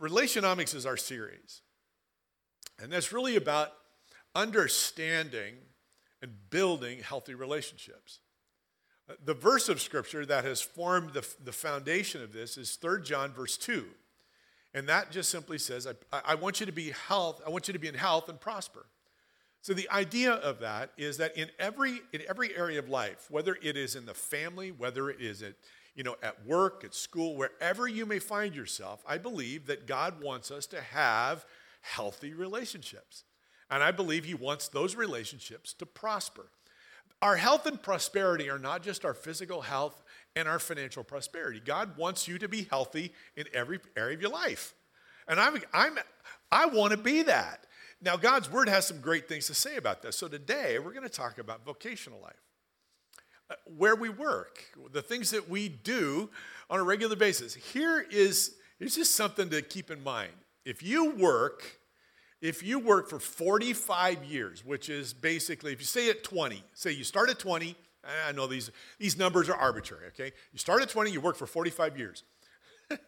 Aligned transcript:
Relationomics 0.00 0.74
is 0.74 0.86
our 0.86 0.96
series. 0.96 1.62
And 2.78 2.92
that's 2.92 3.12
really 3.12 3.36
about 3.36 3.72
understanding 4.34 5.54
and 6.22 6.32
building 6.50 7.00
healthy 7.00 7.34
relationships. 7.34 8.20
Uh, 9.08 9.14
the 9.24 9.34
verse 9.34 9.68
of 9.68 9.80
scripture 9.80 10.26
that 10.26 10.44
has 10.44 10.60
formed 10.60 11.12
the, 11.12 11.26
the 11.42 11.52
foundation 11.52 12.22
of 12.22 12.32
this 12.32 12.58
is 12.58 12.76
3 12.76 13.02
John 13.02 13.32
verse 13.32 13.56
2. 13.56 13.86
And 14.74 14.88
that 14.88 15.10
just 15.10 15.30
simply 15.30 15.58
says, 15.58 15.86
I, 16.12 16.20
I 16.24 16.34
want 16.34 16.60
you 16.60 16.66
to 16.66 16.72
be 16.72 16.92
health, 17.08 17.40
I 17.46 17.50
want 17.50 17.66
you 17.68 17.72
to 17.72 17.78
be 17.78 17.88
in 17.88 17.94
health 17.94 18.28
and 18.28 18.38
prosper. 18.38 18.86
So 19.62 19.74
the 19.74 19.90
idea 19.90 20.32
of 20.32 20.60
that 20.60 20.92
is 20.96 21.16
that 21.16 21.36
in 21.36 21.50
every 21.58 22.00
in 22.12 22.22
every 22.28 22.56
area 22.56 22.78
of 22.78 22.88
life, 22.88 23.26
whether 23.30 23.56
it 23.60 23.76
is 23.76 23.96
in 23.96 24.06
the 24.06 24.14
family, 24.14 24.70
whether 24.70 25.10
it 25.10 25.20
is 25.20 25.42
at 25.42 25.54
you 25.96 26.04
know 26.04 26.16
at 26.22 26.46
work, 26.46 26.84
at 26.84 26.94
school, 26.94 27.36
wherever 27.36 27.88
you 27.88 28.06
may 28.06 28.20
find 28.20 28.54
yourself, 28.54 29.02
I 29.06 29.18
believe 29.18 29.66
that 29.66 29.86
God 29.86 30.22
wants 30.22 30.50
us 30.50 30.66
to 30.66 30.80
have 30.80 31.44
healthy 31.80 32.34
relationships. 32.34 33.24
And 33.70 33.82
I 33.82 33.90
believe 33.90 34.24
he 34.24 34.34
wants 34.34 34.68
those 34.68 34.94
relationships 34.94 35.72
to 35.74 35.86
prosper. 35.86 36.46
Our 37.22 37.36
health 37.36 37.66
and 37.66 37.82
prosperity 37.82 38.50
are 38.50 38.58
not 38.58 38.82
just 38.82 39.04
our 39.04 39.14
physical 39.14 39.62
health 39.62 40.02
and 40.36 40.46
our 40.46 40.58
financial 40.58 41.02
prosperity. 41.02 41.60
God 41.64 41.96
wants 41.96 42.28
you 42.28 42.38
to 42.38 42.48
be 42.48 42.64
healthy 42.70 43.12
in 43.36 43.46
every 43.54 43.80
area 43.96 44.14
of 44.14 44.20
your 44.20 44.30
life. 44.30 44.74
And 45.26 45.40
I'm, 45.40 45.60
I'm, 45.72 45.98
I 46.52 46.66
want 46.66 46.92
to 46.92 46.98
be 46.98 47.22
that. 47.22 47.66
Now, 48.02 48.16
God's 48.16 48.50
word 48.50 48.68
has 48.68 48.86
some 48.86 49.00
great 49.00 49.28
things 49.28 49.46
to 49.46 49.54
say 49.54 49.76
about 49.76 50.02
this. 50.02 50.16
So 50.16 50.28
today, 50.28 50.78
we're 50.78 50.92
going 50.92 51.02
to 51.02 51.08
talk 51.08 51.38
about 51.38 51.64
vocational 51.64 52.20
life, 52.20 52.34
where 53.64 53.94
we 53.94 54.08
work, 54.08 54.64
the 54.92 55.02
things 55.02 55.30
that 55.30 55.48
we 55.48 55.68
do 55.68 56.30
on 56.68 56.80
a 56.80 56.82
regular 56.82 57.16
basis. 57.16 57.54
Here 57.54 58.04
is 58.10 58.56
here's 58.78 58.96
just 58.96 59.14
something 59.14 59.48
to 59.50 59.62
keep 59.62 59.90
in 59.90 60.02
mind. 60.02 60.32
If 60.64 60.82
you 60.82 61.12
work, 61.12 61.78
if 62.40 62.62
you 62.62 62.78
work 62.78 63.08
for 63.08 63.18
45 63.18 64.24
years, 64.24 64.64
which 64.64 64.88
is 64.88 65.12
basically, 65.12 65.72
if 65.72 65.80
you 65.80 65.86
say 65.86 66.10
at 66.10 66.24
20, 66.24 66.62
say 66.74 66.90
you 66.90 67.04
start 67.04 67.30
at 67.30 67.38
20, 67.38 67.76
I 68.28 68.32
know 68.32 68.46
these, 68.46 68.70
these 68.98 69.18
numbers 69.18 69.48
are 69.48 69.56
arbitrary, 69.56 70.06
okay? 70.08 70.32
You 70.52 70.58
start 70.58 70.82
at 70.82 70.88
20, 70.88 71.10
you 71.10 71.20
work 71.20 71.36
for 71.36 71.46
45 71.46 71.98
years. 71.98 72.24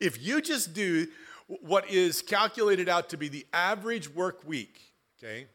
if 0.00 0.24
you 0.24 0.40
just 0.40 0.72
do 0.72 1.08
what 1.46 1.90
is 1.90 2.22
calculated 2.22 2.88
out 2.88 3.08
to 3.10 3.16
be 3.16 3.28
the 3.28 3.46
average 3.52 4.08
work 4.08 4.46
week, 4.46 4.80
okay? 5.18 5.46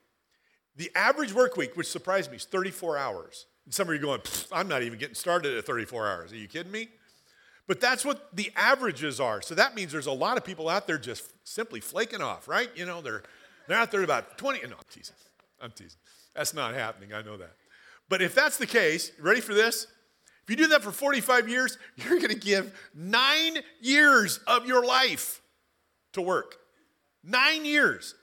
The 0.76 0.92
average 0.96 1.34
work 1.34 1.58
week, 1.58 1.76
which 1.76 1.88
surprised 1.88 2.32
me, 2.32 2.38
is 2.38 2.46
34 2.46 2.98
hours. 2.98 3.46
And 3.66 3.74
some 3.74 3.88
of 3.88 3.94
you 3.94 4.00
going, 4.00 4.22
I'm 4.52 4.68
not 4.68 4.84
even 4.84 4.98
getting 5.00 5.16
started 5.16 5.58
at 5.58 5.66
34 5.66 6.08
hours. 6.08 6.32
Are 6.32 6.38
you 6.38 6.48
kidding 6.48 6.72
me? 6.72 6.90
But 7.68 7.80
that's 7.80 8.04
what 8.04 8.36
the 8.36 8.52
averages 8.56 9.20
are. 9.20 9.42
So 9.42 9.56
that 9.56 9.76
means 9.76 9.92
there's 9.92 10.08
a 10.08 10.12
lot 10.12 10.38
of 10.38 10.44
people 10.44 10.68
out 10.68 10.88
there 10.88 10.98
just 10.98 11.32
simply 11.48 11.80
flaking 11.80 12.22
off, 12.22 12.48
right? 12.48 12.70
You 12.76 12.86
know, 12.86 13.02
they're, 13.02 13.24
they're 13.68 13.78
out 13.78 13.92
there 13.92 14.04
about 14.04 14.38
20. 14.38 14.60
No, 14.68 14.76
I'm 14.76 14.84
teasing. 14.90 15.16
I'm 15.62 15.72
teasing. 15.72 16.00
That's 16.36 16.54
not 16.54 16.74
happening. 16.74 17.14
I 17.14 17.22
know 17.22 17.38
that. 17.38 17.54
But 18.10 18.22
if 18.22 18.36
that's 18.36 18.58
the 18.58 18.68
case, 18.68 19.12
ready 19.20 19.42
for 19.42 19.54
this? 19.54 19.88
If 20.44 20.50
you 20.50 20.56
do 20.56 20.68
that 20.68 20.82
for 20.82 20.92
45 20.92 21.48
years, 21.48 21.78
you're 21.98 22.18
going 22.18 22.30
to 22.30 22.36
give 22.36 22.74
nine 22.94 23.60
years 23.80 24.40
of 24.48 24.66
your 24.66 24.86
life 24.86 25.42
to 26.14 26.22
work. 26.22 26.56
Nine 27.24 27.64
years. 27.64 28.16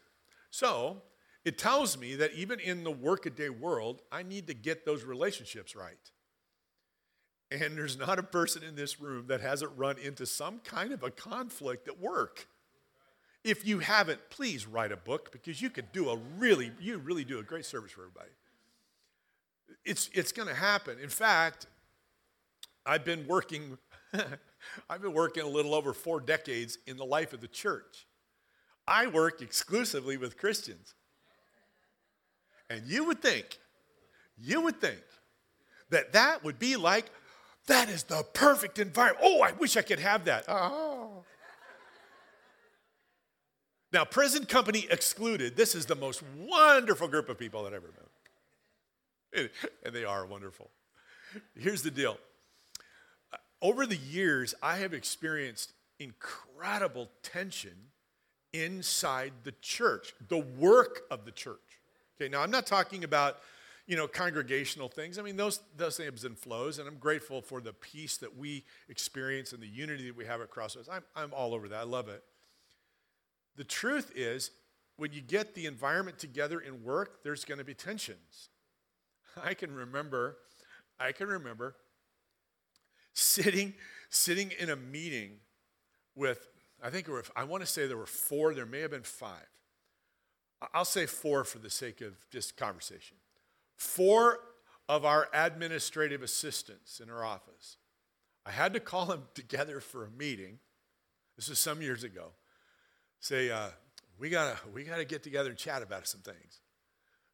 So 0.50 1.02
it 1.48 1.56
tells 1.56 1.96
me 1.96 2.14
that 2.16 2.34
even 2.34 2.60
in 2.60 2.84
the 2.84 2.90
workaday 2.90 3.48
world, 3.48 4.02
I 4.12 4.22
need 4.22 4.48
to 4.48 4.54
get 4.54 4.84
those 4.84 5.02
relationships 5.02 5.74
right. 5.74 5.96
And 7.50 7.74
there's 7.74 7.96
not 7.96 8.18
a 8.18 8.22
person 8.22 8.62
in 8.62 8.76
this 8.76 9.00
room 9.00 9.28
that 9.28 9.40
hasn't 9.40 9.72
run 9.74 9.96
into 9.96 10.26
some 10.26 10.58
kind 10.58 10.92
of 10.92 11.02
a 11.02 11.10
conflict 11.10 11.88
at 11.88 11.98
work. 11.98 12.48
If 13.44 13.66
you 13.66 13.78
haven't, 13.78 14.20
please 14.28 14.66
write 14.66 14.92
a 14.92 14.96
book 14.98 15.32
because 15.32 15.62
you 15.62 15.70
could 15.70 15.90
do 15.90 16.10
a 16.10 16.18
really, 16.36 16.70
you 16.78 16.98
really 16.98 17.24
do 17.24 17.38
a 17.38 17.42
great 17.42 17.64
service 17.64 17.92
for 17.92 18.02
everybody. 18.02 18.32
It's, 19.86 20.10
it's 20.12 20.32
going 20.32 20.48
to 20.48 20.54
happen. 20.54 20.98
In 21.02 21.08
fact, 21.08 21.66
I've 22.84 23.06
been 23.06 23.26
working, 23.26 23.78
I've 24.90 25.00
been 25.00 25.14
working 25.14 25.44
a 25.44 25.48
little 25.48 25.74
over 25.74 25.94
four 25.94 26.20
decades 26.20 26.76
in 26.86 26.98
the 26.98 27.06
life 27.06 27.32
of 27.32 27.40
the 27.40 27.48
church. 27.48 28.06
I 28.86 29.06
work 29.06 29.40
exclusively 29.40 30.18
with 30.18 30.36
Christians. 30.36 30.94
And 32.70 32.86
you 32.86 33.04
would 33.04 33.22
think, 33.22 33.58
you 34.36 34.60
would 34.62 34.80
think 34.80 35.02
that 35.90 36.12
that 36.12 36.44
would 36.44 36.58
be 36.58 36.76
like 36.76 37.10
that 37.66 37.88
is 37.88 38.04
the 38.04 38.24
perfect 38.32 38.78
environment. 38.78 39.24
Oh, 39.24 39.42
I 39.42 39.52
wish 39.52 39.76
I 39.76 39.82
could 39.82 39.98
have 39.98 40.24
that. 40.24 40.44
Oh. 40.48 41.24
Now, 43.92 44.04
prison 44.04 44.44
company 44.44 44.86
excluded, 44.90 45.56
this 45.56 45.74
is 45.74 45.86
the 45.86 45.94
most 45.94 46.22
wonderful 46.36 47.08
group 47.08 47.28
of 47.28 47.38
people 47.38 47.64
that 47.64 47.72
I've 47.72 47.82
ever 47.82 47.92
met. 49.34 49.50
And 49.84 49.94
they 49.94 50.04
are 50.04 50.26
wonderful. 50.26 50.70
Here's 51.54 51.82
the 51.82 51.90
deal 51.90 52.18
over 53.60 53.86
the 53.86 53.96
years, 53.96 54.54
I 54.62 54.76
have 54.76 54.94
experienced 54.94 55.72
incredible 55.98 57.10
tension 57.22 57.90
inside 58.52 59.32
the 59.44 59.52
church, 59.60 60.14
the 60.28 60.38
work 60.38 61.02
of 61.10 61.24
the 61.24 61.32
church. 61.32 61.58
Okay, 62.20 62.28
now 62.28 62.42
I'm 62.42 62.50
not 62.50 62.66
talking 62.66 63.04
about 63.04 63.38
you 63.88 63.96
know, 63.96 64.06
congregational 64.06 64.88
things. 64.88 65.18
I 65.18 65.22
mean, 65.22 65.38
those, 65.38 65.60
those 65.76 65.98
ebbs 65.98 66.24
and 66.24 66.38
flows, 66.38 66.78
and 66.78 66.86
I'm 66.86 66.98
grateful 66.98 67.40
for 67.40 67.62
the 67.62 67.72
peace 67.72 68.18
that 68.18 68.36
we 68.36 68.64
experience 68.90 69.54
and 69.54 69.62
the 69.62 69.66
unity 69.66 70.08
that 70.08 70.16
we 70.16 70.26
have 70.26 70.42
at 70.42 70.50
Crossroads. 70.50 70.90
I'm, 70.92 71.02
I'm 71.16 71.32
all 71.32 71.54
over 71.54 71.68
that. 71.68 71.78
I 71.78 71.84
love 71.84 72.08
it. 72.08 72.22
The 73.56 73.64
truth 73.64 74.12
is, 74.14 74.50
when 74.98 75.12
you 75.12 75.22
get 75.22 75.54
the 75.54 75.64
environment 75.64 76.18
together 76.18 76.60
in 76.60 76.84
work, 76.84 77.22
there's 77.24 77.46
going 77.46 77.58
to 77.58 77.64
be 77.64 77.72
tensions. 77.72 78.50
I 79.42 79.54
can 79.54 79.74
remember, 79.74 80.36
I 81.00 81.12
can 81.12 81.28
remember 81.28 81.74
sitting, 83.14 83.72
sitting 84.10 84.52
in 84.58 84.68
a 84.68 84.76
meeting 84.76 85.38
with, 86.14 86.46
I 86.82 86.90
think 86.90 87.08
were, 87.08 87.24
I 87.34 87.44
want 87.44 87.62
to 87.62 87.66
say 87.66 87.86
there 87.86 87.96
were 87.96 88.04
four, 88.04 88.52
there 88.52 88.66
may 88.66 88.80
have 88.80 88.90
been 88.90 89.02
five. 89.02 89.48
I'll 90.74 90.84
say 90.84 91.06
four 91.06 91.44
for 91.44 91.58
the 91.58 91.70
sake 91.70 92.00
of 92.00 92.28
just 92.30 92.56
conversation 92.56 93.16
four 93.76 94.40
of 94.88 95.04
our 95.04 95.28
administrative 95.32 96.22
assistants 96.22 97.00
in 97.00 97.08
our 97.08 97.24
office. 97.24 97.76
I 98.44 98.50
had 98.50 98.72
to 98.74 98.80
call 98.80 99.06
them 99.06 99.24
together 99.34 99.80
for 99.80 100.04
a 100.04 100.10
meeting. 100.10 100.58
This 101.36 101.48
was 101.48 101.58
some 101.58 101.80
years 101.80 102.04
ago. 102.04 102.32
Say, 103.20 103.50
uh, 103.50 103.68
we 104.18 104.30
gotta 104.30 104.58
we 104.74 104.84
gotta 104.84 105.04
get 105.04 105.22
together 105.22 105.50
and 105.50 105.58
chat 105.58 105.82
about 105.82 106.08
some 106.08 106.20
things. 106.20 106.60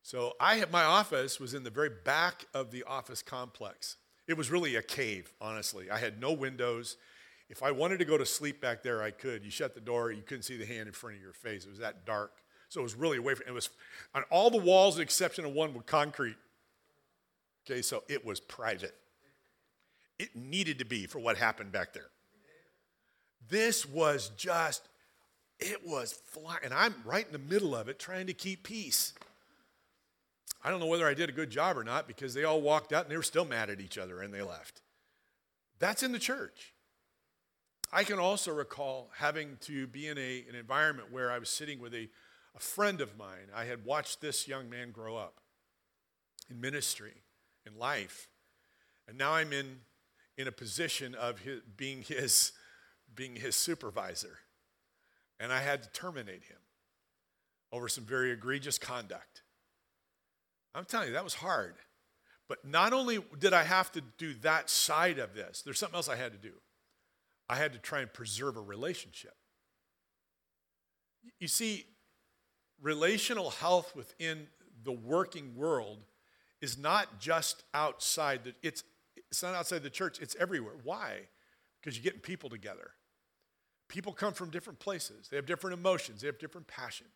So 0.03 0.35
I 0.39 0.57
had, 0.57 0.71
my 0.71 0.85
office 0.85 1.41
was 1.41 1.55
in 1.55 1.63
the 1.63 1.71
very 1.71 1.91
back 2.05 2.45
of 2.53 2.71
the 2.71 2.85
office 2.85 3.23
complex. 3.23 3.97
It 4.29 4.37
was 4.37 4.51
really 4.51 4.77
a 4.77 4.83
cave, 4.83 5.33
honestly. 5.41 5.91
I 5.91 5.99
had 5.99 6.21
no 6.21 6.33
windows. 6.33 6.99
If 7.49 7.63
I 7.63 7.71
wanted 7.71 7.99
to 8.01 8.05
go 8.05 8.19
to 8.19 8.27
sleep 8.27 8.61
back 8.61 8.83
there, 8.83 9.03
I 9.03 9.11
could. 9.11 9.45
You 9.45 9.51
shut 9.51 9.75
the 9.75 9.81
door, 9.81 10.13
you 10.13 10.23
couldn't 10.23 10.43
see 10.43 10.59
the 10.59 10.67
hand 10.67 10.89
in 10.89 10.93
front 10.93 11.17
of 11.17 11.23
your 11.23 11.33
face. 11.33 11.65
It 11.65 11.71
was 11.71 11.79
that 11.79 12.05
dark. 12.05 12.33
So 12.75 12.81
it 12.81 12.83
was 12.83 12.97
really 12.97 13.19
away 13.19 13.35
from 13.35 13.47
it 13.47 13.53
was 13.53 13.71
on 14.17 14.25
all 14.31 14.51
the 14.51 14.59
walls, 14.59 14.97
the 14.97 15.03
exception 15.03 15.45
of 15.45 15.53
one, 15.53 15.73
were 15.75 15.83
concrete. 15.83 16.35
Okay, 17.65 17.83
so 17.83 18.03
it 18.09 18.27
was 18.27 18.41
private. 18.41 18.97
It 20.19 20.35
needed 20.35 20.81
to 20.81 20.85
be 20.85 21.07
for 21.07 21.21
what 21.21 21.37
happened 21.37 21.71
back 21.71 21.93
there. 21.93 22.11
This 23.49 23.87
was 23.89 24.31
just, 24.37 24.89
it 25.61 25.87
was 25.87 26.15
flying. 26.27 26.59
And 26.65 26.75
I'm 26.75 26.97
right 27.05 27.25
in 27.25 27.31
the 27.31 27.39
middle 27.39 27.77
of 27.77 27.89
it 27.89 28.01
trying 28.01 28.27
to 28.27 28.35
keep 28.35 28.65
peace. 28.65 29.13
I 30.65 30.69
don't 30.69 30.81
know 30.81 30.87
whether 30.87 31.07
I 31.07 31.15
did 31.15 31.29
a 31.29 31.33
good 31.33 31.51
job 31.51 31.79
or 31.79 31.85
not 31.85 32.09
because 32.09 32.35
they 32.35 32.43
all 32.43 32.61
walked 32.61 32.93
out 32.93 33.05
and 33.05 33.13
they 33.13 33.17
were 33.17 33.23
still 33.23 33.45
mad 33.45 33.71
at 33.71 33.81
each 33.81 33.99
other 33.99 34.21
and 34.21 34.35
they 34.35 34.43
left. 34.43 34.81
That's 35.79 36.03
in 36.03 36.11
the 36.11 36.19
church. 36.19 36.75
I 37.93 38.03
can 38.03 38.19
also 38.19 38.53
recall 38.53 39.11
having 39.17 39.59
to 39.61 39.87
be 39.87 40.09
in 40.09 40.19
a, 40.19 40.45
an 40.49 40.57
environment 40.57 41.13
where 41.13 41.31
I 41.31 41.39
was 41.39 41.49
sitting 41.49 41.79
with 41.79 41.95
a 41.95 42.09
a 42.57 42.61
friend 42.61 43.01
of 43.01 43.17
mine, 43.19 43.49
I 43.55 43.65
had 43.65 43.85
watched 43.85 44.21
this 44.21 44.47
young 44.47 44.71
man 44.71 44.91
grow 44.93 45.17
up 45.17 45.41
in 46.51 46.61
ministry, 46.61 47.15
in 47.67 47.79
life. 47.79 48.29
And 49.09 49.19
now 49.19 49.33
I'm 49.33 49.53
in, 49.53 49.81
in 50.39 50.49
a 50.49 50.53
position 50.53 51.15
of 51.15 51.41
his, 51.41 51.61
being, 51.77 52.03
his, 52.03 52.53
being 53.15 53.37
his 53.37 53.57
supervisor. 53.57 54.39
And 55.41 55.53
I 55.53 55.61
had 55.61 55.83
to 55.83 55.91
terminate 55.91 56.45
him 56.45 56.59
over 57.73 57.89
some 57.89 58.05
very 58.05 58.31
egregious 58.31 58.79
conduct. 58.79 59.43
I'm 60.75 60.85
telling 60.85 61.09
you, 61.09 61.15
that 61.15 61.25
was 61.25 61.35
hard. 61.35 61.75
But 62.49 62.65
not 62.65 62.93
only 62.93 63.19
did 63.39 63.53
I 63.53 63.65
have 63.65 63.91
to 63.93 64.03
do 64.19 64.35
that 64.43 64.69
side 64.69 65.19
of 65.19 65.35
this, 65.35 65.63
there's 65.63 65.79
something 65.79 65.97
else 65.97 66.09
I 66.09 66.17
had 66.17 66.33
to 66.33 66.39
do. 66.39 66.55
I 67.49 67.57
had 67.57 67.73
to 67.73 67.79
try 67.79 68.01
and 68.01 68.13
preserve 68.13 68.57
a 68.57 68.61
relationship. 68.61 69.35
You 71.39 71.49
see, 71.49 71.87
relational 72.81 73.51
health 73.51 73.95
within 73.97 74.47
the 74.83 74.93
working 74.93 75.57
world 75.57 75.99
is 76.61 76.79
not 76.79 77.19
just 77.19 77.63
outside 77.73 78.45
the, 78.45 78.55
it's, 78.63 78.85
it's 79.31 79.43
not 79.43 79.55
outside 79.55 79.83
the 79.83 79.91
church, 79.91 80.19
it's 80.21 80.37
everywhere. 80.39 80.75
Why? 80.83 81.21
Because 81.81 81.97
you're 81.97 82.05
getting 82.05 82.21
people 82.21 82.51
together. 82.51 82.91
people 83.89 84.13
come 84.13 84.33
from 84.33 84.51
different 84.51 84.79
places, 84.79 85.29
they 85.29 85.37
have 85.37 85.47
different 85.47 85.79
emotions, 85.79 86.21
they 86.21 86.27
have 86.27 86.39
different 86.39 86.67
passions. 86.67 87.11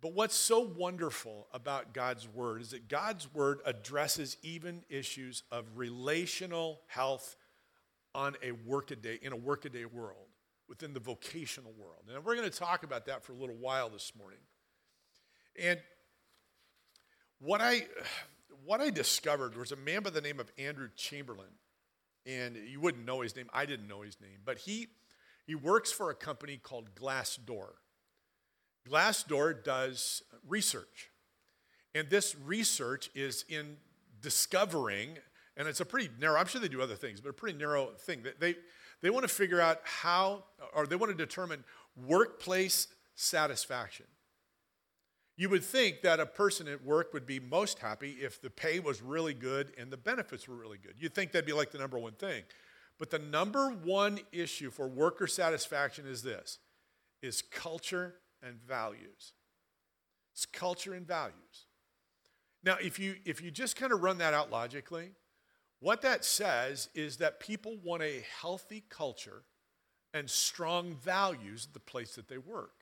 But 0.00 0.12
what's 0.12 0.36
so 0.36 0.60
wonderful 0.60 1.48
about 1.52 1.92
God's 1.92 2.28
word 2.28 2.62
is 2.62 2.70
that 2.70 2.88
God's 2.88 3.32
word 3.34 3.60
addresses 3.66 4.36
even 4.42 4.84
issues 4.88 5.42
of 5.50 5.64
relational 5.74 6.82
health 6.86 7.34
on 8.14 8.36
a 8.42 8.52
workaday 8.52 9.18
in 9.20 9.32
a 9.32 9.36
workaday 9.36 9.84
world 9.84 10.27
within 10.68 10.92
the 10.92 11.00
vocational 11.00 11.72
world. 11.78 12.04
And 12.12 12.24
we're 12.24 12.36
going 12.36 12.48
to 12.48 12.56
talk 12.56 12.82
about 12.82 13.06
that 13.06 13.24
for 13.24 13.32
a 13.32 13.36
little 13.36 13.56
while 13.56 13.88
this 13.88 14.12
morning. 14.18 14.38
And 15.60 15.80
what 17.40 17.60
I 17.60 17.86
what 18.64 18.80
I 18.80 18.90
discovered 18.90 19.56
was 19.56 19.72
a 19.72 19.76
man 19.76 20.02
by 20.02 20.10
the 20.10 20.20
name 20.20 20.40
of 20.40 20.50
Andrew 20.58 20.88
Chamberlain. 20.96 21.48
And 22.26 22.56
you 22.56 22.80
wouldn't 22.80 23.06
know 23.06 23.22
his 23.22 23.34
name. 23.34 23.48
I 23.54 23.64
didn't 23.64 23.88
know 23.88 24.02
his 24.02 24.20
name, 24.20 24.40
but 24.44 24.58
he 24.58 24.88
he 25.46 25.54
works 25.54 25.90
for 25.90 26.10
a 26.10 26.14
company 26.14 26.58
called 26.62 26.94
Glassdoor. 26.94 27.70
Glassdoor 28.88 29.64
does 29.64 30.22
research. 30.46 31.10
And 31.94 32.10
this 32.10 32.36
research 32.44 33.10
is 33.14 33.44
in 33.48 33.76
discovering, 34.20 35.18
and 35.56 35.66
it's 35.66 35.80
a 35.80 35.86
pretty 35.86 36.10
narrow, 36.20 36.38
I'm 36.38 36.46
sure 36.46 36.60
they 36.60 36.68
do 36.68 36.82
other 36.82 36.94
things, 36.94 37.20
but 37.20 37.30
a 37.30 37.32
pretty 37.32 37.58
narrow 37.58 37.92
thing. 37.98 38.24
They, 38.38 38.56
they 39.02 39.10
want 39.10 39.22
to 39.22 39.32
figure 39.32 39.60
out 39.60 39.80
how, 39.84 40.44
or 40.74 40.86
they 40.86 40.96
want 40.96 41.10
to 41.10 41.16
determine 41.16 41.64
workplace 41.96 42.88
satisfaction. 43.14 44.06
You 45.36 45.48
would 45.50 45.64
think 45.64 46.02
that 46.02 46.18
a 46.18 46.26
person 46.26 46.66
at 46.66 46.84
work 46.84 47.12
would 47.14 47.24
be 47.24 47.38
most 47.38 47.78
happy 47.78 48.16
if 48.20 48.42
the 48.42 48.50
pay 48.50 48.80
was 48.80 49.00
really 49.00 49.34
good 49.34 49.72
and 49.78 49.90
the 49.90 49.96
benefits 49.96 50.48
were 50.48 50.56
really 50.56 50.78
good. 50.78 50.94
You'd 50.98 51.14
think 51.14 51.30
that'd 51.30 51.46
be 51.46 51.52
like 51.52 51.70
the 51.70 51.78
number 51.78 51.98
one 51.98 52.14
thing. 52.14 52.42
But 52.98 53.10
the 53.10 53.20
number 53.20 53.70
one 53.70 54.18
issue 54.32 54.70
for 54.70 54.88
worker 54.88 55.28
satisfaction 55.28 56.06
is 56.06 56.22
this 56.22 56.58
is 57.22 57.42
culture 57.42 58.16
and 58.42 58.60
values. 58.60 59.32
It's 60.34 60.46
culture 60.46 60.94
and 60.94 61.06
values. 61.06 61.66
Now, 62.64 62.76
if 62.82 62.98
you 62.98 63.16
if 63.24 63.40
you 63.40 63.50
just 63.50 63.76
kind 63.76 63.92
of 63.92 64.02
run 64.02 64.18
that 64.18 64.34
out 64.34 64.50
logically, 64.50 65.12
what 65.80 66.02
that 66.02 66.24
says 66.24 66.88
is 66.94 67.18
that 67.18 67.40
people 67.40 67.76
want 67.84 68.02
a 68.02 68.24
healthy 68.40 68.84
culture 68.88 69.42
and 70.12 70.28
strong 70.28 70.94
values 70.94 71.66
at 71.68 71.74
the 71.74 71.80
place 71.80 72.14
that 72.16 72.28
they 72.28 72.38
work. 72.38 72.72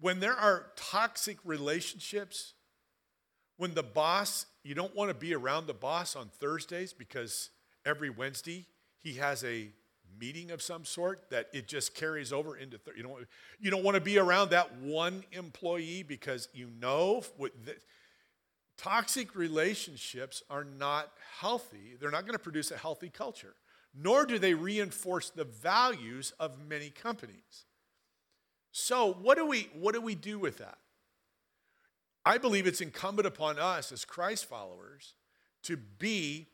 When 0.00 0.20
there 0.20 0.34
are 0.34 0.66
toxic 0.76 1.38
relationships, 1.44 2.54
when 3.56 3.74
the 3.74 3.82
boss, 3.82 4.46
you 4.62 4.74
don't 4.74 4.94
want 4.94 5.10
to 5.10 5.14
be 5.14 5.34
around 5.34 5.66
the 5.66 5.74
boss 5.74 6.16
on 6.16 6.28
Thursdays 6.28 6.92
because 6.92 7.50
every 7.84 8.10
Wednesday 8.10 8.66
he 9.00 9.14
has 9.14 9.44
a 9.44 9.68
meeting 10.18 10.50
of 10.50 10.62
some 10.62 10.84
sort 10.84 11.30
that 11.30 11.48
it 11.52 11.66
just 11.66 11.94
carries 11.94 12.32
over 12.32 12.56
into 12.56 12.78
th- 12.78 12.96
you 12.96 13.02
don't 13.02 13.26
you 13.58 13.70
don't 13.70 13.82
want 13.82 13.94
to 13.94 14.00
be 14.00 14.18
around 14.18 14.50
that 14.50 14.76
one 14.76 15.24
employee 15.32 16.02
because 16.02 16.48
you 16.52 16.68
know 16.78 17.22
what 17.36 17.52
the, 17.64 17.74
toxic 18.76 19.34
relationships 19.34 20.42
are 20.50 20.64
not 20.64 21.12
healthy. 21.38 21.96
They're 22.00 22.10
not 22.10 22.22
going 22.26 22.36
to 22.36 22.42
produce 22.42 22.70
a 22.70 22.76
healthy 22.76 23.08
culture 23.08 23.54
nor 23.94 24.24
do 24.24 24.38
they 24.38 24.54
reinforce 24.54 25.30
the 25.30 25.44
values 25.44 26.32
of 26.40 26.58
many 26.66 26.90
companies. 26.90 27.66
So 28.70 29.12
what 29.12 29.36
do 29.36 29.46
we 29.46 29.68
what 29.74 29.94
do 29.94 30.00
we 30.00 30.14
do 30.14 30.38
with 30.38 30.58
that? 30.58 30.78
I 32.24 32.38
believe 32.38 32.66
it's 32.66 32.80
incumbent 32.80 33.26
upon 33.26 33.58
us 33.58 33.92
as 33.92 34.04
christ 34.04 34.46
followers 34.46 35.14
to 35.64 35.76
be 35.76 36.48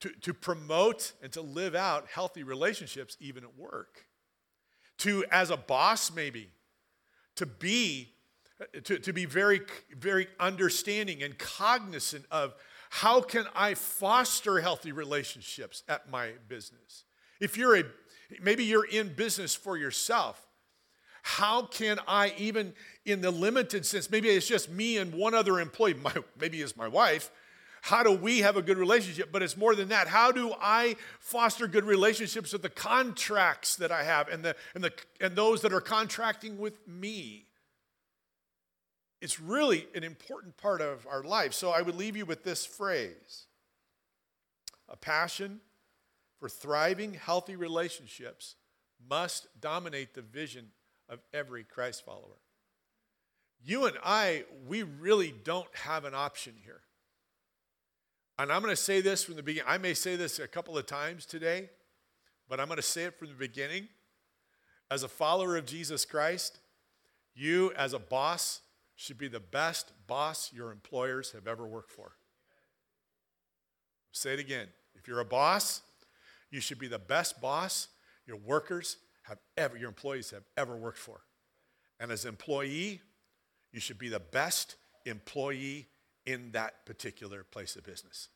to, 0.00 0.08
to 0.22 0.34
promote 0.34 1.12
and 1.22 1.30
to 1.32 1.42
live 1.42 1.74
out 1.74 2.08
healthy 2.08 2.42
relationships 2.42 3.16
even 3.20 3.44
at 3.44 3.56
work. 3.56 4.06
To, 4.98 5.24
as 5.30 5.50
a 5.50 5.56
boss, 5.56 6.12
maybe, 6.12 6.50
to 7.34 7.44
be, 7.44 8.13
Uh, 8.60 8.64
to, 8.84 8.98
to 9.00 9.12
be 9.12 9.24
very, 9.24 9.60
very 9.96 10.28
understanding 10.38 11.24
and 11.24 11.36
cognizant 11.38 12.24
of 12.30 12.54
how 12.88 13.20
can 13.20 13.46
I 13.52 13.74
foster 13.74 14.60
healthy 14.60 14.92
relationships 14.92 15.82
at 15.88 16.08
my 16.08 16.30
business? 16.46 17.02
If 17.40 17.58
you're 17.58 17.76
a, 17.78 17.82
maybe 18.40 18.64
you're 18.64 18.86
in 18.86 19.12
business 19.14 19.56
for 19.56 19.76
yourself, 19.76 20.40
how 21.22 21.62
can 21.62 21.98
I, 22.06 22.32
even 22.38 22.74
in 23.04 23.22
the 23.22 23.32
limited 23.32 23.84
sense, 23.86 24.08
maybe 24.08 24.28
it's 24.28 24.46
just 24.46 24.70
me 24.70 24.98
and 24.98 25.12
one 25.12 25.34
other 25.34 25.58
employee, 25.58 25.94
my, 26.02 26.14
maybe 26.38 26.62
it's 26.62 26.76
my 26.76 26.86
wife, 26.86 27.32
how 27.82 28.04
do 28.04 28.12
we 28.12 28.38
have 28.38 28.56
a 28.56 28.62
good 28.62 28.78
relationship? 28.78 29.32
But 29.32 29.42
it's 29.42 29.56
more 29.56 29.74
than 29.74 29.88
that. 29.88 30.06
How 30.06 30.30
do 30.30 30.54
I 30.60 30.94
foster 31.18 31.66
good 31.66 31.84
relationships 31.84 32.52
with 32.52 32.62
the 32.62 32.70
contracts 32.70 33.74
that 33.76 33.90
I 33.90 34.04
have 34.04 34.28
and, 34.28 34.44
the, 34.44 34.54
and, 34.76 34.84
the, 34.84 34.92
and 35.20 35.34
those 35.34 35.60
that 35.62 35.72
are 35.72 35.80
contracting 35.80 36.56
with 36.56 36.86
me? 36.86 37.43
It's 39.24 39.40
really 39.40 39.86
an 39.94 40.04
important 40.04 40.58
part 40.58 40.82
of 40.82 41.06
our 41.06 41.22
life. 41.22 41.54
So 41.54 41.70
I 41.70 41.80
would 41.80 41.94
leave 41.94 42.14
you 42.14 42.26
with 42.26 42.44
this 42.44 42.66
phrase 42.66 43.46
a 44.86 44.98
passion 44.98 45.60
for 46.38 46.50
thriving, 46.50 47.14
healthy 47.14 47.56
relationships 47.56 48.56
must 49.08 49.46
dominate 49.62 50.12
the 50.12 50.20
vision 50.20 50.66
of 51.08 51.20
every 51.32 51.64
Christ 51.64 52.04
follower. 52.04 52.36
You 53.64 53.86
and 53.86 53.96
I, 54.04 54.44
we 54.68 54.82
really 54.82 55.32
don't 55.42 55.74
have 55.74 56.04
an 56.04 56.14
option 56.14 56.52
here. 56.62 56.82
And 58.38 58.52
I'm 58.52 58.60
going 58.60 58.76
to 58.76 58.82
say 58.82 59.00
this 59.00 59.24
from 59.24 59.36
the 59.36 59.42
beginning. 59.42 59.70
I 59.70 59.78
may 59.78 59.94
say 59.94 60.16
this 60.16 60.38
a 60.38 60.46
couple 60.46 60.76
of 60.76 60.84
times 60.84 61.24
today, 61.24 61.70
but 62.46 62.60
I'm 62.60 62.66
going 62.66 62.76
to 62.76 62.82
say 62.82 63.04
it 63.04 63.18
from 63.18 63.28
the 63.28 63.34
beginning. 63.34 63.88
As 64.90 65.02
a 65.02 65.08
follower 65.08 65.56
of 65.56 65.64
Jesus 65.64 66.04
Christ, 66.04 66.58
you 67.34 67.72
as 67.74 67.94
a 67.94 67.98
boss 67.98 68.60
should 68.96 69.18
be 69.18 69.28
the 69.28 69.40
best 69.40 69.92
boss 70.06 70.52
your 70.52 70.70
employers 70.70 71.32
have 71.32 71.46
ever 71.46 71.66
worked 71.66 71.90
for. 71.90 72.12
Say 74.12 74.34
it 74.34 74.40
again. 74.40 74.68
If 74.94 75.08
you're 75.08 75.20
a 75.20 75.24
boss, 75.24 75.82
you 76.50 76.60
should 76.60 76.78
be 76.78 76.86
the 76.86 76.98
best 76.98 77.40
boss 77.40 77.88
your 78.26 78.36
workers 78.36 78.98
have 79.24 79.38
ever, 79.56 79.76
your 79.76 79.88
employees 79.88 80.30
have 80.30 80.44
ever 80.56 80.76
worked 80.76 80.98
for. 80.98 81.22
And 81.98 82.10
as 82.10 82.24
employee, 82.24 83.00
you 83.72 83.80
should 83.80 83.98
be 83.98 84.08
the 84.08 84.20
best 84.20 84.76
employee 85.04 85.88
in 86.26 86.52
that 86.52 86.86
particular 86.86 87.44
place 87.44 87.76
of 87.76 87.84
business. 87.84 88.28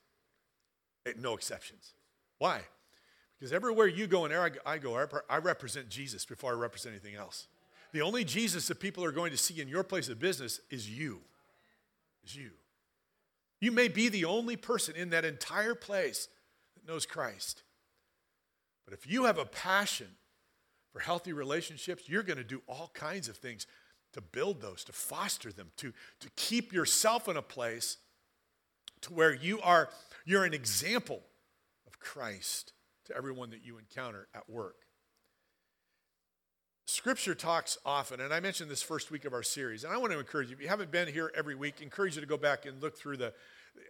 Eh, 1.05 1.13
no 1.17 1.33
exceptions. 1.33 1.93
Why? 2.37 2.61
Because 3.37 3.53
everywhere 3.53 3.87
you 3.87 4.05
go 4.05 4.25
and 4.25 4.33
I 4.65 4.77
go, 4.77 5.07
I 5.29 5.37
represent 5.37 5.89
Jesus 5.89 6.25
before 6.25 6.51
I 6.51 6.55
represent 6.55 6.93
anything 6.93 7.15
else. 7.15 7.47
The 7.91 8.01
only 8.01 8.23
Jesus 8.23 8.67
that 8.67 8.79
people 8.79 9.03
are 9.03 9.11
going 9.11 9.31
to 9.31 9.37
see 9.37 9.61
in 9.61 9.67
your 9.67 9.83
place 9.83 10.09
of 10.09 10.19
business 10.19 10.59
is 10.69 10.89
you. 10.89 11.21
Is 12.23 12.35
you. 12.35 12.51
You 13.59 13.71
may 13.71 13.87
be 13.87 14.09
the 14.09 14.25
only 14.25 14.55
person 14.55 14.95
in 14.95 15.09
that 15.09 15.25
entire 15.25 15.75
place 15.75 16.27
that 16.75 16.87
knows 16.87 17.05
Christ. 17.05 17.63
But 18.85 18.93
if 18.93 19.09
you 19.09 19.25
have 19.25 19.37
a 19.37 19.45
passion 19.45 20.07
for 20.93 20.99
healthy 20.99 21.33
relationships, 21.33 22.07
you're 22.07 22.23
going 22.23 22.37
to 22.37 22.43
do 22.43 22.61
all 22.67 22.91
kinds 22.93 23.27
of 23.27 23.37
things 23.37 23.67
to 24.13 24.21
build 24.21 24.61
those, 24.61 24.83
to 24.85 24.91
foster 24.91 25.51
them, 25.51 25.71
to, 25.77 25.93
to 26.19 26.29
keep 26.35 26.73
yourself 26.73 27.27
in 27.27 27.37
a 27.37 27.41
place 27.41 27.97
to 29.01 29.13
where 29.13 29.33
you 29.33 29.61
are 29.61 29.89
you're 30.25 30.45
an 30.45 30.53
example 30.53 31.21
of 31.87 31.99
Christ 31.99 32.73
to 33.05 33.15
everyone 33.15 33.49
that 33.51 33.65
you 33.65 33.77
encounter 33.77 34.27
at 34.35 34.49
work. 34.49 34.75
Scripture 36.89 37.35
talks 37.35 37.77
often, 37.85 38.19
and 38.19 38.33
I 38.33 38.39
mentioned 38.39 38.67
this 38.67 38.81
first 38.81 39.11
week 39.11 39.23
of 39.23 39.31
our 39.31 39.43
series, 39.43 39.83
and 39.83 39.93
I 39.93 39.97
want 39.97 40.11
to 40.11 40.17
encourage 40.17 40.49
you, 40.49 40.55
if 40.55 40.61
you 40.61 40.67
haven't 40.67 40.89
been 40.89 41.07
here 41.07 41.31
every 41.37 41.53
week, 41.53 41.81
encourage 41.81 42.15
you 42.15 42.21
to 42.21 42.27
go 42.27 42.35
back 42.35 42.65
and 42.65 42.81
look 42.81 42.97
through 42.97 43.17
the, 43.17 43.31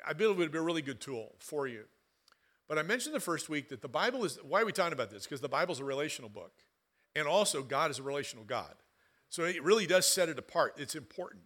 I 0.06 0.12
believe 0.12 0.36
it 0.36 0.40
would 0.40 0.52
be 0.52 0.58
a 0.58 0.62
really 0.62 0.82
good 0.82 1.00
tool 1.00 1.34
for 1.40 1.66
you. 1.66 1.86
But 2.68 2.78
I 2.78 2.84
mentioned 2.84 3.16
the 3.16 3.22
first 3.22 3.48
week 3.48 3.70
that 3.70 3.82
the 3.82 3.88
Bible 3.88 4.26
is, 4.26 4.38
why 4.44 4.62
are 4.62 4.66
we 4.66 4.74
talking 4.74 4.92
about 4.92 5.12
this? 5.12 5.24
Because 5.24 5.40
the 5.40 5.48
Bible 5.48 5.72
is 5.72 5.80
a 5.80 5.86
relational 5.86 6.30
book. 6.30 6.52
And 7.16 7.26
also, 7.26 7.64
God 7.64 7.90
is 7.90 8.00
a 8.00 8.04
relational 8.04 8.44
God. 8.44 8.76
So 9.30 9.46
it 9.46 9.64
really 9.64 9.88
does 9.88 10.06
set 10.06 10.28
it 10.28 10.38
apart. 10.38 10.74
It's 10.76 10.96
important. 10.96 11.44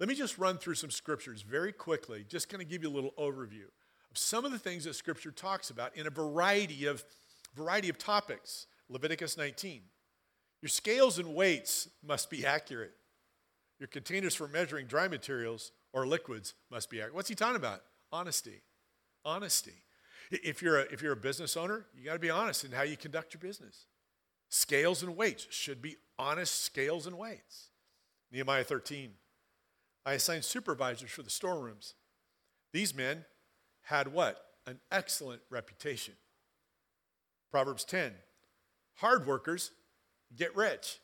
Let 0.00 0.08
me 0.08 0.14
just 0.14 0.38
run 0.38 0.56
through 0.56 0.76
some 0.76 0.90
scriptures 0.90 1.42
very 1.42 1.72
quickly, 1.72 2.24
just 2.26 2.48
kind 2.48 2.62
of 2.62 2.70
give 2.70 2.82
you 2.82 2.88
a 2.88 2.96
little 2.96 3.12
overview 3.18 3.66
of 4.10 4.16
some 4.16 4.46
of 4.46 4.50
the 4.50 4.58
things 4.58 4.84
that 4.84 4.94
scripture 4.94 5.30
talks 5.30 5.68
about 5.68 5.94
in 5.94 6.06
a 6.06 6.10
variety 6.10 6.86
of 6.86 7.04
variety 7.54 7.90
of 7.90 7.98
topics. 7.98 8.66
Leviticus 8.88 9.36
19. 9.36 9.82
Your 10.66 10.70
scales 10.70 11.20
and 11.20 11.32
weights 11.32 11.88
must 12.04 12.28
be 12.28 12.44
accurate. 12.44 12.90
Your 13.78 13.86
containers 13.86 14.34
for 14.34 14.48
measuring 14.48 14.88
dry 14.88 15.06
materials 15.06 15.70
or 15.92 16.08
liquids 16.08 16.54
must 16.72 16.90
be 16.90 16.98
accurate. 16.98 17.14
What's 17.14 17.28
he 17.28 17.36
talking 17.36 17.54
about? 17.54 17.82
Honesty. 18.10 18.62
Honesty. 19.24 19.84
If 20.32 20.62
you're 20.62 20.80
a, 20.80 20.82
if 20.92 21.02
you're 21.02 21.12
a 21.12 21.16
business 21.16 21.56
owner, 21.56 21.86
you 21.94 22.04
got 22.04 22.14
to 22.14 22.18
be 22.18 22.30
honest 22.30 22.64
in 22.64 22.72
how 22.72 22.82
you 22.82 22.96
conduct 22.96 23.32
your 23.32 23.40
business. 23.40 23.86
Scales 24.48 25.04
and 25.04 25.16
weights 25.16 25.46
should 25.50 25.80
be 25.80 25.98
honest 26.18 26.64
scales 26.64 27.06
and 27.06 27.16
weights. 27.16 27.68
Nehemiah 28.32 28.64
13. 28.64 29.12
I 30.04 30.14
assigned 30.14 30.44
supervisors 30.44 31.12
for 31.12 31.22
the 31.22 31.30
storerooms. 31.30 31.94
These 32.72 32.92
men 32.92 33.24
had 33.82 34.12
what? 34.12 34.44
An 34.66 34.80
excellent 34.90 35.42
reputation. 35.48 36.14
Proverbs 37.52 37.84
10. 37.84 38.14
Hard 38.96 39.28
workers 39.28 39.70
get 40.34 40.54
rich. 40.56 40.98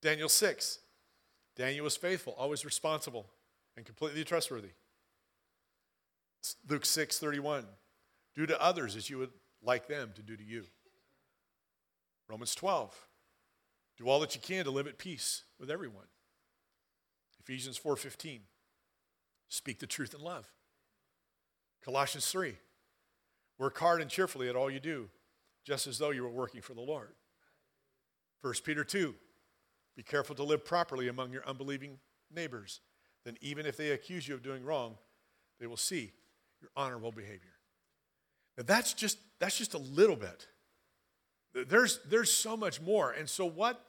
Daniel 0.00 0.28
6. 0.28 0.78
Daniel 1.56 1.84
was 1.84 1.96
faithful, 1.96 2.34
always 2.38 2.64
responsible, 2.64 3.30
and 3.76 3.86
completely 3.86 4.24
trustworthy. 4.24 4.70
Luke 6.68 6.84
6 6.84 7.18
31. 7.18 7.66
Do 8.34 8.46
to 8.46 8.60
others 8.60 8.96
as 8.96 9.10
you 9.10 9.18
would 9.18 9.30
like 9.62 9.86
them 9.86 10.12
to 10.16 10.22
do 10.22 10.36
to 10.36 10.42
you. 10.42 10.64
Romans 12.28 12.54
12. 12.54 12.94
Do 13.98 14.08
all 14.08 14.20
that 14.20 14.34
you 14.34 14.40
can 14.40 14.64
to 14.64 14.70
live 14.70 14.86
at 14.86 14.98
peace 14.98 15.44
with 15.60 15.70
everyone. 15.70 16.06
Ephesians 17.40 17.78
4:15. 17.78 18.46
Speak 19.48 19.78
the 19.78 19.86
truth 19.86 20.14
in 20.14 20.20
love. 20.20 20.50
Colossians 21.82 22.30
3. 22.30 22.56
Work 23.58 23.78
hard 23.78 24.00
and 24.00 24.10
cheerfully 24.10 24.48
at 24.48 24.56
all 24.56 24.70
you 24.70 24.80
do, 24.80 25.10
just 25.64 25.86
as 25.86 25.98
though 25.98 26.10
you 26.10 26.22
were 26.22 26.30
working 26.30 26.62
for 26.62 26.74
the 26.74 26.80
Lord. 26.80 27.14
1 28.42 28.54
Peter 28.64 28.84
2. 28.84 29.14
Be 29.96 30.02
careful 30.02 30.34
to 30.36 30.42
live 30.42 30.64
properly 30.64 31.08
among 31.08 31.32
your 31.32 31.46
unbelieving 31.46 31.98
neighbors. 32.34 32.80
Then 33.24 33.36
even 33.40 33.66
if 33.66 33.76
they 33.76 33.90
accuse 33.90 34.26
you 34.26 34.34
of 34.34 34.42
doing 34.42 34.64
wrong, 34.64 34.96
they 35.60 35.66
will 35.66 35.76
see 35.76 36.12
your 36.60 36.70
honorable 36.76 37.12
behavior. 37.12 37.52
Now 38.56 38.64
that's 38.66 38.92
just 38.92 39.18
that's 39.38 39.56
just 39.56 39.74
a 39.74 39.78
little 39.78 40.16
bit. 40.16 40.46
There's 41.54 42.00
there's 42.08 42.32
so 42.32 42.56
much 42.56 42.80
more. 42.80 43.12
And 43.12 43.28
so 43.28 43.46
what 43.46 43.80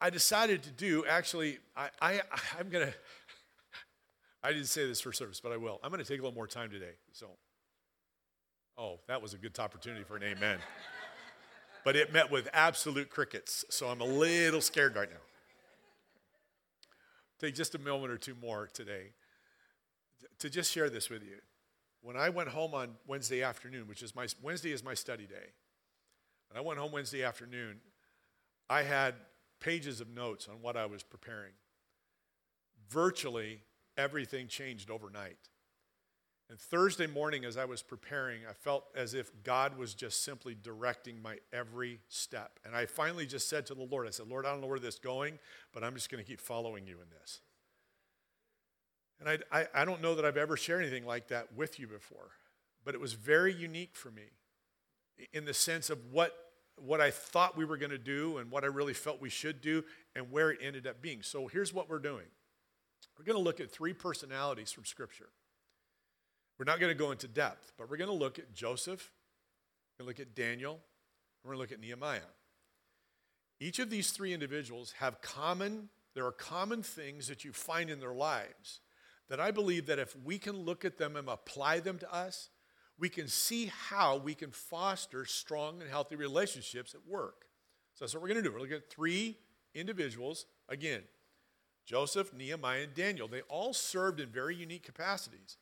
I 0.00 0.10
decided 0.10 0.62
to 0.64 0.70
do, 0.70 1.04
actually, 1.06 1.58
I, 1.76 1.90
I 2.00 2.20
I'm 2.58 2.68
gonna 2.68 2.92
I 4.42 4.52
didn't 4.52 4.66
say 4.66 4.86
this 4.86 5.00
for 5.00 5.12
service, 5.12 5.40
but 5.40 5.52
I 5.52 5.56
will. 5.56 5.80
I'm 5.82 5.90
gonna 5.90 6.04
take 6.04 6.18
a 6.18 6.22
little 6.22 6.34
more 6.34 6.46
time 6.46 6.70
today. 6.70 6.96
So 7.12 7.30
oh, 8.76 8.98
that 9.06 9.22
was 9.22 9.34
a 9.34 9.38
good 9.38 9.58
opportunity 9.58 10.04
for 10.04 10.16
an 10.16 10.24
amen. 10.24 10.58
but 11.84 11.96
it 11.96 12.12
met 12.12 12.30
with 12.30 12.48
absolute 12.52 13.10
crickets, 13.10 13.64
so 13.68 13.88
I'm 13.88 14.00
a 14.00 14.06
little 14.06 14.60
scared 14.60 14.96
right 14.96 15.10
now. 15.10 15.18
Take 17.38 17.54
just 17.54 17.74
a 17.74 17.78
moment 17.78 18.10
or 18.10 18.16
two 18.16 18.34
more 18.40 18.68
today 18.72 19.12
to 20.38 20.48
just 20.48 20.72
share 20.72 20.88
this 20.88 21.10
with 21.10 21.22
you. 21.22 21.36
When 22.00 22.16
I 22.16 22.30
went 22.30 22.48
home 22.48 22.74
on 22.74 22.96
Wednesday 23.06 23.42
afternoon, 23.42 23.86
which 23.86 24.02
is 24.02 24.14
my 24.14 24.26
Wednesday 24.42 24.72
is 24.72 24.82
my 24.82 24.94
study 24.94 25.26
day, 25.26 25.52
and 26.50 26.58
I 26.58 26.60
went 26.60 26.78
home 26.78 26.92
Wednesday 26.92 27.22
afternoon, 27.22 27.80
I 28.68 28.82
had 28.82 29.14
pages 29.60 30.00
of 30.00 30.08
notes 30.08 30.48
on 30.48 30.56
what 30.62 30.76
I 30.76 30.86
was 30.86 31.02
preparing. 31.02 31.52
Virtually 32.88 33.60
everything 33.96 34.48
changed 34.48 34.90
overnight. 34.90 35.38
And 36.54 36.60
Thursday 36.60 37.08
morning, 37.08 37.44
as 37.44 37.56
I 37.56 37.64
was 37.64 37.82
preparing, 37.82 38.42
I 38.48 38.52
felt 38.52 38.84
as 38.94 39.12
if 39.12 39.32
God 39.42 39.76
was 39.76 39.92
just 39.92 40.22
simply 40.22 40.54
directing 40.54 41.20
my 41.20 41.38
every 41.52 41.98
step. 42.08 42.60
And 42.64 42.76
I 42.76 42.86
finally 42.86 43.26
just 43.26 43.48
said 43.48 43.66
to 43.66 43.74
the 43.74 43.82
Lord, 43.82 44.06
I 44.06 44.10
said, 44.10 44.28
Lord, 44.28 44.46
I 44.46 44.52
don't 44.52 44.60
know 44.60 44.68
where 44.68 44.78
this 44.78 44.94
is 44.94 45.00
going, 45.00 45.40
but 45.72 45.82
I'm 45.82 45.94
just 45.94 46.12
going 46.12 46.22
to 46.22 46.30
keep 46.30 46.40
following 46.40 46.86
you 46.86 46.98
in 47.00 47.08
this. 47.10 47.40
And 49.18 49.28
I, 49.28 49.38
I, 49.50 49.66
I 49.74 49.84
don't 49.84 50.00
know 50.00 50.14
that 50.14 50.24
I've 50.24 50.36
ever 50.36 50.56
shared 50.56 50.82
anything 50.82 51.04
like 51.04 51.26
that 51.26 51.52
with 51.56 51.80
you 51.80 51.88
before, 51.88 52.30
but 52.84 52.94
it 52.94 53.00
was 53.00 53.14
very 53.14 53.52
unique 53.52 53.96
for 53.96 54.12
me 54.12 54.30
in 55.32 55.46
the 55.46 55.54
sense 55.54 55.90
of 55.90 55.98
what, 56.12 56.36
what 56.76 57.00
I 57.00 57.10
thought 57.10 57.56
we 57.56 57.64
were 57.64 57.78
going 57.78 57.90
to 57.90 57.98
do 57.98 58.38
and 58.38 58.48
what 58.48 58.62
I 58.62 58.68
really 58.68 58.94
felt 58.94 59.20
we 59.20 59.28
should 59.28 59.60
do 59.60 59.82
and 60.14 60.30
where 60.30 60.52
it 60.52 60.60
ended 60.62 60.86
up 60.86 61.02
being. 61.02 61.20
So 61.22 61.48
here's 61.48 61.74
what 61.74 61.90
we're 61.90 61.98
doing 61.98 62.26
we're 63.18 63.24
going 63.24 63.38
to 63.38 63.42
look 63.42 63.58
at 63.58 63.72
three 63.72 63.92
personalities 63.92 64.70
from 64.70 64.84
Scripture. 64.84 65.30
We're 66.58 66.64
not 66.64 66.78
going 66.80 66.90
to 66.90 66.98
go 66.98 67.10
into 67.10 67.26
depth, 67.26 67.72
but 67.76 67.90
we're 67.90 67.96
going 67.96 68.10
to 68.10 68.16
look 68.16 68.38
at 68.38 68.52
Joseph, 68.52 69.10
we're 69.98 70.04
going 70.04 70.14
to 70.14 70.20
look 70.20 70.28
at 70.28 70.34
Daniel, 70.34 70.72
and 70.72 70.80
we're 71.44 71.54
going 71.54 71.66
to 71.66 71.72
look 71.72 71.72
at 71.72 71.80
Nehemiah. 71.80 72.20
Each 73.60 73.78
of 73.78 73.90
these 73.90 74.10
three 74.10 74.32
individuals 74.32 74.94
have 74.98 75.20
common, 75.20 75.88
there 76.14 76.26
are 76.26 76.32
common 76.32 76.82
things 76.82 77.28
that 77.28 77.44
you 77.44 77.52
find 77.52 77.90
in 77.90 78.00
their 78.00 78.14
lives 78.14 78.80
that 79.28 79.40
I 79.40 79.50
believe 79.50 79.86
that 79.86 79.98
if 79.98 80.14
we 80.24 80.38
can 80.38 80.56
look 80.64 80.84
at 80.84 80.98
them 80.98 81.16
and 81.16 81.28
apply 81.28 81.80
them 81.80 81.98
to 81.98 82.14
us, 82.14 82.50
we 82.98 83.08
can 83.08 83.26
see 83.26 83.72
how 83.88 84.16
we 84.16 84.34
can 84.34 84.50
foster 84.50 85.24
strong 85.24 85.80
and 85.80 85.90
healthy 85.90 86.14
relationships 86.14 86.94
at 86.94 87.00
work. 87.06 87.46
So 87.94 88.04
that's 88.04 88.14
what 88.14 88.22
we're 88.22 88.28
going 88.28 88.42
to 88.42 88.48
do. 88.48 88.52
We're 88.52 88.60
looking 88.60 88.76
at 88.76 88.90
three 88.90 89.38
individuals. 89.74 90.46
Again, 90.68 91.02
Joseph, 91.86 92.32
Nehemiah, 92.32 92.82
and 92.84 92.94
Daniel. 92.94 93.28
They 93.28 93.42
all 93.42 93.72
served 93.72 94.20
in 94.20 94.28
very 94.28 94.54
unique 94.54 94.84
capacities. 94.84 95.56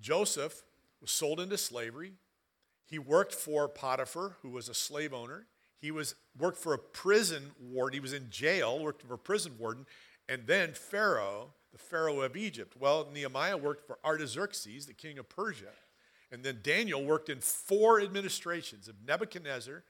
Joseph 0.00 0.62
was 1.00 1.10
sold 1.10 1.40
into 1.40 1.58
slavery. 1.58 2.12
He 2.86 2.98
worked 2.98 3.34
for 3.34 3.68
Potiphar, 3.68 4.36
who 4.42 4.50
was 4.50 4.68
a 4.68 4.74
slave 4.74 5.12
owner. 5.12 5.46
He 5.78 5.90
was 5.90 6.14
worked 6.38 6.58
for 6.58 6.74
a 6.74 6.78
prison 6.78 7.52
warden. 7.60 7.94
He 7.94 8.00
was 8.00 8.12
in 8.12 8.30
jail, 8.30 8.82
worked 8.82 9.02
for 9.02 9.14
a 9.14 9.18
prison 9.18 9.52
warden, 9.58 9.86
and 10.28 10.46
then 10.46 10.72
Pharaoh 10.72 11.52
the 11.72 11.78
Pharaoh 11.78 12.20
of 12.20 12.36
Egypt. 12.36 12.74
Well, 12.78 13.08
Nehemiah 13.12 13.56
worked 13.56 13.86
for 13.86 13.98
Artaxerxes, 14.04 14.86
the 14.86 14.94
king 14.94 15.18
of 15.18 15.28
Persia. 15.28 15.72
And 16.30 16.42
then 16.42 16.60
Daniel 16.62 17.04
worked 17.04 17.28
in 17.28 17.40
four 17.40 18.00
administrations 18.00 18.88
of 18.88 18.96
Nebuchadnezzar, 19.06 19.82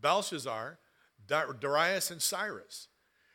Belshazzar, 0.00 0.78
Darius, 1.26 2.10
and 2.10 2.22
Cyrus. 2.22 2.88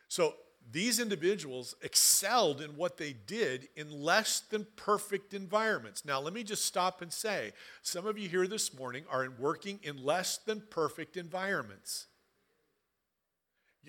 So 0.07 0.35
these 0.69 0.99
individuals 0.99 1.75
excelled 1.81 2.61
in 2.61 2.75
what 2.75 2.97
they 2.97 3.13
did 3.13 3.69
in 3.75 3.89
less 3.89 4.41
than 4.41 4.67
perfect 4.75 5.33
environments. 5.33 6.03
Now, 6.03 6.19
let 6.19 6.33
me 6.33 6.43
just 6.43 6.65
stop 6.65 7.01
and 7.01 7.11
say 7.11 7.53
some 7.81 8.05
of 8.05 8.17
you 8.17 8.27
here 8.27 8.47
this 8.47 8.77
morning 8.77 9.05
are 9.09 9.29
working 9.39 9.79
in 9.83 10.03
less 10.03 10.37
than 10.37 10.61
perfect 10.69 11.15
environments. 11.15 12.07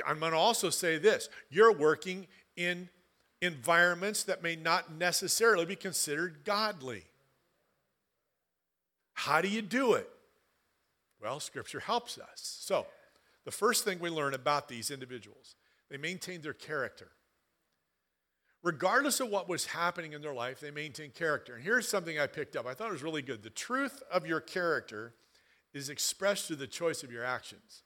I'm 0.06 0.20
going 0.20 0.32
to 0.32 0.38
also 0.38 0.70
say 0.70 0.98
this 0.98 1.28
you're 1.50 1.72
working 1.72 2.28
in 2.56 2.88
environments 3.42 4.24
that 4.24 4.42
may 4.42 4.54
not 4.54 4.92
necessarily 4.92 5.64
be 5.64 5.76
considered 5.76 6.44
godly. 6.44 7.04
How 9.14 9.40
do 9.40 9.48
you 9.48 9.62
do 9.62 9.94
it? 9.94 10.08
Well, 11.20 11.40
Scripture 11.40 11.80
helps 11.80 12.18
us. 12.18 12.58
So, 12.60 12.86
the 13.44 13.50
first 13.50 13.84
thing 13.84 13.98
we 13.98 14.10
learn 14.10 14.34
about 14.34 14.68
these 14.68 14.90
individuals, 14.90 15.56
they 15.90 15.96
maintained 15.96 16.42
their 16.42 16.52
character. 16.52 17.10
Regardless 18.62 19.20
of 19.20 19.28
what 19.28 19.48
was 19.48 19.66
happening 19.66 20.12
in 20.12 20.20
their 20.20 20.34
life, 20.34 20.60
they 20.60 20.70
maintained 20.70 21.14
character. 21.14 21.54
And 21.54 21.62
here's 21.62 21.88
something 21.88 22.18
I 22.18 22.26
picked 22.26 22.56
up. 22.56 22.66
I 22.66 22.74
thought 22.74 22.88
it 22.88 22.92
was 22.92 23.02
really 23.02 23.22
good. 23.22 23.42
The 23.42 23.50
truth 23.50 24.02
of 24.12 24.26
your 24.26 24.40
character 24.40 25.14
is 25.72 25.88
expressed 25.88 26.46
through 26.46 26.56
the 26.56 26.66
choice 26.66 27.02
of 27.02 27.12
your 27.12 27.24
actions. 27.24 27.82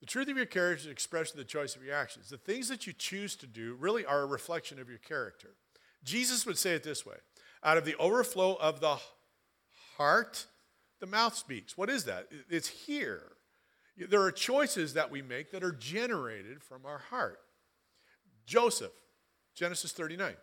The 0.00 0.06
truth 0.06 0.28
of 0.28 0.36
your 0.36 0.46
character 0.46 0.86
is 0.86 0.92
expressed 0.92 1.34
in 1.34 1.38
the 1.38 1.44
choice 1.44 1.76
of 1.76 1.84
your 1.84 1.94
actions. 1.94 2.28
The 2.28 2.36
things 2.36 2.68
that 2.68 2.86
you 2.86 2.92
choose 2.92 3.36
to 3.36 3.46
do 3.46 3.76
really 3.78 4.04
are 4.04 4.22
a 4.22 4.26
reflection 4.26 4.80
of 4.80 4.88
your 4.88 4.98
character. 4.98 5.54
Jesus 6.04 6.46
would 6.46 6.58
say 6.58 6.74
it 6.74 6.82
this 6.82 7.04
way 7.04 7.16
out 7.62 7.76
of 7.76 7.84
the 7.84 7.96
overflow 7.96 8.54
of 8.54 8.80
the 8.80 8.98
heart, 9.96 10.46
the 11.00 11.06
mouth 11.06 11.34
speaks. 11.34 11.76
What 11.76 11.90
is 11.90 12.04
that? 12.04 12.28
It's 12.48 12.68
here. 12.68 13.22
There 13.98 14.22
are 14.22 14.32
choices 14.32 14.94
that 14.94 15.10
we 15.10 15.22
make 15.22 15.50
that 15.50 15.64
are 15.64 15.72
generated 15.72 16.62
from 16.62 16.86
our 16.86 16.98
heart. 16.98 17.40
Joseph, 18.46 18.92
Genesis 19.54 19.92
39. 19.92 20.34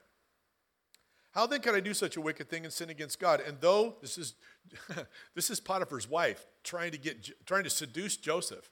How 1.32 1.46
then 1.46 1.60
could 1.60 1.76
I 1.76 1.82
do 1.82 1.94
such 1.94 2.16
a 2.16 2.22
wicked 2.22 2.50
thing 2.50 2.64
and 2.64 2.72
sin 2.72 2.90
against 2.90 3.20
God? 3.20 3.42
And 3.46 3.58
though 3.60 3.96
this 4.02 4.18
is 4.18 4.36
this 5.36 5.50
is 5.50 5.60
Potiphar's 5.60 6.10
wife 6.10 6.46
trying 6.64 6.92
to 6.92 6.98
get 6.98 7.46
trying 7.46 7.66
to 7.66 7.70
seduce 7.70 8.18
Joseph. 8.18 8.70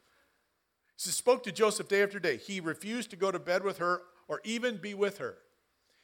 She 0.96 1.10
spoke 1.10 1.44
to 1.44 1.52
Joseph 1.52 1.90
day 1.90 2.04
after 2.04 2.20
day. 2.20 2.38
He 2.38 2.60
refused 2.60 3.10
to 3.10 3.16
go 3.16 3.32
to 3.32 3.40
bed 3.40 3.64
with 3.64 3.80
her 3.80 4.04
or 4.28 4.40
even 4.46 4.78
be 4.78 4.94
with 4.94 5.18
her. 5.18 5.40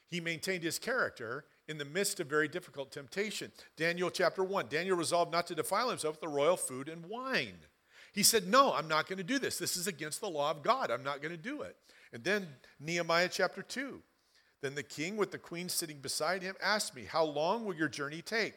He 0.10 0.20
maintained 0.20 0.64
his 0.64 0.80
character 0.80 1.46
in 1.68 1.78
the 1.78 1.86
midst 1.86 2.20
of 2.20 2.28
very 2.28 2.48
difficult 2.48 2.92
temptation. 2.92 3.52
Daniel 3.78 4.10
chapter 4.10 4.44
1 4.44 4.68
Daniel 4.70 4.98
resolved 4.98 5.32
not 5.32 5.48
to 5.48 5.56
defile 5.56 5.90
himself 5.90 6.16
with 6.16 6.22
the 6.22 6.36
royal 6.36 6.58
food 6.58 6.90
and 6.90 7.06
wine. 7.06 7.60
He 8.14 8.24
said, 8.24 8.48
No, 8.48 8.74
I'm 8.74 8.88
not 8.88 9.08
going 9.08 9.18
to 9.18 9.24
do 9.24 9.40
this. 9.40 9.58
This 9.58 9.78
is 9.78 9.88
against 9.88 10.22
the 10.22 10.30
law 10.30 10.52
of 10.52 10.64
God. 10.64 10.92
I'm 10.92 11.04
not 11.04 11.22
going 11.22 11.32
to 11.36 11.42
do 11.42 11.62
it. 11.62 11.76
And 12.14 12.24
then 12.24 12.48
Nehemiah 12.80 13.30
chapter 13.32 13.62
2. 13.62 14.02
Then 14.62 14.76
the 14.76 14.84
king, 14.84 15.16
with 15.16 15.32
the 15.32 15.38
queen 15.38 15.70
sitting 15.70 16.00
beside 16.00 16.42
him, 16.42 16.56
asked 16.62 16.96
me, 16.96 17.06
How 17.06 17.24
long 17.24 17.66
will 17.66 17.76
your 17.76 17.88
journey 17.88 18.22
take? 18.22 18.56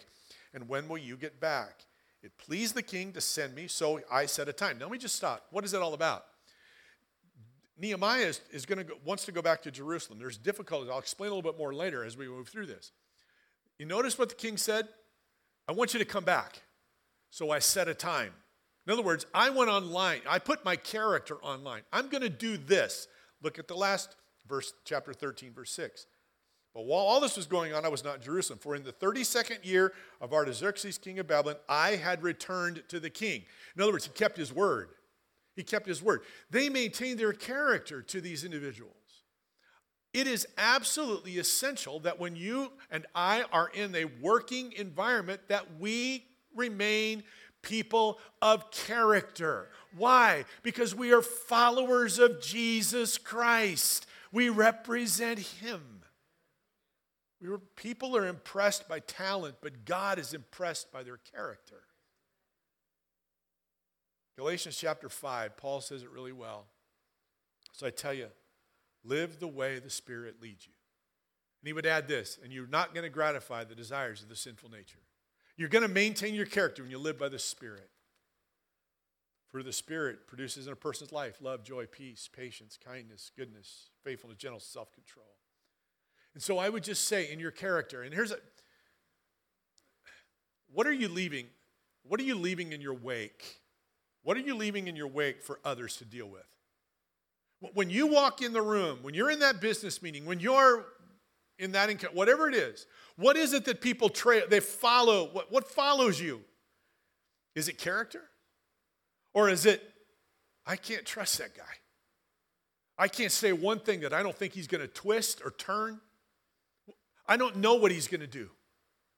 And 0.55 0.69
when 0.69 0.89
will 0.89 0.99
you 0.99 1.17
get 1.17 1.41
back? 1.41 1.85
It 2.23 2.37
pleased 2.39 2.75
the 2.75 2.83
king 2.83 3.13
to 3.13 3.21
send 3.21 3.55
me, 3.55 3.67
so 3.67 4.01
I 4.11 4.27
set 4.27 4.49
a 4.49 4.53
time. 4.53 4.79
Now 4.79 4.87
let 4.87 4.93
me 4.93 4.99
just 4.99 5.17
stop. 5.17 5.47
What 5.51 5.65
is 5.65 5.75
it 5.75 5.83
all 5.83 5.95
about? 5.95 6.25
Nehemiah 7.79 8.27
is, 8.27 8.41
is 8.53 8.65
going 8.65 8.79
to 8.79 8.85
go, 8.85 8.95
wants 9.05 9.25
to 9.25 9.33
go 9.33 9.43
back 9.43 9.63
to 9.63 9.71
Jerusalem. 9.71 10.19
There's 10.19 10.39
difficulties. 10.39 10.89
I'll 10.91 10.99
explain 10.99 11.31
a 11.31 11.35
little 11.35 11.51
bit 11.51 11.59
more 11.59 11.75
later 11.75 12.05
as 12.05 12.17
we 12.17 12.29
move 12.29 12.49
through 12.49 12.67
this. 12.67 12.93
You 13.79 13.87
notice 13.87 14.19
what 14.19 14.29
the 14.29 14.35
king 14.37 14.57
said? 14.57 14.87
I 15.67 15.73
want 15.73 15.93
you 15.95 15.99
to 15.99 16.05
come 16.05 16.25
back. 16.25 16.63
So 17.31 17.51
I 17.51 17.59
set 17.59 17.89
a 17.89 17.95
time. 17.95 18.33
In 18.87 18.93
other 18.93 19.03
words, 19.03 19.27
I 19.33 19.51
went 19.51 19.71
online. 19.71 20.21
I 20.29 20.39
put 20.39 20.65
my 20.65 20.77
character 20.77 21.37
online. 21.37 21.83
I'm 21.93 22.09
going 22.09 22.23
to 22.23 22.29
do 22.29 22.57
this. 22.57 23.07
Look 23.43 23.59
at 23.59 23.69
the 23.69 23.77
last 23.77 24.17
verse, 24.49 24.73
chapter 24.85 25.12
13, 25.12 25.53
verse 25.53 25.71
6. 25.73 26.07
But 26.75 26.87
while 26.87 27.05
all 27.05 27.21
this 27.21 27.37
was 27.37 27.47
going 27.47 27.75
on, 27.75 27.85
I 27.85 27.89
was 27.89 28.03
not 28.03 28.17
in 28.17 28.23
Jerusalem. 28.23 28.59
For 28.59 28.75
in 28.75 28.83
the 28.83 28.93
32nd 28.93 29.65
year 29.65 29.93
of 30.21 30.33
Artaxerxes, 30.33 30.99
king 30.99 31.19
of 31.19 31.27
Babylon, 31.27 31.57
I 31.69 31.97
had 31.97 32.23
returned 32.23 32.83
to 32.89 32.99
the 32.99 33.11
king. 33.11 33.45
In 33.77 33.83
other 33.83 33.93
words, 33.93 34.07
he 34.07 34.12
kept 34.12 34.37
his 34.37 34.53
word. 34.53 34.89
He 35.55 35.62
kept 35.62 35.87
his 35.87 36.03
word. 36.03 36.23
They 36.51 36.71
maintained 36.71 37.21
their 37.21 37.35
character 37.35 38.01
to 38.03 38.21
these 38.23 38.43
individuals. 38.43 38.97
It 40.15 40.27
is 40.27 40.47
absolutely 40.57 41.39
essential 41.39 42.01
that 42.01 42.19
when 42.19 42.37
you 42.37 42.73
and 42.91 43.07
I 43.15 43.45
are 43.53 43.69
in 43.69 43.95
a 43.95 44.07
working 44.21 44.73
environment 44.73 45.41
that 45.49 45.79
we 45.79 46.25
remain 46.55 47.23
people 47.62 48.19
of 48.40 48.71
character. 48.71 49.69
Why? 49.97 50.45
Because 50.62 50.95
we 50.95 51.12
are 51.12 51.23
followers 51.23 52.19
of 52.19 52.40
Jesus 52.40 53.19
Christ. 53.19 54.07
We 54.31 54.49
represent 54.49 55.38
him. 55.38 56.02
We 57.40 57.49
were, 57.49 57.59
people 57.59 58.16
are 58.16 58.26
impressed 58.26 58.88
by 58.88 59.00
talent, 59.00 59.57
but 59.61 59.85
God 59.85 60.19
is 60.19 60.33
impressed 60.33 60.92
by 60.92 61.02
their 61.02 61.19
character. 61.35 61.83
Galatians 64.38 64.76
chapter 64.76 65.09
5, 65.09 65.57
Paul 65.57 65.81
says 65.81 66.02
it 66.02 66.11
really 66.11 66.33
well. 66.33 66.66
So 67.73 67.87
I 67.87 67.90
tell 67.90 68.14
you, 68.14 68.28
live 69.04 69.40
the 69.40 69.49
way 69.49 69.78
the 69.78 69.90
Spirit 69.90 70.37
leads 70.40 70.66
you. 70.66 70.73
And 71.61 71.66
he 71.69 71.73
would 71.73 71.87
add 71.87 72.09
this, 72.09 72.38
and 72.42 72.52
you're 72.52 72.66
not 72.66 72.95
going 72.95 73.04
to 73.04 73.11
gratify 73.11 73.64
the 73.64 73.75
desires 73.75 74.23
of 74.23 74.28
the 74.28 74.37
sinful 74.37 74.71
nature. 74.71 74.99
You're 75.57 75.69
going 75.69 75.87
to 75.87 75.89
maintain 75.89 76.35
your 76.35 76.47
character 76.47 76.83
when 76.83 76.91
you 76.91 76.99
live 76.99 77.19
by 77.19 77.29
the 77.29 77.39
Spirit. 77.39 77.89
For 79.51 79.63
the 79.63 79.73
Spirit 79.73 80.27
produces 80.27 80.67
in 80.67 80.73
a 80.73 80.77
person's 80.77 81.13
life 81.13 81.39
love, 81.43 81.63
joy, 81.63 81.87
peace, 81.87 82.29
patience, 82.35 82.79
kindness, 82.83 83.31
goodness, 83.37 83.91
faithfulness, 84.03 84.39
gentleness, 84.39 84.65
self 84.65 84.93
control. 84.93 85.27
And 86.35 86.43
so 86.43 86.59
I 86.59 86.71
would 86.71 86.83
just 86.83 87.07
say 87.07 87.31
in 87.31 87.39
your 87.39 87.51
character, 87.51 88.03
and 88.03 88.15
here's 88.15 88.33
a 88.33 88.39
what 90.73 90.87
are 90.87 90.93
you 90.93 91.09
leaving? 91.09 91.47
What 92.05 92.19
are 92.19 92.25
you 92.25 92.35
leaving 92.35 92.73
in 92.73 92.81
your 92.81 92.95
wake? 92.95 93.61
What 94.23 94.37
are 94.37 94.41
you 94.41 94.55
leaving 94.55 94.89
in 94.89 94.97
your 94.97 95.07
wake 95.07 95.43
for 95.43 95.61
others 95.65 95.97
to 95.97 96.05
deal 96.05 96.27
with? 96.27 96.47
When 97.75 97.91
you 97.91 98.07
walk 98.07 98.43
in 98.43 98.53
the 98.53 98.63
room, 98.63 99.01
when 99.03 99.15
you're 99.15 99.31
in 99.31 99.41
that 99.41 99.61
business 99.61 100.03
meeting, 100.03 100.25
when 100.25 100.41
you're 100.41 100.85
in 101.59 101.73
that 101.73 101.91
whatever 102.15 102.49
it 102.49 102.55
is, 102.55 102.87
what 103.23 103.37
is 103.37 103.52
it 103.52 103.64
that 103.67 103.81
people 103.81 104.09
trail, 104.09 104.43
they 104.49 104.61
follow? 104.61 105.29
What, 105.33 105.50
what 105.52 105.69
follows 105.69 106.21
you? 106.21 106.43
Is 107.55 107.69
it 107.69 107.79
character? 107.79 108.23
Or 109.33 109.49
is 109.49 109.64
it, 109.64 109.83
I 110.67 110.76
can't 110.76 111.07
trust 111.07 111.38
that 111.38 111.57
guy? 111.57 111.62
I 112.99 113.09
can't 113.09 113.33
say 113.33 113.52
one 113.52 113.79
thing 113.79 114.00
that 114.00 114.12
I 114.12 114.23
don't 114.23 114.37
think 114.37 114.52
he's 114.52 114.67
going 114.67 114.81
to 114.81 114.88
twist 114.88 115.41
or 115.45 115.52
turn. 115.52 116.00
I 117.26 117.37
don't 117.37 117.57
know 117.57 117.75
what 117.75 117.91
he's 117.91 118.09
going 118.09 118.21
to 118.21 118.26
do. 118.26 118.50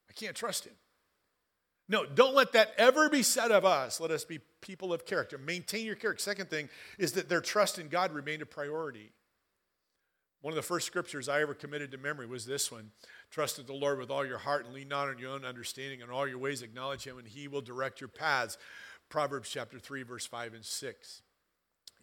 I 0.08 0.12
can't 0.12 0.36
trust 0.36 0.66
him. 0.66 0.74
No, 1.88 2.06
don't 2.06 2.34
let 2.34 2.52
that 2.52 2.72
ever 2.78 3.08
be 3.08 3.22
said 3.22 3.50
of 3.50 3.64
us. 3.64 4.00
Let 4.00 4.10
us 4.10 4.24
be 4.24 4.40
people 4.60 4.92
of 4.92 5.04
character. 5.04 5.36
Maintain 5.36 5.84
your 5.84 5.96
character. 5.96 6.22
Second 6.22 6.48
thing 6.48 6.68
is 6.98 7.12
that 7.12 7.28
their 7.28 7.40
trust 7.40 7.78
in 7.78 7.88
God 7.88 8.12
remained 8.12 8.42
a 8.42 8.46
priority. 8.46 9.12
One 10.40 10.52
of 10.52 10.56
the 10.56 10.62
first 10.62 10.86
scriptures 10.86 11.28
I 11.28 11.40
ever 11.40 11.54
committed 11.54 11.90
to 11.92 11.98
memory 11.98 12.26
was 12.26 12.44
this 12.44 12.70
one 12.70 12.90
Trust 13.34 13.66
the 13.66 13.72
Lord 13.72 13.98
with 13.98 14.12
all 14.12 14.24
your 14.24 14.38
heart 14.38 14.64
and 14.64 14.72
lean 14.72 14.86
not 14.86 15.08
on 15.08 15.18
your 15.18 15.32
own 15.32 15.44
understanding. 15.44 15.98
In 15.98 16.08
all 16.08 16.28
your 16.28 16.38
ways, 16.38 16.62
acknowledge 16.62 17.02
Him, 17.02 17.18
and 17.18 17.26
He 17.26 17.48
will 17.48 17.62
direct 17.62 18.00
your 18.00 18.06
paths. 18.06 18.56
Proverbs 19.08 19.50
chapter 19.50 19.80
3, 19.80 20.04
verse 20.04 20.24
5 20.24 20.54
and 20.54 20.64
6. 20.64 21.22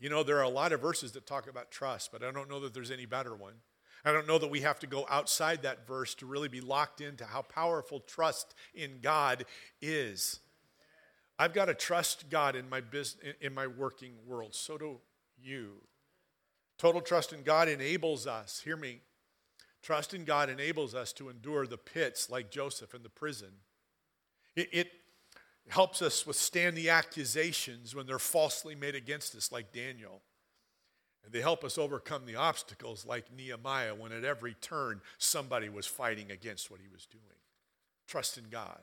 You 0.01 0.09
know, 0.09 0.23
there 0.23 0.39
are 0.39 0.43
a 0.43 0.49
lot 0.49 0.73
of 0.73 0.81
verses 0.81 1.13
that 1.13 1.25
talk 1.25 1.47
about 1.47 1.71
trust, 1.71 2.11
but 2.11 2.21
I 2.21 2.31
don't 2.31 2.49
know 2.49 2.59
that 2.59 2.73
there's 2.73 2.91
any 2.91 3.05
better 3.05 3.33
one. 3.33 3.53
I 4.03 4.11
don't 4.11 4.27
know 4.27 4.39
that 4.39 4.51
we 4.51 4.59
have 4.59 4.79
to 4.79 4.87
go 4.87 5.05
outside 5.09 5.61
that 5.61 5.87
verse 5.87 6.13
to 6.15 6.25
really 6.25 6.49
be 6.49 6.59
locked 6.59 6.99
into 6.99 7.23
how 7.23 7.43
powerful 7.43 8.01
trust 8.01 8.53
in 8.75 8.99
God 9.01 9.45
is. 9.81 10.41
I've 11.39 11.53
got 11.53 11.65
to 11.65 11.73
trust 11.73 12.29
God 12.29 12.57
in 12.57 12.67
my 12.67 12.81
business 12.81 13.35
in 13.39 13.53
my 13.53 13.67
working 13.67 14.15
world. 14.27 14.53
So 14.53 14.77
do 14.77 14.99
you. 15.41 15.75
Total 16.77 16.99
trust 16.99 17.31
in 17.31 17.43
God 17.43 17.69
enables 17.69 18.27
us, 18.27 18.59
hear 18.65 18.75
me, 18.75 18.99
trust 19.81 20.13
in 20.13 20.25
God 20.25 20.49
enables 20.49 20.93
us 20.93 21.13
to 21.13 21.29
endure 21.29 21.67
the 21.67 21.77
pits 21.77 22.29
like 22.29 22.51
Joseph 22.51 22.93
in 22.93 23.03
the 23.03 23.09
prison. 23.09 23.49
It, 24.55 24.69
it 24.71 24.91
helps 25.69 26.01
us 26.01 26.25
withstand 26.25 26.75
the 26.75 26.89
accusations 26.89 27.95
when 27.95 28.05
they're 28.05 28.19
falsely 28.19 28.75
made 28.75 28.95
against 28.95 29.35
us, 29.35 29.51
like 29.51 29.71
Daniel. 29.71 30.21
And 31.23 31.31
they 31.31 31.41
help 31.41 31.63
us 31.63 31.77
overcome 31.77 32.25
the 32.25 32.35
obstacles, 32.35 33.05
like 33.05 33.25
Nehemiah, 33.35 33.95
when 33.95 34.11
at 34.11 34.23
every 34.25 34.55
turn 34.55 35.01
somebody 35.17 35.69
was 35.69 35.85
fighting 35.85 36.31
against 36.31 36.71
what 36.71 36.81
he 36.81 36.87
was 36.91 37.05
doing. 37.05 37.23
Trust 38.07 38.37
in 38.37 38.45
God. 38.49 38.81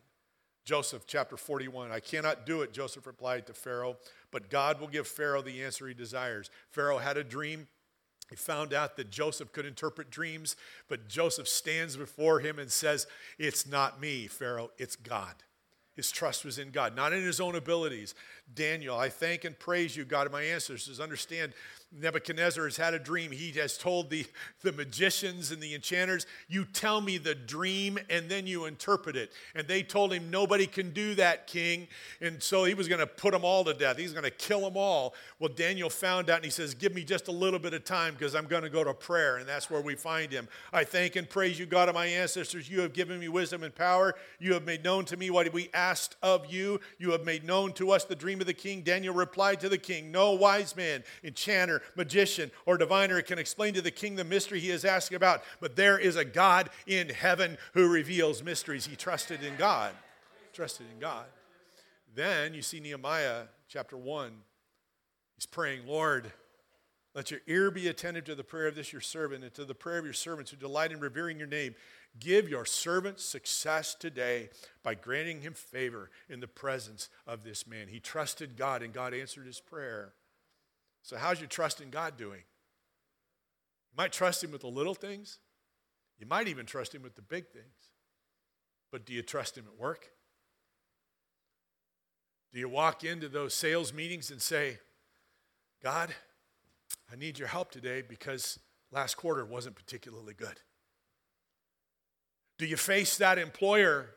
Joseph 0.64 1.04
chapter 1.06 1.36
41. 1.36 1.90
I 1.90 2.00
cannot 2.00 2.46
do 2.46 2.62
it, 2.62 2.72
Joseph 2.72 3.06
replied 3.06 3.46
to 3.46 3.54
Pharaoh, 3.54 3.96
but 4.30 4.50
God 4.50 4.80
will 4.80 4.86
give 4.86 5.08
Pharaoh 5.08 5.42
the 5.42 5.64
answer 5.64 5.88
he 5.88 5.94
desires. 5.94 6.50
Pharaoh 6.70 6.98
had 6.98 7.16
a 7.16 7.24
dream. 7.24 7.68
He 8.30 8.36
found 8.36 8.74
out 8.74 8.96
that 8.96 9.10
Joseph 9.10 9.52
could 9.52 9.64
interpret 9.64 10.10
dreams, 10.10 10.54
but 10.88 11.08
Joseph 11.08 11.48
stands 11.48 11.96
before 11.96 12.40
him 12.40 12.58
and 12.58 12.70
says, 12.70 13.06
It's 13.38 13.66
not 13.66 14.00
me, 14.00 14.26
Pharaoh, 14.26 14.70
it's 14.76 14.96
God. 14.96 15.34
His 15.94 16.12
trust 16.12 16.44
was 16.44 16.58
in 16.58 16.70
God, 16.70 16.94
not 16.94 17.12
in 17.12 17.24
his 17.24 17.40
own 17.40 17.56
abilities. 17.56 18.14
Daniel, 18.54 18.96
I 18.96 19.08
thank 19.08 19.44
and 19.44 19.58
praise 19.58 19.96
you, 19.96 20.04
God 20.04 20.26
of 20.26 20.32
my 20.32 20.42
ancestors. 20.42 21.00
Understand 21.00 21.54
Nebuchadnezzar 21.90 22.64
has 22.64 22.76
had 22.76 22.92
a 22.92 22.98
dream. 22.98 23.32
He 23.32 23.50
has 23.52 23.78
told 23.78 24.10
the, 24.10 24.26
the 24.62 24.72
magicians 24.72 25.50
and 25.50 25.62
the 25.62 25.74
enchanters, 25.74 26.26
You 26.46 26.66
tell 26.66 27.00
me 27.00 27.16
the 27.16 27.34
dream 27.34 27.98
and 28.10 28.28
then 28.28 28.46
you 28.46 28.66
interpret 28.66 29.16
it. 29.16 29.32
And 29.54 29.66
they 29.66 29.82
told 29.82 30.12
him, 30.12 30.30
Nobody 30.30 30.66
can 30.66 30.90
do 30.90 31.14
that, 31.14 31.46
king. 31.46 31.88
And 32.20 32.42
so 32.42 32.64
he 32.64 32.74
was 32.74 32.88
going 32.88 33.00
to 33.00 33.06
put 33.06 33.32
them 33.32 33.42
all 33.42 33.64
to 33.64 33.72
death. 33.72 33.96
He's 33.96 34.12
going 34.12 34.24
to 34.24 34.30
kill 34.30 34.60
them 34.60 34.76
all. 34.76 35.14
Well, 35.38 35.50
Daniel 35.54 35.88
found 35.88 36.28
out 36.28 36.36
and 36.36 36.44
he 36.44 36.50
says, 36.50 36.74
Give 36.74 36.94
me 36.94 37.04
just 37.04 37.28
a 37.28 37.32
little 37.32 37.58
bit 37.58 37.72
of 37.72 37.84
time 37.84 38.12
because 38.12 38.34
I'm 38.34 38.46
going 38.46 38.64
to 38.64 38.70
go 38.70 38.84
to 38.84 38.92
prayer. 38.92 39.38
And 39.38 39.48
that's 39.48 39.70
where 39.70 39.80
we 39.80 39.94
find 39.94 40.30
him. 40.30 40.46
I 40.74 40.84
thank 40.84 41.16
and 41.16 41.28
praise 41.28 41.58
you, 41.58 41.64
God 41.64 41.88
of 41.88 41.94
my 41.94 42.06
ancestors. 42.06 42.68
You 42.68 42.80
have 42.82 42.92
given 42.92 43.18
me 43.18 43.28
wisdom 43.28 43.62
and 43.62 43.74
power. 43.74 44.14
You 44.38 44.52
have 44.52 44.64
made 44.64 44.84
known 44.84 45.06
to 45.06 45.16
me 45.16 45.30
what 45.30 45.50
we 45.54 45.70
asked 45.72 46.16
of 46.22 46.52
you. 46.52 46.80
You 46.98 47.12
have 47.12 47.24
made 47.24 47.44
known 47.44 47.72
to 47.74 47.92
us 47.92 48.04
the 48.04 48.14
dream 48.14 48.42
of 48.42 48.46
the 48.46 48.52
king. 48.52 48.82
Daniel 48.82 49.14
replied 49.14 49.60
to 49.60 49.70
the 49.70 49.78
king, 49.78 50.12
No 50.12 50.32
wise 50.32 50.76
man, 50.76 51.02
enchanter, 51.24 51.77
magician, 51.94 52.50
or 52.66 52.76
diviner 52.76 53.20
can 53.22 53.38
explain 53.38 53.74
to 53.74 53.82
the 53.82 53.90
king 53.90 54.16
the 54.16 54.24
mystery 54.24 54.60
he 54.60 54.70
is 54.70 54.84
asking 54.84 55.16
about, 55.16 55.42
but 55.60 55.76
there 55.76 55.98
is 55.98 56.16
a 56.16 56.24
God 56.24 56.70
in 56.86 57.08
heaven 57.08 57.58
who 57.74 57.88
reveals 57.88 58.42
mysteries. 58.42 58.86
He 58.86 58.96
trusted 58.96 59.42
in 59.42 59.56
God. 59.56 59.92
Trusted 60.52 60.86
in 60.92 60.98
God. 60.98 61.26
Then 62.14 62.54
you 62.54 62.62
see 62.62 62.80
Nehemiah 62.80 63.44
chapter 63.68 63.96
1. 63.96 64.32
He's 65.36 65.46
praying, 65.46 65.86
Lord, 65.86 66.32
let 67.14 67.30
your 67.30 67.40
ear 67.46 67.70
be 67.70 67.88
attentive 67.88 68.24
to 68.24 68.34
the 68.34 68.44
prayer 68.44 68.66
of 68.66 68.74
this 68.74 68.92
your 68.92 69.00
servant 69.00 69.44
and 69.44 69.54
to 69.54 69.64
the 69.64 69.74
prayer 69.74 69.98
of 69.98 70.04
your 70.04 70.14
servants 70.14 70.50
who 70.50 70.56
delight 70.56 70.92
in 70.92 71.00
revering 71.00 71.38
your 71.38 71.48
name. 71.48 71.74
Give 72.18 72.48
your 72.48 72.64
servant 72.64 73.20
success 73.20 73.94
today 73.94 74.50
by 74.82 74.94
granting 74.94 75.40
him 75.40 75.52
favor 75.52 76.10
in 76.28 76.40
the 76.40 76.48
presence 76.48 77.08
of 77.26 77.44
this 77.44 77.66
man. 77.66 77.88
He 77.88 78.00
trusted 78.00 78.56
God 78.56 78.82
and 78.82 78.92
God 78.92 79.14
answered 79.14 79.46
his 79.46 79.60
prayer. 79.60 80.12
So, 81.02 81.16
how's 81.16 81.40
your 81.40 81.48
trust 81.48 81.80
in 81.80 81.90
God 81.90 82.16
doing? 82.16 82.40
You 82.40 83.96
might 83.96 84.12
trust 84.12 84.42
Him 84.42 84.50
with 84.50 84.62
the 84.62 84.68
little 84.68 84.94
things, 84.94 85.38
you 86.18 86.26
might 86.26 86.48
even 86.48 86.66
trust 86.66 86.94
Him 86.94 87.02
with 87.02 87.14
the 87.14 87.22
big 87.22 87.48
things. 87.48 87.90
But 88.90 89.04
do 89.04 89.12
you 89.12 89.22
trust 89.22 89.56
Him 89.56 89.64
at 89.66 89.78
work? 89.78 90.08
Do 92.52 92.58
you 92.58 92.68
walk 92.68 93.04
into 93.04 93.28
those 93.28 93.54
sales 93.54 93.92
meetings 93.92 94.30
and 94.30 94.40
say, 94.40 94.78
God, 95.82 96.14
I 97.12 97.16
need 97.16 97.38
your 97.38 97.48
help 97.48 97.70
today 97.70 98.02
because 98.02 98.58
last 98.90 99.16
quarter 99.16 99.44
wasn't 99.44 99.76
particularly 99.76 100.34
good? 100.34 100.60
Do 102.58 102.66
you 102.66 102.76
face 102.76 103.18
that 103.18 103.38
employer 103.38 104.10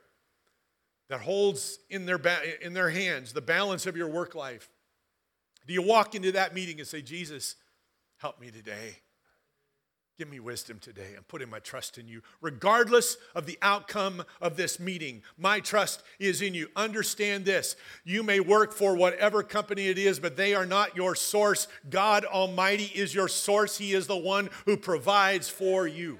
that 1.09 1.21
holds 1.21 1.77
in 1.89 2.05
their, 2.05 2.17
ba- 2.17 2.65
in 2.65 2.73
their 2.73 2.89
hands 2.89 3.33
the 3.33 3.41
balance 3.41 3.85
of 3.85 3.97
your 3.97 4.07
work 4.07 4.33
life 4.33 4.69
do 5.67 5.73
you 5.73 5.81
walk 5.81 6.15
into 6.15 6.31
that 6.33 6.53
meeting 6.53 6.79
and 6.79 6.87
say, 6.87 7.01
Jesus, 7.01 7.55
help 8.17 8.39
me 8.39 8.51
today? 8.51 8.97
Give 10.17 10.29
me 10.29 10.39
wisdom 10.39 10.77
today. 10.79 11.15
I'm 11.17 11.23
putting 11.23 11.49
my 11.49 11.57
trust 11.57 11.97
in 11.97 12.07
you. 12.07 12.21
Regardless 12.41 13.17
of 13.33 13.47
the 13.47 13.57
outcome 13.61 14.23
of 14.39 14.55
this 14.55 14.79
meeting, 14.79 15.23
my 15.35 15.59
trust 15.59 16.03
is 16.19 16.43
in 16.43 16.53
you. 16.53 16.67
Understand 16.75 17.43
this. 17.43 17.75
You 18.03 18.21
may 18.21 18.39
work 18.39 18.71
for 18.71 18.95
whatever 18.95 19.41
company 19.41 19.87
it 19.87 19.97
is, 19.97 20.19
but 20.19 20.37
they 20.37 20.53
are 20.53 20.65
not 20.65 20.95
your 20.95 21.15
source. 21.15 21.67
God 21.89 22.23
Almighty 22.25 22.91
is 22.93 23.15
your 23.15 23.27
source. 23.27 23.79
He 23.79 23.93
is 23.93 24.05
the 24.05 24.15
one 24.15 24.51
who 24.65 24.77
provides 24.77 25.49
for 25.49 25.87
you. 25.87 26.19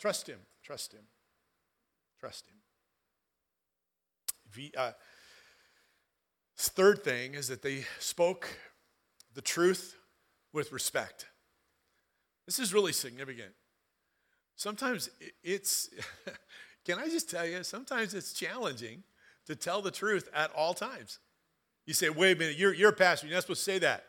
Trust 0.00 0.26
Him. 0.28 0.38
Trust 0.64 0.92
Him. 0.92 1.04
Trust 2.18 2.46
Him. 2.48 2.54
Uh, 4.76 4.92
Third 6.56 7.02
thing 7.02 7.34
is 7.34 7.48
that 7.48 7.62
they 7.62 7.84
spoke 7.98 8.48
the 9.34 9.42
truth 9.42 9.96
with 10.52 10.72
respect. 10.72 11.26
This 12.46 12.58
is 12.58 12.72
really 12.72 12.92
significant. 12.92 13.52
Sometimes 14.56 15.10
it's, 15.42 15.90
can 16.84 16.98
I 16.98 17.08
just 17.08 17.30
tell 17.30 17.46
you, 17.46 17.64
sometimes 17.64 18.14
it's 18.14 18.32
challenging 18.32 19.02
to 19.46 19.56
tell 19.56 19.82
the 19.82 19.90
truth 19.90 20.28
at 20.34 20.52
all 20.52 20.74
times. 20.74 21.18
You 21.86 21.94
say, 21.94 22.08
wait 22.08 22.36
a 22.36 22.38
minute, 22.38 22.56
you're, 22.56 22.72
you're 22.72 22.90
a 22.90 22.94
pastor, 22.94 23.26
you're 23.26 23.34
not 23.34 23.42
supposed 23.42 23.64
to 23.64 23.72
say 23.72 23.78
that. 23.80 24.04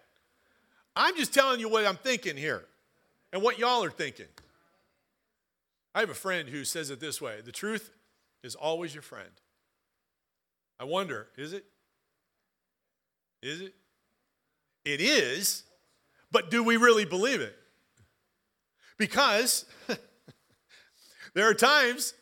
I'm 0.95 1.15
just 1.17 1.33
telling 1.33 1.59
you 1.59 1.67
what 1.67 1.85
I'm 1.85 1.97
thinking 1.97 2.37
here 2.37 2.65
and 3.33 3.41
what 3.41 3.59
y'all 3.59 3.83
are 3.83 3.91
thinking. 3.91 4.27
I 5.93 5.99
have 5.99 6.09
a 6.09 6.13
friend 6.13 6.47
who 6.47 6.63
says 6.63 6.89
it 6.89 6.99
this 6.99 7.21
way 7.21 7.41
the 7.43 7.51
truth 7.51 7.91
is 8.43 8.55
always 8.55 8.93
your 8.93 9.01
friend. 9.01 9.29
I 10.79 10.83
wonder, 10.83 11.27
is 11.37 11.53
it? 11.53 11.65
Is 13.45 13.61
it? 13.61 13.75
It 14.85 15.01
is, 15.01 15.63
but 16.31 16.49
do 16.49 16.63
we 16.63 16.77
really 16.77 17.05
believe 17.05 17.41
it? 17.41 17.55
Because 18.97 19.65
there 21.35 21.47
are 21.47 21.53
times 21.53 22.15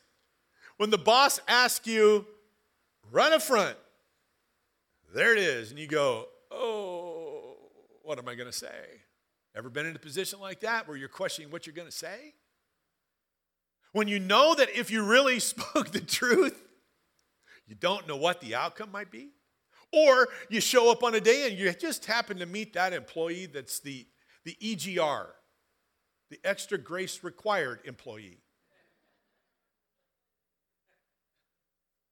when 0.75 0.89
the 0.89 0.97
boss 0.97 1.39
asks 1.47 1.87
you, 1.87 2.25
run 3.09 3.31
a 3.31 3.39
front. 3.39 3.77
There 5.15 5.31
it 5.31 5.39
is. 5.39 5.69
And 5.69 5.79
you 5.79 5.87
go, 5.87 6.25
oh, 6.51 7.55
what 8.01 8.19
am 8.19 8.27
I 8.27 8.35
going 8.35 8.51
to 8.51 8.57
say? 8.57 8.83
Ever 9.55 9.69
been 9.69 9.85
in 9.85 9.95
a 9.95 9.99
position 9.99 10.41
like 10.41 10.59
that 10.59 10.89
where 10.89 10.97
you're 10.97 11.07
questioning 11.07 11.51
what 11.51 11.65
you're 11.65 11.75
going 11.75 11.87
to 11.87 11.95
say? 11.95 12.33
When 13.93 14.09
you 14.09 14.19
know 14.19 14.55
that 14.55 14.69
if 14.77 14.91
you 14.91 15.03
really 15.03 15.39
spoke 15.39 15.91
the 15.91 16.01
truth, 16.01 16.61
you 17.65 17.75
don't 17.75 18.09
know 18.09 18.17
what 18.17 18.41
the 18.41 18.55
outcome 18.55 18.91
might 18.91 19.09
be? 19.09 19.29
Or 19.93 20.27
you 20.49 20.59
show 20.59 20.91
up 20.91 21.03
on 21.03 21.13
a 21.13 21.21
day 21.21 21.47
and 21.47 21.57
you 21.57 21.71
just 21.73 22.05
happen 22.05 22.39
to 22.39 22.47
meet 22.47 22.73
that 22.73 22.93
employee 22.93 23.45
that's 23.45 23.79
the, 23.79 24.07
the 24.43 24.57
EGR, 24.61 25.27
the 26.31 26.39
extra 26.43 26.79
grace 26.79 27.23
required 27.23 27.79
employee. 27.85 28.39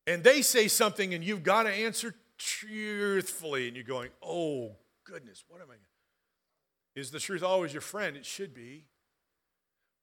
And 0.06 0.24
they 0.24 0.42
say 0.42 0.68
something 0.68 1.14
and 1.14 1.24
you've 1.24 1.44
got 1.44 1.64
to 1.64 1.70
answer 1.70 2.16
truthfully, 2.38 3.68
and 3.68 3.76
you're 3.76 3.86
going, 3.86 4.10
oh, 4.22 4.76
goodness, 5.04 5.44
what 5.48 5.62
am 5.62 5.68
I? 5.70 5.76
Is 7.00 7.12
the 7.12 7.20
truth 7.20 7.44
always 7.44 7.74
your 7.74 7.82
friend? 7.82 8.18
It 8.18 8.26
should 8.26 8.54
be, 8.54 8.86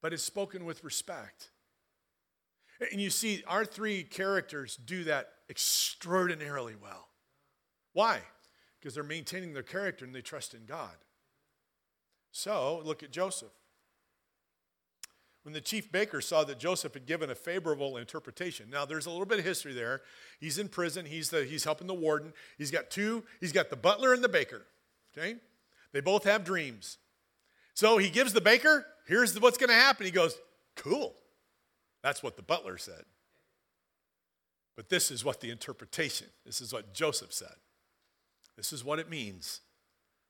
but 0.00 0.12
it's 0.12 0.22
spoken 0.22 0.64
with 0.64 0.84
respect. 0.84 1.50
And 2.92 3.00
you 3.00 3.10
see, 3.10 3.42
our 3.46 3.64
three 3.64 4.04
characters 4.04 4.76
do 4.76 5.04
that 5.04 5.30
extraordinarily 5.50 6.76
well. 6.80 7.07
Why? 7.98 8.20
Because 8.78 8.94
they're 8.94 9.02
maintaining 9.02 9.54
their 9.54 9.64
character 9.64 10.04
and 10.04 10.14
they 10.14 10.20
trust 10.20 10.54
in 10.54 10.66
God. 10.66 10.94
So, 12.30 12.80
look 12.84 13.02
at 13.02 13.10
Joseph. 13.10 13.50
When 15.42 15.52
the 15.52 15.60
chief 15.60 15.90
baker 15.90 16.20
saw 16.20 16.44
that 16.44 16.60
Joseph 16.60 16.94
had 16.94 17.06
given 17.06 17.28
a 17.28 17.34
favorable 17.34 17.96
interpretation. 17.96 18.70
Now, 18.70 18.84
there's 18.84 19.06
a 19.06 19.10
little 19.10 19.26
bit 19.26 19.40
of 19.40 19.44
history 19.44 19.72
there. 19.72 20.02
He's 20.38 20.58
in 20.58 20.68
prison, 20.68 21.06
he's, 21.06 21.30
the, 21.30 21.42
he's 21.42 21.64
helping 21.64 21.88
the 21.88 21.94
warden. 21.94 22.34
He's 22.56 22.70
got 22.70 22.88
two, 22.88 23.24
he's 23.40 23.50
got 23.50 23.68
the 23.68 23.74
butler 23.74 24.12
and 24.12 24.22
the 24.22 24.28
baker. 24.28 24.64
Okay? 25.12 25.34
They 25.92 26.00
both 26.00 26.22
have 26.22 26.44
dreams. 26.44 26.98
So 27.74 27.98
he 27.98 28.10
gives 28.10 28.32
the 28.32 28.40
baker, 28.40 28.86
here's 29.08 29.40
what's 29.40 29.58
going 29.58 29.70
to 29.70 29.74
happen. 29.74 30.06
He 30.06 30.12
goes, 30.12 30.38
Cool. 30.76 31.16
That's 32.04 32.22
what 32.22 32.36
the 32.36 32.42
butler 32.42 32.78
said. 32.78 33.02
But 34.76 34.88
this 34.88 35.10
is 35.10 35.24
what 35.24 35.40
the 35.40 35.50
interpretation, 35.50 36.28
this 36.46 36.60
is 36.60 36.72
what 36.72 36.94
Joseph 36.94 37.32
said. 37.32 37.56
This 38.58 38.72
is 38.72 38.84
what 38.84 38.98
it 38.98 39.08
means. 39.08 39.60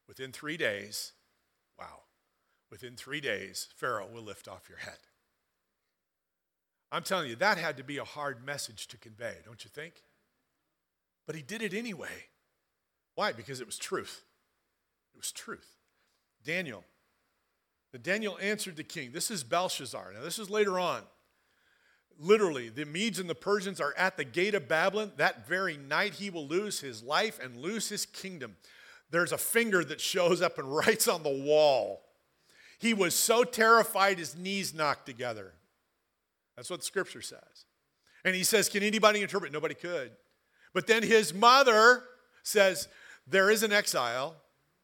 Within 0.06 0.32
three 0.32 0.58
days, 0.58 1.12
wow, 1.78 2.02
within 2.70 2.94
three 2.94 3.22
days, 3.22 3.68
Pharaoh 3.74 4.06
will 4.12 4.22
lift 4.22 4.46
off 4.46 4.68
your 4.68 4.78
head. 4.78 4.98
I'm 6.92 7.02
telling 7.02 7.30
you, 7.30 7.36
that 7.36 7.56
had 7.56 7.78
to 7.78 7.82
be 7.82 7.96
a 7.96 8.04
hard 8.04 8.44
message 8.44 8.86
to 8.88 8.98
convey, 8.98 9.36
don't 9.46 9.64
you 9.64 9.70
think? 9.70 10.02
But 11.26 11.36
he 11.36 11.42
did 11.42 11.62
it 11.62 11.72
anyway. 11.72 12.26
Why? 13.14 13.32
Because 13.32 13.62
it 13.62 13.66
was 13.66 13.78
truth. 13.78 14.24
It 15.14 15.18
was 15.18 15.32
truth. 15.32 15.76
Daniel. 16.44 16.84
The 17.92 17.98
Daniel 17.98 18.38
answered 18.42 18.76
the 18.76 18.84
king. 18.84 19.12
This 19.12 19.30
is 19.30 19.42
Belshazzar. 19.42 20.12
Now, 20.12 20.22
this 20.22 20.38
is 20.38 20.50
later 20.50 20.78
on. 20.78 21.00
Literally, 22.18 22.68
the 22.68 22.84
Medes 22.84 23.20
and 23.20 23.30
the 23.30 23.34
Persians 23.34 23.80
are 23.80 23.94
at 23.96 24.16
the 24.16 24.24
gate 24.24 24.54
of 24.54 24.66
Babylon. 24.66 25.12
That 25.16 25.46
very 25.46 25.76
night, 25.76 26.14
he 26.14 26.30
will 26.30 26.46
lose 26.46 26.80
his 26.80 27.02
life 27.02 27.38
and 27.40 27.56
lose 27.56 27.88
his 27.88 28.06
kingdom. 28.06 28.56
There's 29.10 29.32
a 29.32 29.38
finger 29.38 29.84
that 29.84 30.00
shows 30.00 30.42
up 30.42 30.58
and 30.58 30.74
writes 30.76 31.06
on 31.06 31.22
the 31.22 31.28
wall. 31.30 32.02
He 32.78 32.94
was 32.94 33.14
so 33.14 33.44
terrified, 33.44 34.18
his 34.18 34.36
knees 34.36 34.74
knocked 34.74 35.06
together. 35.06 35.52
That's 36.56 36.70
what 36.70 36.80
the 36.80 36.86
scripture 36.86 37.22
says. 37.22 37.66
And 38.24 38.34
he 38.34 38.44
says, 38.44 38.68
Can 38.68 38.82
anybody 38.82 39.22
interpret? 39.22 39.52
Nobody 39.52 39.74
could. 39.74 40.10
But 40.74 40.86
then 40.86 41.02
his 41.02 41.32
mother 41.32 42.02
says, 42.42 42.88
There 43.26 43.50
is 43.50 43.62
an 43.62 43.72
exile. 43.72 44.34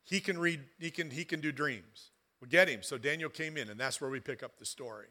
He 0.04 0.20
can 0.20 0.38
read, 0.38 0.60
he 0.78 0.90
can, 0.90 1.10
he 1.10 1.24
can 1.24 1.40
do 1.40 1.50
dreams. 1.50 2.10
We'll 2.40 2.50
get 2.50 2.68
him. 2.68 2.82
So 2.82 2.98
Daniel 2.98 3.30
came 3.30 3.56
in, 3.56 3.70
and 3.70 3.80
that's 3.80 4.00
where 4.00 4.10
we 4.10 4.20
pick 4.20 4.42
up 4.42 4.58
the 4.58 4.66
story. 4.66 5.08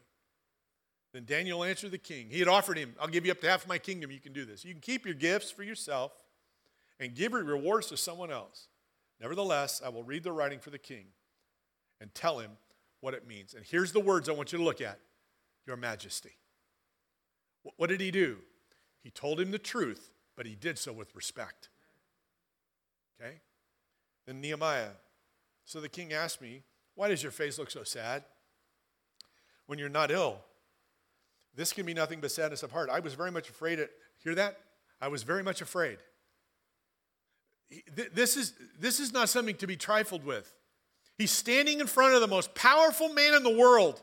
Then 1.14 1.24
Daniel 1.26 1.62
answered 1.62 1.92
the 1.92 1.98
king. 1.98 2.26
He 2.28 2.40
had 2.40 2.48
offered 2.48 2.76
him, 2.76 2.96
I'll 3.00 3.06
give 3.06 3.24
you 3.24 3.30
up 3.30 3.40
to 3.42 3.48
half 3.48 3.62
of 3.62 3.68
my 3.68 3.78
kingdom. 3.78 4.10
You 4.10 4.18
can 4.18 4.32
do 4.32 4.44
this. 4.44 4.64
You 4.64 4.72
can 4.72 4.80
keep 4.80 5.06
your 5.06 5.14
gifts 5.14 5.48
for 5.52 5.62
yourself 5.62 6.10
and 6.98 7.14
give 7.14 7.30
your 7.30 7.44
rewards 7.44 7.86
to 7.90 7.96
someone 7.96 8.32
else. 8.32 8.66
Nevertheless, 9.20 9.80
I 9.82 9.90
will 9.90 10.02
read 10.02 10.24
the 10.24 10.32
writing 10.32 10.58
for 10.58 10.70
the 10.70 10.78
king 10.78 11.06
and 12.00 12.12
tell 12.16 12.40
him 12.40 12.50
what 13.00 13.14
it 13.14 13.28
means. 13.28 13.54
And 13.54 13.64
here's 13.64 13.92
the 13.92 14.00
words 14.00 14.28
I 14.28 14.32
want 14.32 14.50
you 14.50 14.58
to 14.58 14.64
look 14.64 14.80
at 14.80 14.98
Your 15.68 15.76
Majesty. 15.76 16.32
What 17.76 17.90
did 17.90 18.00
he 18.00 18.10
do? 18.10 18.38
He 19.00 19.10
told 19.10 19.40
him 19.40 19.52
the 19.52 19.58
truth, 19.58 20.10
but 20.36 20.46
he 20.46 20.56
did 20.56 20.80
so 20.80 20.92
with 20.92 21.14
respect. 21.14 21.68
Okay? 23.22 23.36
Then 24.26 24.40
Nehemiah. 24.40 24.90
So 25.64 25.80
the 25.80 25.88
king 25.88 26.12
asked 26.12 26.42
me, 26.42 26.64
Why 26.96 27.06
does 27.06 27.22
your 27.22 27.30
face 27.30 27.56
look 27.56 27.70
so 27.70 27.84
sad 27.84 28.24
when 29.66 29.78
you're 29.78 29.88
not 29.88 30.10
ill? 30.10 30.40
This 31.56 31.72
can 31.72 31.86
be 31.86 31.94
nothing 31.94 32.20
but 32.20 32.30
sadness 32.30 32.62
of 32.62 32.72
heart. 32.72 32.90
I 32.90 33.00
was 33.00 33.14
very 33.14 33.30
much 33.30 33.48
afraid. 33.48 33.78
At, 33.78 33.90
hear 34.22 34.34
that? 34.34 34.58
I 35.00 35.08
was 35.08 35.22
very 35.22 35.42
much 35.42 35.60
afraid. 35.60 35.98
This 38.12 38.36
is, 38.36 38.52
this 38.78 39.00
is 39.00 39.12
not 39.12 39.28
something 39.28 39.56
to 39.56 39.66
be 39.66 39.76
trifled 39.76 40.24
with. 40.24 40.52
He's 41.18 41.30
standing 41.30 41.80
in 41.80 41.86
front 41.86 42.14
of 42.14 42.20
the 42.20 42.26
most 42.26 42.54
powerful 42.54 43.12
man 43.12 43.34
in 43.34 43.42
the 43.42 43.56
world. 43.56 44.02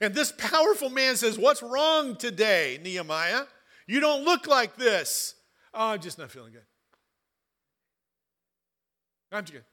And 0.00 0.14
this 0.14 0.32
powerful 0.32 0.90
man 0.90 1.16
says, 1.16 1.38
What's 1.38 1.62
wrong 1.62 2.16
today, 2.16 2.80
Nehemiah? 2.82 3.42
You 3.86 4.00
don't 4.00 4.24
look 4.24 4.46
like 4.46 4.76
this. 4.76 5.34
Oh, 5.74 5.88
I'm 5.88 6.00
just 6.00 6.18
not 6.18 6.30
feeling 6.30 6.52
good. 6.52 6.62
I'm 9.32 9.44
just 9.44 9.52
good. 9.52 9.64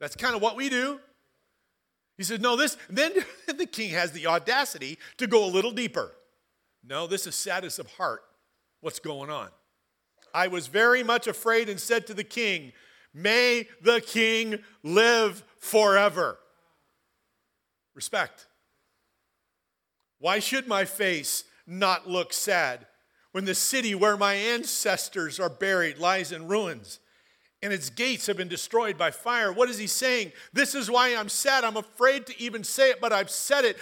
That's 0.00 0.16
kind 0.16 0.34
of 0.34 0.42
what 0.42 0.56
we 0.56 0.68
do. 0.68 1.00
He 2.18 2.24
said, 2.24 2.42
No, 2.42 2.56
this, 2.56 2.76
then 2.90 3.12
the 3.46 3.66
king 3.66 3.90
has 3.90 4.12
the 4.12 4.26
audacity 4.26 4.98
to 5.16 5.26
go 5.26 5.44
a 5.44 5.46
little 5.46 5.70
deeper. 5.70 6.12
No, 6.84 7.06
this 7.06 7.26
is 7.26 7.34
sadness 7.34 7.78
of 7.78 7.86
heart. 7.92 8.22
What's 8.80 8.98
going 8.98 9.30
on? 9.30 9.48
I 10.34 10.48
was 10.48 10.66
very 10.66 11.02
much 11.02 11.26
afraid 11.26 11.68
and 11.68 11.80
said 11.80 12.06
to 12.08 12.14
the 12.14 12.24
king, 12.24 12.72
May 13.14 13.68
the 13.82 14.00
king 14.00 14.58
live 14.82 15.42
forever. 15.58 16.38
Respect. 17.94 18.46
Why 20.18 20.40
should 20.40 20.66
my 20.66 20.84
face 20.84 21.44
not 21.66 22.08
look 22.08 22.32
sad 22.32 22.86
when 23.32 23.44
the 23.44 23.54
city 23.54 23.94
where 23.94 24.16
my 24.16 24.34
ancestors 24.34 25.40
are 25.40 25.48
buried 25.48 25.98
lies 25.98 26.32
in 26.32 26.48
ruins? 26.48 26.98
And 27.62 27.72
its 27.72 27.90
gates 27.90 28.26
have 28.26 28.36
been 28.36 28.48
destroyed 28.48 28.96
by 28.96 29.10
fire. 29.10 29.52
What 29.52 29.68
is 29.68 29.78
he 29.78 29.86
saying? 29.86 30.32
This 30.52 30.74
is 30.74 30.90
why 30.90 31.14
I'm 31.14 31.28
sad. 31.28 31.64
I'm 31.64 31.76
afraid 31.76 32.26
to 32.26 32.40
even 32.40 32.62
say 32.62 32.90
it, 32.90 33.00
but 33.00 33.12
I've 33.12 33.30
said 33.30 33.64
it. 33.64 33.76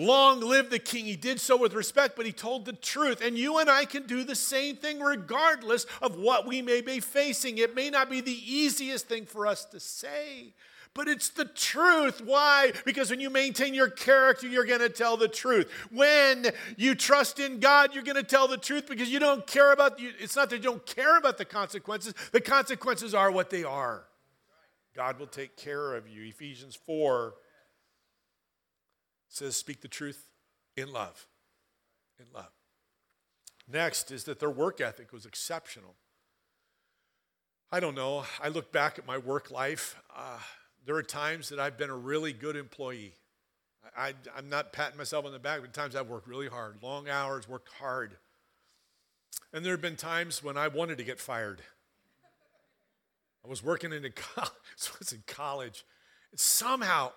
Long 0.00 0.38
live 0.38 0.70
the 0.70 0.78
king. 0.78 1.06
He 1.06 1.16
did 1.16 1.40
so 1.40 1.56
with 1.56 1.74
respect, 1.74 2.14
but 2.14 2.24
he 2.24 2.30
told 2.30 2.64
the 2.64 2.72
truth. 2.72 3.20
And 3.20 3.36
you 3.36 3.58
and 3.58 3.68
I 3.68 3.84
can 3.84 4.06
do 4.06 4.22
the 4.22 4.36
same 4.36 4.76
thing 4.76 5.00
regardless 5.00 5.86
of 6.00 6.16
what 6.16 6.46
we 6.46 6.62
may 6.62 6.80
be 6.82 7.00
facing. 7.00 7.58
It 7.58 7.74
may 7.74 7.90
not 7.90 8.08
be 8.08 8.20
the 8.20 8.30
easiest 8.30 9.08
thing 9.08 9.26
for 9.26 9.44
us 9.44 9.64
to 9.64 9.80
say, 9.80 10.54
but 10.94 11.08
it's 11.08 11.30
the 11.30 11.46
truth. 11.46 12.22
Why? 12.24 12.74
Because 12.84 13.10
when 13.10 13.18
you 13.18 13.28
maintain 13.28 13.74
your 13.74 13.90
character, 13.90 14.46
you're 14.46 14.64
going 14.64 14.78
to 14.78 14.88
tell 14.88 15.16
the 15.16 15.26
truth. 15.26 15.68
When 15.90 16.46
you 16.76 16.94
trust 16.94 17.40
in 17.40 17.58
God, 17.58 17.92
you're 17.92 18.04
going 18.04 18.14
to 18.14 18.22
tell 18.22 18.46
the 18.46 18.56
truth 18.56 18.86
because 18.88 19.10
you 19.10 19.18
don't 19.18 19.48
care 19.48 19.72
about 19.72 19.98
it's 19.98 20.36
not 20.36 20.48
that 20.50 20.58
you 20.58 20.62
don't 20.62 20.86
care 20.86 21.18
about 21.18 21.38
the 21.38 21.44
consequences. 21.44 22.14
The 22.30 22.40
consequences 22.40 23.14
are 23.14 23.32
what 23.32 23.50
they 23.50 23.64
are. 23.64 24.04
God 24.94 25.18
will 25.18 25.26
take 25.26 25.56
care 25.56 25.96
of 25.96 26.06
you. 26.06 26.22
Ephesians 26.22 26.78
4 26.86 27.34
says 29.28 29.56
speak 29.56 29.80
the 29.80 29.88
truth 29.88 30.26
in 30.76 30.92
love. 30.92 31.26
In 32.18 32.26
love. 32.34 32.50
Next 33.70 34.10
is 34.10 34.24
that 34.24 34.40
their 34.40 34.50
work 34.50 34.80
ethic 34.80 35.12
was 35.12 35.26
exceptional. 35.26 35.94
I 37.70 37.80
don't 37.80 37.94
know. 37.94 38.24
I 38.42 38.48
look 38.48 38.72
back 38.72 38.98
at 38.98 39.06
my 39.06 39.18
work 39.18 39.50
life. 39.50 39.96
Uh, 40.14 40.38
there 40.86 40.96
are 40.96 41.02
times 41.02 41.50
that 41.50 41.60
I've 41.60 41.76
been 41.76 41.90
a 41.90 41.96
really 41.96 42.32
good 42.32 42.56
employee. 42.56 43.12
I, 43.96 44.14
am 44.36 44.48
not 44.48 44.72
patting 44.72 44.96
myself 44.96 45.26
on 45.26 45.32
the 45.32 45.38
back, 45.38 45.60
but 45.60 45.72
times 45.72 45.94
I've 45.94 46.08
worked 46.08 46.26
really 46.26 46.48
hard, 46.48 46.76
long 46.82 47.08
hours, 47.08 47.48
worked 47.48 47.68
hard. 47.74 48.16
And 49.52 49.64
there 49.64 49.72
have 49.72 49.82
been 49.82 49.96
times 49.96 50.42
when 50.42 50.56
I 50.56 50.68
wanted 50.68 50.98
to 50.98 51.04
get 51.04 51.20
fired. 51.20 51.60
I 53.44 53.48
was 53.48 53.62
working 53.62 53.92
in 53.92 54.04
I 54.36 54.48
was 54.98 55.12
in 55.12 55.22
college. 55.26 55.84
Somehow 56.34 57.12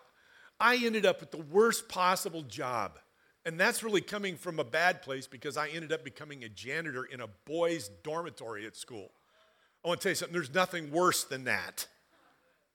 I 0.62 0.76
ended 0.76 1.08
up 1.08 1.20
with 1.20 1.32
the 1.32 1.42
worst 1.42 1.90
possible 1.90 2.44
job. 2.44 3.00
And 3.44 3.60
that's 3.60 3.82
really 3.82 4.02
coming 4.02 4.38
from 4.38 4.60
a 4.60 4.64
bad 4.64 5.02
place 5.02 5.26
because 5.26 5.58
I 5.58 5.70
ended 5.70 5.92
up 5.92 6.04
becoming 6.04 6.44
a 6.44 6.50
janitor 6.50 7.04
in 7.04 7.20
a 7.20 7.28
boys' 7.46 7.90
dormitory 8.04 8.68
at 8.68 8.76
school. 8.76 9.10
I 9.84 9.88
want 9.88 10.00
to 10.00 10.04
tell 10.04 10.12
you 10.12 10.16
something, 10.16 10.34
there's 10.34 10.54
nothing 10.54 10.92
worse 10.92 11.24
than 11.24 11.46
that. 11.46 11.88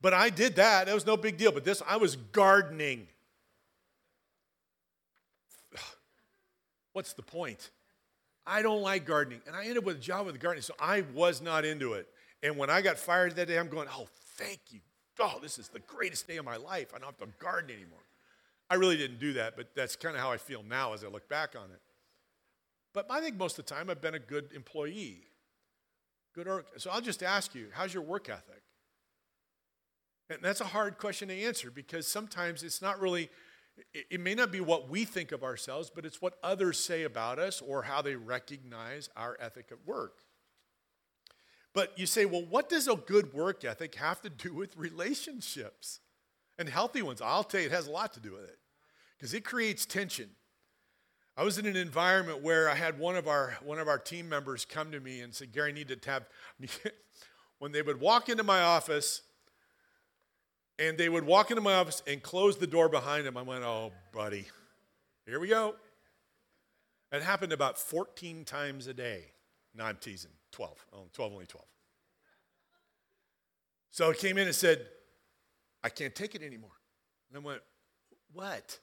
But 0.01 0.12
I 0.12 0.31
did 0.31 0.57
that. 0.57 0.87
That 0.87 0.94
was 0.94 1.07
no 1.07 1.16
big 1.16 1.38
deal. 1.38 1.53
But 1.53 1.64
this, 1.64 1.81
I 1.88 1.99
was 1.99 2.16
gardening. 2.16 3.07
What's 6.92 7.12
the 7.12 7.22
point? 7.22 7.70
I 8.44 8.62
don't 8.62 8.83
like 8.83 9.07
gardening. 9.07 9.40
And 9.46 9.55
I 9.55 9.62
ended 9.62 9.79
up 9.79 9.85
with 9.85 9.99
a 9.99 10.01
job 10.01 10.27
with 10.27 10.40
gardening, 10.40 10.62
so 10.62 10.75
I 10.81 11.05
was 11.14 11.40
not 11.40 11.64
into 11.64 11.92
it. 11.92 12.09
And 12.42 12.57
when 12.57 12.70
I 12.70 12.83
got 12.83 12.99
fired 12.99 13.37
that 13.37 13.46
day, 13.46 13.59
I'm 13.59 13.68
going, 13.68 13.87
oh, 13.96 14.09
thank 14.37 14.59
you. 14.70 14.81
Oh, 15.19 15.39
this 15.41 15.59
is 15.59 15.69
the 15.69 15.81
greatest 15.81 16.27
day 16.29 16.37
of 16.37 16.45
my 16.45 16.57
life. 16.57 16.93
I 16.95 16.99
don't 16.99 17.07
have 17.07 17.19
to 17.19 17.27
garden 17.39 17.71
anymore. 17.71 17.99
I 18.69 18.75
really 18.75 18.97
didn't 18.97 19.21
do 19.21 19.35
that, 19.35 19.57
but 19.57 19.71
that's 19.75 19.97
kind 19.97 20.17
of 20.17 20.21
how 20.21 20.33
I 20.33 20.37
feel 20.37 20.63
now 20.63 20.93
as 20.93 21.05
I 21.05 21.09
look 21.09 21.29
back 21.29 21.55
on 21.57 21.71
it. 21.71 21.81
But 22.93 23.07
I 23.11 23.21
think 23.21 23.37
most 23.37 23.59
of 23.59 23.65
the 23.65 23.75
time 23.75 23.91
I've 23.91 24.01
been 24.01 24.15
a 24.15 24.19
good 24.19 24.53
employee. 24.55 25.23
Good 26.35 26.47
work. 26.47 26.67
So 26.79 26.91
I'll 26.91 27.01
just 27.01 27.23
ask 27.23 27.55
you, 27.55 27.69
how's 27.73 27.95
your 27.95 28.03
work 28.03 28.29
ethic? 28.29 28.63
And 30.29 30.41
that's 30.43 30.61
a 30.61 30.65
hard 30.65 30.99
question 30.99 31.29
to 31.29 31.35
answer 31.35 31.71
because 31.71 32.07
sometimes 32.07 32.63
it's 32.63 32.83
not 32.83 33.01
really, 33.01 33.31
it 33.95 34.21
may 34.21 34.35
not 34.35 34.51
be 34.51 34.61
what 34.61 34.89
we 34.89 35.05
think 35.05 35.31
of 35.31 35.45
ourselves, 35.45 35.91
but 35.95 36.05
it's 36.05 36.21
what 36.21 36.35
others 36.43 36.79
say 36.79 37.05
about 37.05 37.39
us 37.39 37.61
or 37.61 37.83
how 37.83 38.03
they 38.03 38.17
recognize 38.17 39.09
our 39.17 39.37
ethic 39.41 39.67
at 39.71 39.79
work. 39.87 40.19
But 41.77 41.93
you 41.99 42.07
say, 42.07 42.25
well, 42.25 42.43
what 42.49 42.71
does 42.71 42.89
a 42.89 42.97
good 42.97 43.35
work 43.35 43.62
ethic 43.62 43.97
have 43.97 44.23
to 44.23 44.31
do 44.31 44.55
with 44.55 44.75
relationships 44.79 46.01
and 46.59 46.71
healthy 46.71 47.03
ones? 47.03 47.21
I'll 47.21 47.45
tell 47.45 47.61
you, 47.61 47.67
it 47.67 47.73
has 47.73 47.87
a 47.87 47.91
lot 47.91 48.15
to 48.15 48.21
do 48.21 48.33
with 48.33 48.45
it 48.45 48.59
because 49.15 49.35
it 49.35 49.45
creates 49.45 49.85
tension. 49.85 50.31
I 51.37 51.45
was 51.45 51.59
in 51.59 51.67
an 51.67 51.77
environment 51.77 52.43
where 52.43 52.71
I 52.71 52.75
had 52.77 52.99
one 52.99 53.15
of 53.15 53.29
our 53.29 53.59
one 53.62 53.79
of 53.79 53.89
our 53.89 53.99
team 53.99 54.27
members 54.27 54.65
come 54.65 54.91
to 54.91 55.01
me 55.01 55.21
and 55.21 55.35
say, 55.35 55.45
"Gary, 55.45 55.69
I 55.69 55.75
need 55.75 55.89
to 55.89 56.11
have." 56.11 56.25
when 57.59 57.73
they 57.73 57.83
would 57.83 58.01
walk 58.01 58.31
into 58.31 58.43
my 58.43 58.62
office, 58.62 59.21
and 60.79 60.97
they 60.97 61.11
would 61.11 61.27
walk 61.27 61.51
into 61.51 61.61
my 61.61 61.75
office 61.75 62.03
and 62.07 62.23
close 62.23 62.57
the 62.57 62.67
door 62.67 62.89
behind 62.89 63.27
them. 63.27 63.37
I 63.37 63.43
went, 63.43 63.65
oh, 63.65 63.93
buddy, 64.15 64.47
here 65.27 65.39
we 65.39 65.49
go. 65.49 65.75
It 67.12 67.21
happened 67.21 67.53
about 67.53 67.79
14 67.79 68.47
times 68.47 68.87
a 68.87 68.95
day. 68.95 69.27
No, 69.75 69.85
I'm 69.85 69.99
teasing. 69.99 70.36
12. 70.53 70.87
Oh, 70.93 71.09
12, 71.13 71.33
only 71.33 71.47
12. 71.47 71.65
So 73.91 74.11
he 74.11 74.19
came 74.19 74.39
in 74.39 74.47
and 74.47 74.55
said, 74.55 74.87
I 75.83 75.89
can't 75.89 76.15
take 76.15 76.35
it 76.35 76.43
anymore. 76.43 76.73
And 77.31 77.39
I 77.39 77.47
went, 77.47 77.63
What? 78.33 78.79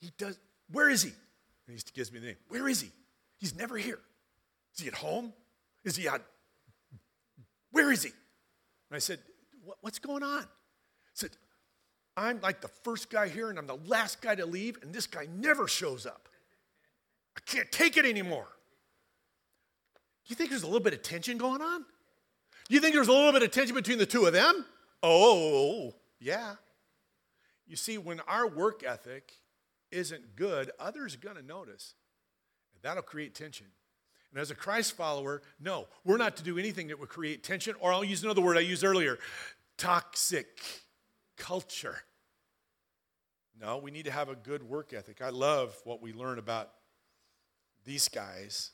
He 0.00 0.10
does, 0.16 0.38
where 0.70 0.88
is 0.88 1.02
he? 1.02 1.12
And 1.68 1.76
he 1.76 1.82
gives 1.92 2.10
me 2.10 2.18
the 2.18 2.28
name. 2.28 2.36
Where 2.48 2.68
is 2.68 2.80
he? 2.80 2.90
He's 3.38 3.54
never 3.54 3.76
here. 3.76 3.98
Is 4.74 4.82
he 4.82 4.88
at 4.88 4.94
home? 4.94 5.32
Is 5.84 5.96
he 5.96 6.08
out? 6.08 6.22
Where 7.72 7.92
is 7.92 8.02
he? 8.02 8.10
And 8.90 8.96
I 8.96 8.98
said, 8.98 9.18
What's 9.82 9.98
going 9.98 10.22
on? 10.22 10.42
I 10.42 11.12
said, 11.14 11.30
I'm 12.16 12.40
like 12.40 12.60
the 12.60 12.68
first 12.68 13.10
guy 13.10 13.28
here 13.28 13.50
and 13.50 13.58
I'm 13.58 13.66
the 13.66 13.78
last 13.86 14.20
guy 14.22 14.34
to 14.34 14.46
leave, 14.46 14.78
and 14.82 14.92
this 14.92 15.06
guy 15.06 15.26
never 15.36 15.68
shows 15.68 16.06
up. 16.06 16.28
I 17.36 17.40
can't 17.44 17.70
take 17.70 17.96
it 17.96 18.04
anymore. 18.04 18.48
Do 20.24 20.32
you 20.32 20.36
think 20.36 20.50
there's 20.50 20.62
a 20.62 20.66
little 20.66 20.80
bit 20.80 20.94
of 20.94 21.02
tension 21.02 21.38
going 21.38 21.60
on? 21.60 21.84
Do 22.68 22.74
you 22.74 22.80
think 22.80 22.94
there's 22.94 23.08
a 23.08 23.12
little 23.12 23.32
bit 23.32 23.42
of 23.42 23.50
tension 23.50 23.74
between 23.74 23.98
the 23.98 24.06
two 24.06 24.26
of 24.26 24.32
them? 24.32 24.64
Oh, 25.02 25.94
yeah. 26.20 26.54
You 27.66 27.76
see, 27.76 27.98
when 27.98 28.20
our 28.20 28.46
work 28.46 28.84
ethic 28.84 29.32
isn't 29.90 30.36
good, 30.36 30.70
others 30.78 31.14
are 31.14 31.18
going 31.18 31.36
to 31.36 31.42
notice. 31.42 31.94
And 32.74 32.82
that'll 32.82 33.02
create 33.02 33.34
tension. 33.34 33.66
And 34.30 34.40
as 34.40 34.50
a 34.50 34.54
Christ 34.54 34.96
follower, 34.96 35.42
no, 35.58 35.88
we're 36.04 36.16
not 36.16 36.36
to 36.36 36.44
do 36.44 36.58
anything 36.58 36.88
that 36.88 37.00
would 37.00 37.08
create 37.08 37.42
tension, 37.42 37.74
or 37.80 37.92
I'll 37.92 38.04
use 38.04 38.22
another 38.22 38.40
word 38.40 38.56
I 38.56 38.60
used 38.60 38.84
earlier 38.84 39.18
toxic 39.76 40.60
culture. 41.36 42.02
No, 43.58 43.78
we 43.78 43.90
need 43.90 44.04
to 44.04 44.10
have 44.10 44.28
a 44.28 44.34
good 44.34 44.62
work 44.62 44.92
ethic. 44.92 45.20
I 45.22 45.30
love 45.30 45.76
what 45.84 46.00
we 46.00 46.12
learn 46.12 46.38
about 46.38 46.70
these 47.84 48.08
guys. 48.08 48.70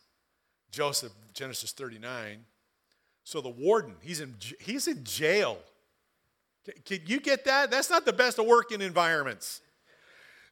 Joseph, 0.76 1.12
Genesis 1.32 1.72
39. 1.72 2.44
So 3.24 3.40
the 3.40 3.48
warden, 3.48 3.94
he's 4.02 4.20
in, 4.20 4.34
he's 4.60 4.86
in 4.86 5.04
jail. 5.04 5.56
Can 6.84 7.00
you 7.06 7.18
get 7.18 7.46
that? 7.46 7.70
That's 7.70 7.88
not 7.88 8.04
the 8.04 8.12
best 8.12 8.38
of 8.38 8.44
working 8.44 8.82
environments. 8.82 9.62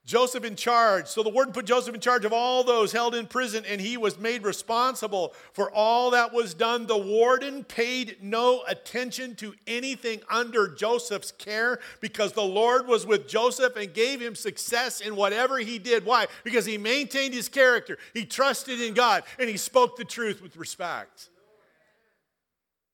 Joseph 0.04 0.44
in 0.44 0.54
charge. 0.54 1.06
So 1.06 1.22
the 1.22 1.30
warden 1.30 1.54
put 1.54 1.64
Joseph 1.64 1.94
in 1.94 2.00
charge 2.00 2.26
of 2.26 2.32
all 2.32 2.62
those 2.62 2.92
held 2.92 3.14
in 3.14 3.26
prison, 3.26 3.64
and 3.66 3.80
he 3.80 3.96
was 3.96 4.18
made 4.18 4.42
responsible 4.44 5.34
for 5.52 5.70
all 5.70 6.10
that 6.10 6.32
was 6.32 6.52
done. 6.52 6.86
The 6.86 6.98
warden 6.98 7.64
paid 7.64 8.18
no 8.20 8.62
attention 8.68 9.34
to 9.36 9.54
anything 9.66 10.20
under 10.28 10.68
Joseph's 10.68 11.32
care 11.32 11.78
because 12.00 12.32
the 12.32 12.42
Lord 12.42 12.86
was 12.86 13.06
with 13.06 13.26
Joseph 13.26 13.76
and 13.76 13.94
gave 13.94 14.20
him 14.20 14.34
success 14.34 15.00
in 15.00 15.16
whatever 15.16 15.58
he 15.58 15.78
did. 15.78 16.04
Why? 16.04 16.26
Because 16.44 16.66
he 16.66 16.76
maintained 16.76 17.32
his 17.32 17.48
character, 17.48 17.96
he 18.12 18.26
trusted 18.26 18.82
in 18.82 18.92
God, 18.92 19.24
and 19.38 19.48
he 19.48 19.56
spoke 19.56 19.96
the 19.96 20.04
truth 20.04 20.42
with 20.42 20.56
respect. 20.56 21.30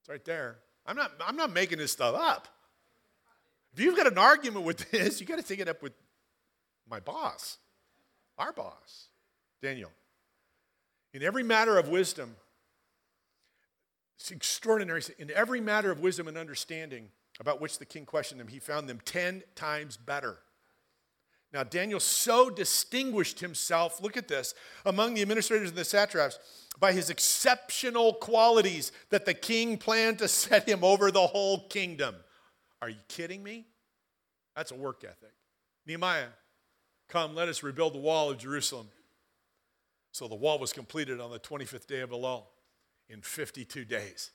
It's 0.01 0.09
right 0.09 0.25
there. 0.25 0.59
I'm 0.87 0.96
not, 0.96 1.11
I'm 1.27 1.37
not 1.37 1.53
making 1.53 1.79
this 1.79 1.90
stuff 1.90 2.14
up. 2.14 2.46
If 3.73 3.81
you've 3.81 3.96
got 3.96 4.07
an 4.07 4.18
argument 4.18 4.64
with 4.64 4.90
this, 4.92 5.20
you 5.20 5.27
got 5.27 5.38
to 5.38 5.44
take 5.44 5.59
it 5.59 5.68
up 5.68 5.83
with 5.83 5.92
my 6.90 7.00
boss, 7.00 7.59
our 8.38 8.53
boss, 8.53 9.09
Daniel. 9.62 9.90
In 11.12 11.22
every 11.22 11.42
matter 11.42 11.79
of 11.79 11.88
wisdom, 11.88 12.37
it's 14.18 14.31
extraordinary. 14.31 15.03
In 15.18 15.31
every 15.31 15.61
matter 15.61 15.90
of 15.90 16.00
wisdom 16.00 16.29
and 16.29 16.37
understanding 16.37 17.09
about 17.38 17.61
which 17.61 17.79
the 17.79 17.87
king 17.87 18.05
questioned 18.05 18.40
him, 18.40 18.48
he 18.48 18.59
found 18.59 18.88
them 18.88 19.00
10 19.05 19.42
times 19.55 19.96
better. 19.96 20.38
Now, 21.53 21.64
Daniel 21.64 21.98
so 21.98 22.48
distinguished 22.48 23.40
himself, 23.40 24.00
look 24.00 24.16
at 24.16 24.29
this, 24.29 24.55
among 24.87 25.14
the 25.14 25.22
administrators 25.22 25.70
and 25.70 25.79
the 25.79 25.85
satraps 25.85 26.38
by 26.79 26.92
his 26.92 27.11
exceptional 27.11 28.14
qualities 28.14 28.92
that 29.11 29.24
the 29.24 29.35
king 29.35 29.76
planned 29.76 30.18
to 30.18 30.29
set 30.29 30.68
him 30.68 30.85
over 30.85 31.11
the 31.11 31.26
whole 31.26 31.66
kingdom. 31.68 32.14
Are 32.81 32.88
you 32.88 33.00
kidding 33.09 33.42
me? 33.42 33.66
That's 34.55 34.70
a 34.70 34.76
work 34.76 35.03
ethic. 35.05 35.33
Nehemiah 35.87 36.29
Come, 37.11 37.35
let 37.35 37.49
us 37.49 37.64
rebuild 37.64 37.92
the 37.92 37.99
wall 37.99 38.31
of 38.31 38.38
Jerusalem. 38.38 38.87
So 40.12 40.29
the 40.29 40.37
wall 40.37 40.61
was 40.61 40.73
completed 40.73 41.20
on 41.20 41.33
the 41.33 41.40
25th 41.40 41.88
day 41.88 42.01
of 42.01 42.11
Elul 42.11 42.44
in 43.09 43.20
52 43.20 43.85
days. 43.85 44.31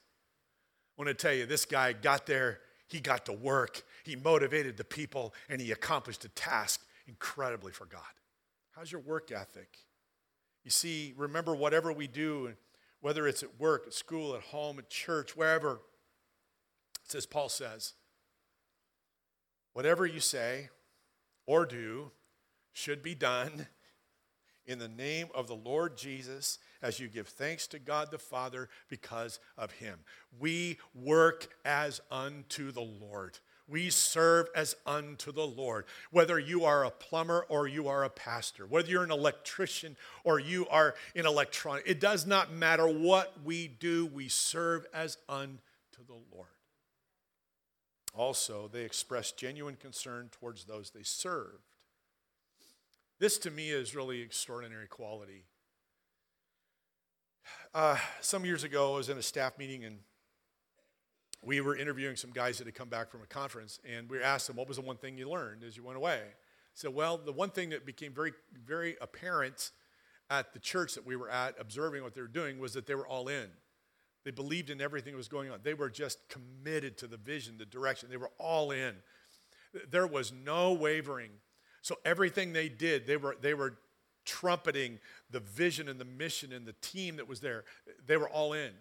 I 0.98 1.02
want 1.02 1.08
to 1.08 1.14
tell 1.14 1.34
you, 1.34 1.46
this 1.46 1.64
guy 1.66 1.94
got 1.94 2.26
there, 2.26 2.60
he 2.88 3.00
got 3.00 3.26
to 3.26 3.34
work, 3.34 3.84
he 4.04 4.18
motivated 4.18 4.76
the 4.76 4.84
people, 4.84 5.34
and 5.50 5.62
he 5.62 5.72
accomplished 5.72 6.26
a 6.26 6.30
task 6.30 6.86
incredibly 7.08 7.72
for 7.72 7.86
God. 7.86 8.02
How's 8.72 8.92
your 8.92 9.02
work 9.02 9.32
ethic? 9.32 9.78
You 10.66 10.72
see, 10.72 11.14
remember, 11.16 11.56
whatever 11.56 11.94
we 11.94 12.08
do, 12.08 12.54
whether 13.00 13.26
it's 13.26 13.42
at 13.42 13.58
work, 13.58 13.84
at 13.88 13.94
school, 13.94 14.36
at 14.36 14.42
home, 14.42 14.80
at 14.80 14.90
church, 14.90 15.36
wherever, 15.38 15.74
it 17.06 17.12
says, 17.12 17.26
Paul 17.26 17.48
says, 17.48 17.94
whatever 19.72 20.06
you 20.06 20.20
say 20.20 20.70
or 21.46 21.66
do, 21.66 22.12
should 22.76 23.02
be 23.02 23.16
done 23.16 23.68
in 24.66 24.80
the 24.80 24.88
name 24.90 25.30
of 25.34 25.48
the 25.48 25.56
Lord 25.56 25.96
Jesus 25.98 26.60
as 26.82 27.00
you 27.00 27.08
give 27.08 27.30
thanks 27.30 27.68
to 27.68 27.80
God 27.80 28.12
the 28.12 28.20
Father 28.20 28.68
because 28.90 29.40
of 29.58 29.72
him. 29.72 30.00
We 30.38 30.80
work 30.94 31.48
as 31.64 32.02
unto 32.12 32.72
the 32.72 32.82
Lord. 32.82 33.40
We 33.66 33.90
serve 33.90 34.50
as 34.54 34.76
unto 34.86 35.32
the 35.32 35.48
Lord. 35.48 35.86
Whether 36.12 36.38
you 36.38 36.66
are 36.66 36.84
a 36.84 36.92
plumber 36.92 37.46
or 37.48 37.66
you 37.66 37.88
are 37.88 38.04
a 38.04 38.10
pastor, 38.10 38.68
whether 38.68 38.90
you're 38.90 39.06
an 39.06 39.12
electrician 39.12 39.96
or 40.26 40.38
you 40.38 40.68
are 40.68 40.96
in 41.16 41.26
electronic, 41.26 41.84
it 41.88 42.02
does 42.02 42.28
not 42.28 42.52
matter 42.52 42.88
what 42.88 43.34
we 43.46 43.70
do, 43.70 44.06
we 44.06 44.28
serve 44.28 44.86
as 44.94 45.18
unto 45.30 45.58
the 46.06 46.20
Lord. 46.34 46.50
Also, 48.14 48.70
they 48.72 48.82
express 48.82 49.32
genuine 49.32 49.78
concern 49.78 50.30
towards 50.30 50.66
those 50.66 50.90
they 50.90 51.04
serve. 51.04 51.62
This 53.18 53.38
to 53.40 53.52
me 53.52 53.70
is 53.70 53.96
really 53.96 54.22
extraordinary 54.22 54.88
quality. 54.88 55.46
Uh, 57.74 57.98
some 58.20 58.44
years 58.44 58.66
ago, 58.66 58.94
I 58.94 58.98
was 58.98 59.08
in 59.08 59.18
a 59.18 59.22
staff 59.22 59.58
meeting 59.58 59.86
and 59.86 60.00
we 61.42 61.62
were 61.62 61.78
interviewing 61.78 62.18
some 62.18 62.32
guys 62.32 62.58
that 62.58 62.68
had 62.68 62.76
come 62.76 62.90
back 62.90 63.10
from 63.10 63.22
a 63.22 63.28
conference, 63.28 63.80
and 63.88 64.10
we 64.10 64.22
asked 64.22 64.48
them, 64.48 64.56
What 64.56 64.68
was 64.68 64.78
the 64.78 64.84
one 64.84 64.98
thing 64.98 65.18
you 65.18 65.30
learned 65.30 65.64
as 65.64 65.78
you 65.78 65.84
went 65.84 65.96
away? 65.98 66.22
said, 66.74 66.94
Well, 66.94 67.18
the 67.18 67.32
one 67.32 67.52
thing 67.52 67.70
that 67.70 67.86
became 67.86 68.14
very, 68.14 68.34
very 68.66 68.98
apparent 69.00 69.72
at 70.30 70.54
the 70.54 70.60
church 70.60 70.96
that 70.96 71.06
we 71.06 71.16
were 71.16 71.30
at, 71.30 71.56
observing 71.60 72.04
what 72.04 72.16
they 72.16 72.22
were 72.22 72.28
doing, 72.28 72.60
was 72.60 72.74
that 72.74 72.88
they 72.88 72.96
were 72.96 73.08
all 73.08 73.28
in. 73.28 73.48
They 74.26 74.32
believed 74.32 74.72
in 74.72 74.82
everything 74.82 75.14
that 75.14 75.18
was 75.18 75.28
going 75.28 75.52
on. 75.52 75.60
They 75.62 75.76
were 75.76 75.90
just 75.90 76.18
committed 76.28 76.98
to 76.98 77.08
the 77.08 77.18
vision, 77.18 77.60
the 77.60 77.66
direction. 77.66 78.10
They 78.10 78.18
were 78.18 78.32
all 78.40 78.72
in. 78.72 78.96
There 79.90 80.08
was 80.08 80.34
no 80.34 80.74
wavering. 80.74 81.30
So 81.86 82.00
everything 82.04 82.52
they 82.52 82.68
did, 82.68 83.06
they 83.06 83.16
were, 83.16 83.38
they 83.40 83.54
were 83.54 83.78
trumpeting 84.26 84.98
the 85.30 85.40
vision 85.40 85.88
and 85.88 86.02
the 86.02 86.06
mission 86.06 86.52
and 86.52 86.66
the 86.66 86.74
team 86.82 87.18
that 87.18 87.28
was 87.28 87.42
there. 87.42 87.64
They 88.08 88.18
were 88.18 88.28
all 88.28 88.54
in. 88.54 88.72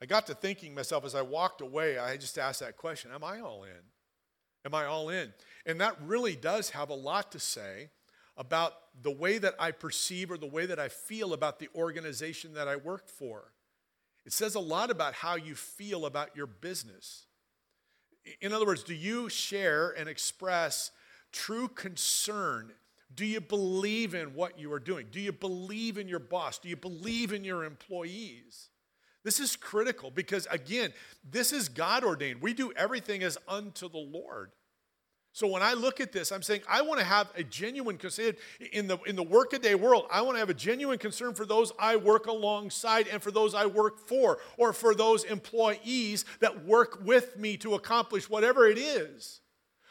I 0.00 0.06
got 0.06 0.26
to 0.28 0.34
thinking 0.34 0.74
myself 0.74 1.04
as 1.04 1.14
I 1.14 1.20
walked 1.20 1.60
away, 1.60 1.98
I 1.98 2.16
just 2.16 2.38
asked 2.38 2.60
that 2.60 2.78
question 2.78 3.10
Am 3.12 3.22
I 3.22 3.40
all 3.40 3.64
in? 3.64 3.82
Am 4.64 4.74
I 4.74 4.86
all 4.86 5.10
in? 5.10 5.34
And 5.66 5.78
that 5.82 5.98
really 6.00 6.36
does 6.36 6.70
have 6.70 6.88
a 6.88 6.94
lot 6.94 7.32
to 7.32 7.38
say 7.38 7.90
about 8.34 8.72
the 9.02 9.10
way 9.10 9.36
that 9.36 9.54
I 9.58 9.70
perceive 9.70 10.30
or 10.30 10.38
the 10.38 10.46
way 10.46 10.64
that 10.64 10.78
I 10.78 10.88
feel 10.88 11.34
about 11.34 11.58
the 11.58 11.68
organization 11.74 12.54
that 12.54 12.66
I 12.66 12.76
work 12.76 13.10
for. 13.10 13.52
It 14.24 14.32
says 14.32 14.54
a 14.54 14.60
lot 14.60 14.90
about 14.90 15.12
how 15.12 15.34
you 15.36 15.54
feel 15.54 16.06
about 16.06 16.34
your 16.34 16.46
business. 16.46 17.26
In 18.40 18.54
other 18.54 18.64
words, 18.64 18.84
do 18.84 18.94
you 18.94 19.28
share 19.28 19.90
and 19.90 20.08
express 20.08 20.92
true 21.32 21.68
concern? 21.68 22.72
Do 23.14 23.24
you 23.24 23.40
believe 23.40 24.14
in 24.14 24.34
what 24.34 24.58
you 24.58 24.72
are 24.72 24.80
doing? 24.80 25.06
Do 25.10 25.20
you 25.20 25.32
believe 25.32 25.98
in 25.98 26.08
your 26.08 26.18
boss? 26.18 26.58
Do 26.58 26.68
you 26.68 26.76
believe 26.76 27.32
in 27.32 27.42
your 27.42 27.64
employees? 27.64 28.68
This 29.24 29.40
is 29.40 29.56
critical 29.56 30.10
because, 30.10 30.46
again, 30.50 30.92
this 31.28 31.52
is 31.52 31.68
God 31.68 32.04
ordained. 32.04 32.40
We 32.40 32.54
do 32.54 32.72
everything 32.76 33.22
as 33.22 33.36
unto 33.48 33.88
the 33.88 33.98
Lord. 33.98 34.52
So 35.32 35.46
when 35.46 35.62
I 35.62 35.74
look 35.74 36.00
at 36.00 36.12
this, 36.12 36.32
I'm 36.32 36.42
saying 36.42 36.62
I 36.68 36.82
want 36.82 36.98
to 37.00 37.06
have 37.06 37.30
a 37.36 37.44
genuine 37.44 37.96
concern 37.96 38.34
in 38.72 38.88
the 38.88 38.98
in 39.06 39.14
the 39.14 39.22
workaday 39.22 39.74
world. 39.74 40.06
I 40.10 40.22
want 40.22 40.34
to 40.34 40.40
have 40.40 40.50
a 40.50 40.54
genuine 40.54 40.98
concern 40.98 41.34
for 41.34 41.46
those 41.46 41.72
I 41.78 41.96
work 41.96 42.26
alongside 42.26 43.06
and 43.06 43.22
for 43.22 43.30
those 43.30 43.54
I 43.54 43.66
work 43.66 44.00
for, 44.00 44.38
or 44.56 44.72
for 44.72 44.94
those 44.94 45.24
employees 45.24 46.24
that 46.40 46.64
work 46.64 47.00
with 47.04 47.36
me 47.36 47.56
to 47.58 47.74
accomplish 47.74 48.28
whatever 48.28 48.66
it 48.66 48.78
is. 48.78 49.40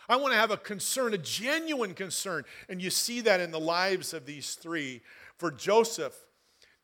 I 0.09 0.15
want 0.15 0.33
to 0.33 0.39
have 0.39 0.51
a 0.51 0.57
concern, 0.57 1.13
a 1.13 1.17
genuine 1.17 1.93
concern, 1.93 2.45
and 2.69 2.81
you 2.81 2.89
see 2.89 3.21
that 3.21 3.39
in 3.39 3.51
the 3.51 3.59
lives 3.59 4.13
of 4.13 4.25
these 4.25 4.55
three. 4.55 5.01
For 5.37 5.51
Joseph, 5.51 6.15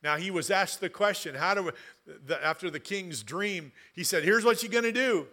now 0.02 0.16
he 0.16 0.30
was 0.30 0.50
asked 0.50 0.80
the 0.80 0.90
question, 0.90 1.34
how 1.34 1.54
do 1.54 1.62
we, 1.64 1.70
after 2.42 2.70
the 2.70 2.80
king's 2.80 3.22
dream, 3.22 3.72
he 3.94 4.04
said, 4.04 4.24
"Here's 4.24 4.44
what 4.44 4.62
you're 4.62 4.70
going 4.70 4.84
to 4.84 4.92
do." 4.92 5.26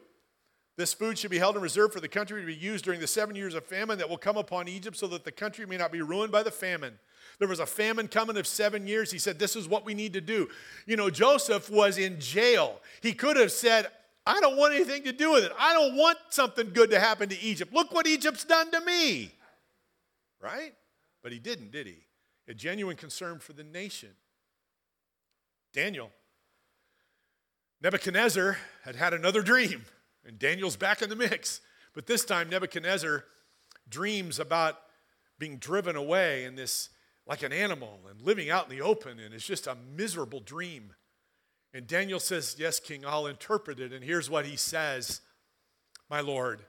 This 0.77 0.93
food 0.93 1.19
should 1.19 1.29
be 1.29 1.37
held 1.37 1.57
in 1.57 1.61
reserve 1.61 1.91
for 1.91 1.99
the 1.99 2.07
country 2.07 2.41
to 2.41 2.47
be 2.47 2.55
used 2.55 2.85
during 2.85 3.01
the 3.01 3.07
seven 3.07 3.35
years 3.35 3.53
of 3.53 3.65
famine 3.65 3.97
that 3.97 4.09
will 4.09 4.17
come 4.17 4.37
upon 4.37 4.67
Egypt 4.67 4.97
so 4.97 5.05
that 5.07 5.25
the 5.25 5.31
country 5.31 5.65
may 5.65 5.77
not 5.77 5.91
be 5.91 6.01
ruined 6.01 6.31
by 6.31 6.43
the 6.43 6.51
famine. 6.51 6.97
There 7.39 7.47
was 7.47 7.59
a 7.59 7.65
famine 7.65 8.07
coming 8.07 8.37
of 8.37 8.47
seven 8.47 8.87
years. 8.87 9.11
He 9.11 9.19
said, 9.19 9.37
This 9.37 9.55
is 9.55 9.67
what 9.67 9.85
we 9.85 9.93
need 9.93 10.13
to 10.13 10.21
do. 10.21 10.47
You 10.85 10.95
know, 10.95 11.09
Joseph 11.09 11.69
was 11.69 11.97
in 11.97 12.19
jail. 12.19 12.79
He 13.01 13.13
could 13.13 13.35
have 13.35 13.51
said, 13.51 13.87
I 14.25 14.39
don't 14.39 14.57
want 14.57 14.75
anything 14.75 15.03
to 15.03 15.11
do 15.11 15.31
with 15.31 15.43
it. 15.43 15.51
I 15.57 15.73
don't 15.73 15.95
want 15.95 16.17
something 16.29 16.71
good 16.73 16.91
to 16.91 16.99
happen 16.99 17.29
to 17.29 17.41
Egypt. 17.41 17.73
Look 17.73 17.91
what 17.91 18.05
Egypt's 18.05 18.43
done 18.43 18.71
to 18.71 18.81
me. 18.81 19.31
Right? 20.39 20.73
But 21.23 21.31
he 21.31 21.39
didn't, 21.39 21.71
did 21.71 21.87
he? 21.87 21.97
A 22.47 22.53
genuine 22.53 22.97
concern 22.97 23.39
for 23.39 23.53
the 23.53 23.63
nation. 23.63 24.09
Daniel. 25.73 26.11
Nebuchadnezzar 27.81 28.57
had 28.83 28.95
had 28.95 29.13
another 29.13 29.41
dream. 29.41 29.85
And 30.25 30.37
Daniel's 30.37 30.75
back 30.75 31.01
in 31.01 31.09
the 31.09 31.15
mix. 31.15 31.61
But 31.93 32.05
this 32.05 32.23
time, 32.23 32.49
Nebuchadnezzar 32.49 33.25
dreams 33.89 34.39
about 34.39 34.77
being 35.39 35.57
driven 35.57 35.95
away 35.95 36.43
in 36.45 36.55
this, 36.55 36.89
like 37.25 37.41
an 37.41 37.51
animal, 37.51 37.99
and 38.09 38.21
living 38.21 38.51
out 38.51 38.69
in 38.69 38.77
the 38.77 38.83
open. 38.83 39.19
And 39.19 39.33
it's 39.33 39.45
just 39.45 39.65
a 39.65 39.75
miserable 39.95 40.39
dream. 40.39 40.93
And 41.73 41.87
Daniel 41.87 42.19
says, 42.19 42.55
Yes, 42.57 42.79
King, 42.79 43.05
I'll 43.05 43.27
interpret 43.27 43.79
it. 43.79 43.93
And 43.93 44.03
here's 44.03 44.29
what 44.29 44.45
he 44.45 44.55
says 44.55 45.21
My 46.09 46.19
Lord, 46.19 46.63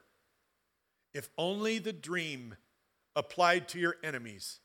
if 1.13 1.29
only 1.37 1.79
the 1.79 1.93
dream 1.93 2.57
applied 3.15 3.69
to 3.69 3.79
your 3.79 3.97
enemies 4.03 4.61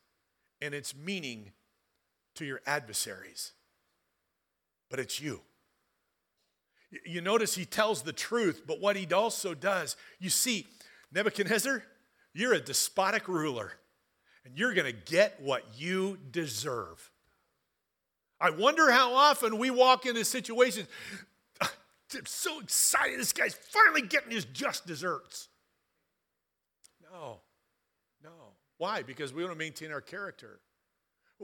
and 0.60 0.74
its 0.74 0.94
meaning 0.96 1.52
to 2.36 2.44
your 2.44 2.60
adversaries, 2.66 3.52
but 4.90 4.98
it's 4.98 5.20
you. 5.20 5.40
You 7.04 7.20
notice 7.20 7.54
he 7.54 7.66
tells 7.66 8.02
the 8.02 8.14
truth, 8.14 8.62
but 8.66 8.80
what 8.80 8.96
he 8.96 9.06
also 9.12 9.52
does, 9.52 9.96
you 10.18 10.30
see, 10.30 10.66
Nebuchadnezzar, 11.12 11.82
you're 12.32 12.54
a 12.54 12.60
despotic 12.60 13.28
ruler, 13.28 13.72
and 14.44 14.56
you're 14.56 14.72
going 14.72 14.86
to 14.86 15.12
get 15.12 15.40
what 15.42 15.64
you 15.76 16.18
deserve. 16.30 17.10
I 18.40 18.50
wonder 18.50 18.90
how 18.90 19.14
often 19.14 19.58
we 19.58 19.70
walk 19.70 20.06
into 20.06 20.24
situations. 20.24 20.88
I'm 21.60 22.26
so 22.26 22.60
excited, 22.60 23.18
this 23.18 23.32
guy's 23.32 23.54
finally 23.54 24.02
getting 24.02 24.30
his 24.30 24.44
just 24.44 24.86
desserts. 24.86 25.48
No, 27.02 27.40
no. 28.22 28.54
Why? 28.78 29.02
Because 29.02 29.32
we 29.32 29.42
want 29.42 29.54
to 29.54 29.58
maintain 29.58 29.90
our 29.90 30.00
character. 30.00 30.60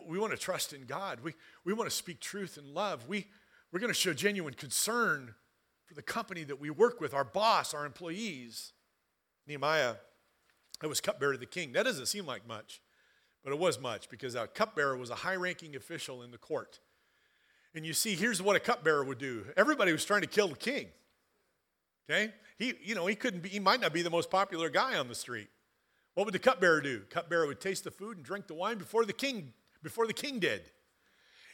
We 0.06 0.18
want 0.18 0.32
to 0.32 0.38
trust 0.38 0.72
in 0.72 0.86
God. 0.86 1.20
We, 1.22 1.34
we 1.64 1.72
want 1.72 1.90
to 1.90 1.94
speak 1.94 2.20
truth 2.20 2.56
and 2.56 2.66
love. 2.68 3.08
We, 3.08 3.26
we're 3.72 3.80
going 3.80 3.92
to 3.92 3.98
show 3.98 4.12
genuine 4.12 4.54
concern 4.54 5.34
for 5.84 5.94
the 5.94 6.02
company 6.02 6.44
that 6.44 6.60
we 6.60 6.70
work 6.70 7.00
with, 7.00 7.14
our 7.14 7.24
boss, 7.24 7.74
our 7.74 7.84
employees. 7.84 8.72
Nehemiah, 9.46 9.96
I 10.82 10.86
was 10.86 11.00
cupbearer 11.00 11.32
to 11.32 11.38
the 11.38 11.46
king. 11.46 11.72
That 11.72 11.84
doesn't 11.84 12.06
seem 12.06 12.26
like 12.26 12.46
much, 12.46 12.80
but 13.42 13.52
it 13.52 13.58
was 13.58 13.80
much 13.80 14.08
because 14.08 14.34
a 14.34 14.46
cupbearer 14.46 14.96
was 14.96 15.10
a 15.10 15.16
high 15.16 15.36
ranking 15.36 15.76
official 15.76 16.22
in 16.22 16.30
the 16.30 16.38
court. 16.38 16.80
And 17.74 17.84
you 17.84 17.92
see, 17.92 18.14
here's 18.14 18.40
what 18.40 18.56
a 18.56 18.60
cupbearer 18.60 19.04
would 19.04 19.18
do 19.18 19.46
everybody 19.56 19.92
was 19.92 20.04
trying 20.04 20.22
to 20.22 20.26
kill 20.26 20.48
the 20.48 20.56
king. 20.56 20.88
Okay? 22.08 22.32
He, 22.58 22.74
you 22.82 22.94
know, 22.94 23.06
he 23.06 23.14
couldn't 23.14 23.42
be, 23.42 23.48
he 23.48 23.60
might 23.60 23.80
not 23.80 23.92
be 23.92 24.02
the 24.02 24.10
most 24.10 24.30
popular 24.30 24.68
guy 24.68 24.96
on 24.96 25.08
the 25.08 25.14
street. 25.14 25.48
What 26.14 26.26
would 26.26 26.34
the 26.34 26.38
cupbearer 26.38 26.80
do? 26.80 27.00
Cupbearer 27.10 27.46
would 27.46 27.60
taste 27.60 27.84
the 27.84 27.90
food 27.90 28.18
and 28.18 28.24
drink 28.24 28.46
the 28.46 28.54
wine 28.54 28.78
before 28.78 29.04
the 29.04 29.12
king, 29.12 29.52
before 29.82 30.06
the 30.06 30.12
king 30.12 30.38
did. 30.38 30.62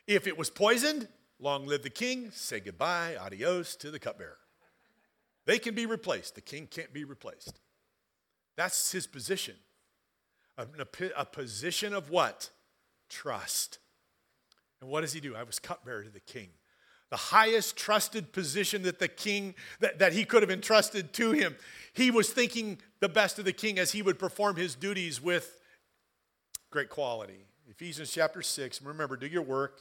If 0.06 0.26
it 0.26 0.36
was 0.36 0.50
poisoned, 0.50 1.08
Long 1.42 1.66
live 1.66 1.82
the 1.82 1.90
king, 1.90 2.30
say 2.32 2.60
goodbye, 2.60 3.16
adios 3.16 3.74
to 3.76 3.90
the 3.90 3.98
cupbearer. 3.98 4.36
They 5.46 5.58
can 5.58 5.74
be 5.74 5.86
replaced, 5.86 6.34
the 6.34 6.42
king 6.42 6.66
can't 6.66 6.92
be 6.92 7.04
replaced. 7.04 7.60
That's 8.56 8.92
his 8.92 9.06
position. 9.06 9.54
A, 10.58 10.66
a, 10.78 11.10
a 11.16 11.24
position 11.24 11.94
of 11.94 12.10
what? 12.10 12.50
Trust. 13.08 13.78
And 14.80 14.90
what 14.90 15.02
does 15.02 15.12
he 15.12 15.20
do? 15.20 15.36
I 15.36 15.42
was 15.42 15.58
cupbearer 15.58 16.04
to 16.04 16.10
the 16.10 16.20
king. 16.20 16.48
The 17.10 17.16
highest 17.16 17.76
trusted 17.76 18.32
position 18.32 18.82
that 18.82 18.98
the 18.98 19.08
king 19.08 19.54
that, 19.80 19.98
that 19.98 20.12
he 20.12 20.24
could 20.24 20.42
have 20.42 20.50
entrusted 20.50 21.12
to 21.14 21.32
him. 21.32 21.56
He 21.92 22.10
was 22.10 22.30
thinking 22.30 22.78
the 23.00 23.08
best 23.08 23.38
of 23.38 23.44
the 23.44 23.52
king 23.52 23.78
as 23.78 23.92
he 23.92 24.00
would 24.00 24.18
perform 24.18 24.56
his 24.56 24.74
duties 24.76 25.20
with 25.20 25.58
great 26.70 26.88
quality. 26.88 27.46
Ephesians 27.68 28.12
chapter 28.12 28.42
6. 28.42 28.82
Remember, 28.82 29.16
do 29.16 29.26
your 29.26 29.42
work, 29.42 29.80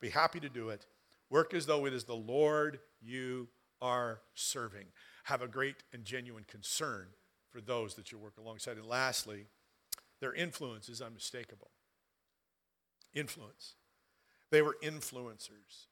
be 0.00 0.10
happy 0.10 0.38
to 0.40 0.48
do 0.48 0.68
it. 0.68 0.86
Work 1.30 1.52
as 1.52 1.66
though 1.66 1.84
it 1.86 1.92
is 1.92 2.04
the 2.04 2.14
Lord 2.14 2.78
you 3.02 3.48
are 3.82 4.20
serving. 4.34 4.86
Have 5.24 5.42
a 5.42 5.48
great 5.48 5.76
and 5.92 6.04
genuine 6.04 6.44
concern 6.44 7.08
for 7.50 7.60
those 7.60 7.94
that 7.94 8.12
you 8.12 8.18
work 8.18 8.34
alongside. 8.38 8.76
And 8.76 8.86
lastly, 8.86 9.46
their 10.20 10.32
influence 10.32 10.88
is 10.88 11.00
unmistakable. 11.00 11.70
Influence. 13.14 13.74
They 14.50 14.62
were 14.62 14.76
influencers. 14.82 15.86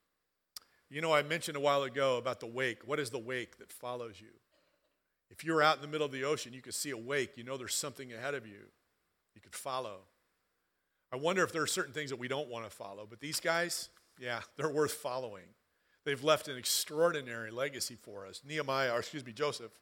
You 0.88 1.00
know, 1.00 1.12
I 1.12 1.22
mentioned 1.22 1.56
a 1.56 1.60
while 1.60 1.82
ago 1.82 2.16
about 2.16 2.40
the 2.40 2.46
wake. 2.46 2.86
What 2.86 3.00
is 3.00 3.10
the 3.10 3.18
wake 3.18 3.58
that 3.58 3.72
follows 3.72 4.20
you? 4.20 4.28
If 5.30 5.44
you're 5.44 5.62
out 5.62 5.76
in 5.76 5.82
the 5.82 5.88
middle 5.88 6.06
of 6.06 6.12
the 6.12 6.24
ocean, 6.24 6.52
you 6.52 6.62
could 6.62 6.74
see 6.74 6.90
a 6.90 6.96
wake. 6.96 7.36
You 7.36 7.44
know 7.44 7.56
there's 7.56 7.74
something 7.74 8.12
ahead 8.12 8.34
of 8.34 8.46
you. 8.46 8.70
You 9.34 9.40
could 9.40 9.54
follow. 9.54 9.98
I 11.12 11.16
wonder 11.16 11.42
if 11.42 11.52
there 11.52 11.62
are 11.62 11.66
certain 11.66 11.92
things 11.92 12.10
that 12.10 12.18
we 12.18 12.28
don't 12.28 12.48
want 12.48 12.64
to 12.64 12.70
follow, 12.70 13.06
but 13.08 13.20
these 13.20 13.40
guys, 13.40 13.88
yeah, 14.18 14.40
they're 14.56 14.70
worth 14.70 14.92
following. 14.92 15.44
They've 16.04 16.22
left 16.22 16.46
an 16.46 16.56
extraordinary 16.56 17.50
legacy 17.50 17.96
for 17.96 18.26
us. 18.26 18.40
Nehemiah, 18.46 18.92
or 18.92 19.00
excuse 19.00 19.26
me, 19.26 19.32
Joseph, 19.32 19.72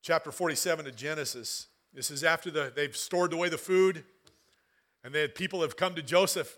chapter 0.00 0.30
47 0.30 0.86
of 0.86 0.94
Genesis. 0.94 1.66
This 1.92 2.10
is 2.10 2.22
after 2.22 2.50
the, 2.50 2.72
they've 2.74 2.96
stored 2.96 3.32
away 3.32 3.48
the 3.48 3.58
food, 3.58 4.04
and 5.02 5.12
had 5.14 5.34
people 5.34 5.62
have 5.62 5.76
come 5.76 5.96
to 5.96 6.02
Joseph, 6.02 6.56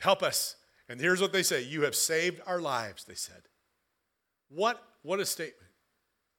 help 0.00 0.22
us. 0.22 0.56
And 0.88 1.00
here's 1.00 1.20
what 1.20 1.32
they 1.32 1.42
say 1.42 1.62
You 1.62 1.82
have 1.82 1.94
saved 1.94 2.40
our 2.46 2.60
lives, 2.60 3.04
they 3.04 3.14
said. 3.14 3.42
What, 4.48 4.82
what 5.02 5.20
a 5.20 5.26
statement. 5.26 5.56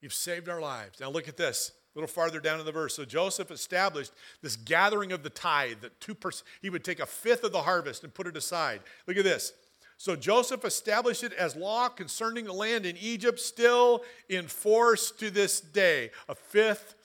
You've 0.00 0.14
saved 0.14 0.48
our 0.48 0.60
lives. 0.60 1.00
Now 1.00 1.10
look 1.10 1.28
at 1.28 1.36
this. 1.36 1.72
A 1.94 1.98
little 1.98 2.08
farther 2.08 2.40
down 2.40 2.60
in 2.60 2.66
the 2.66 2.72
verse. 2.72 2.94
So 2.94 3.06
Joseph 3.06 3.50
established 3.50 4.12
this 4.42 4.54
gathering 4.54 5.12
of 5.12 5.22
the 5.22 5.30
tithe 5.30 5.80
that 5.80 5.98
two 5.98 6.14
pers- 6.14 6.44
he 6.60 6.68
would 6.68 6.84
take 6.84 7.00
a 7.00 7.06
fifth 7.06 7.42
of 7.42 7.52
the 7.52 7.62
harvest 7.62 8.04
and 8.04 8.12
put 8.12 8.26
it 8.26 8.36
aside. 8.36 8.80
Look 9.06 9.16
at 9.16 9.24
this. 9.24 9.52
So 9.96 10.14
Joseph 10.14 10.66
established 10.66 11.24
it 11.24 11.32
as 11.32 11.56
law 11.56 11.88
concerning 11.88 12.44
the 12.44 12.52
land 12.52 12.84
in 12.84 12.98
Egypt, 12.98 13.40
still 13.40 14.04
in 14.28 14.46
force 14.46 15.10
to 15.12 15.30
this 15.30 15.58
day. 15.60 16.10
A 16.28 16.34
fifth 16.34 16.96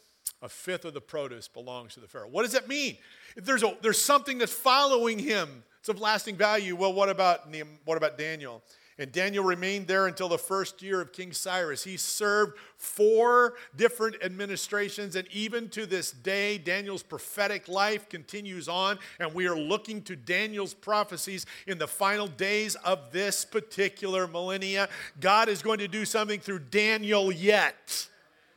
a 0.41 0.49
fifth 0.49 0.86
of 0.86 0.93
the 0.93 1.02
produce 1.02 1.47
belongs 1.47 1.93
to 1.93 1.99
the 1.99 2.08
Pharaoh. 2.08 2.28
What 2.28 2.43
does 2.43 2.54
that 2.54 2.68
mean? 2.68 2.97
If 3.36 3.45
there's, 3.45 3.64
a, 3.64 3.78
there's 3.82 4.02
something 4.02 4.39
that's 4.39 4.52
following 4.52 5.20
him, 5.20 5.64
it's 5.82 5.90
of 5.90 6.00
lasting 6.00 6.36
value. 6.36 6.76
Well, 6.76 6.94
what 6.94 7.10
about, 7.10 7.48
what 7.86 7.98
about 7.98 8.16
Daniel? 8.16 8.62
And 9.00 9.12
Daniel 9.12 9.44
remained 9.44 9.88
there 9.88 10.06
until 10.06 10.30
the 10.30 10.38
first 10.38 10.84
year 10.84 11.02
of 11.02 11.12
King 11.12 11.34
Cyrus. 11.34 11.84
He 11.84 11.98
served 11.98 12.60
four 12.78 13.56
different 13.76 14.18
administrations, 14.22 15.16
and 15.16 15.28
even 15.32 15.70
to 15.70 15.88
this 15.88 16.12
day, 16.12 16.60
Daniel's 16.60 17.02
prophetic 17.02 17.68
life 17.68 18.10
continues 18.10 18.70
on, 18.70 19.00
and 19.20 19.34
we 19.34 19.48
are 19.48 19.58
looking 19.58 20.04
to 20.04 20.16
Daniel's 20.16 20.76
prophecies 20.76 21.48
in 21.66 21.80
the 21.80 21.88
final 21.88 22.28
days 22.28 22.76
of 22.76 23.12
this 23.12 23.44
particular 23.44 24.28
millennia. 24.28 24.88
God 25.20 25.50
is 25.50 25.64
going 25.64 25.80
to 25.80 25.88
do 25.88 26.06
something 26.06 26.40
through 26.40 26.60
Daniel 26.60 27.32
yet. 27.32 28.08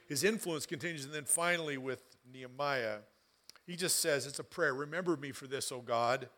His 0.09 0.25
influence 0.25 0.67
continues, 0.67 1.07
and 1.07 1.15
then 1.15 1.25
finally 1.25 1.79
with 1.79 2.03
Nehemiah, 2.31 2.99
he 3.67 3.77
just 3.77 4.01
says, 4.01 4.27
It's 4.27 4.41
a 4.41 4.45
prayer. 4.45 4.75
Remember 4.75 5.17
me 5.17 5.33
for 5.33 5.47
this, 5.47 5.73
O 5.73 5.81
God. 5.81 6.29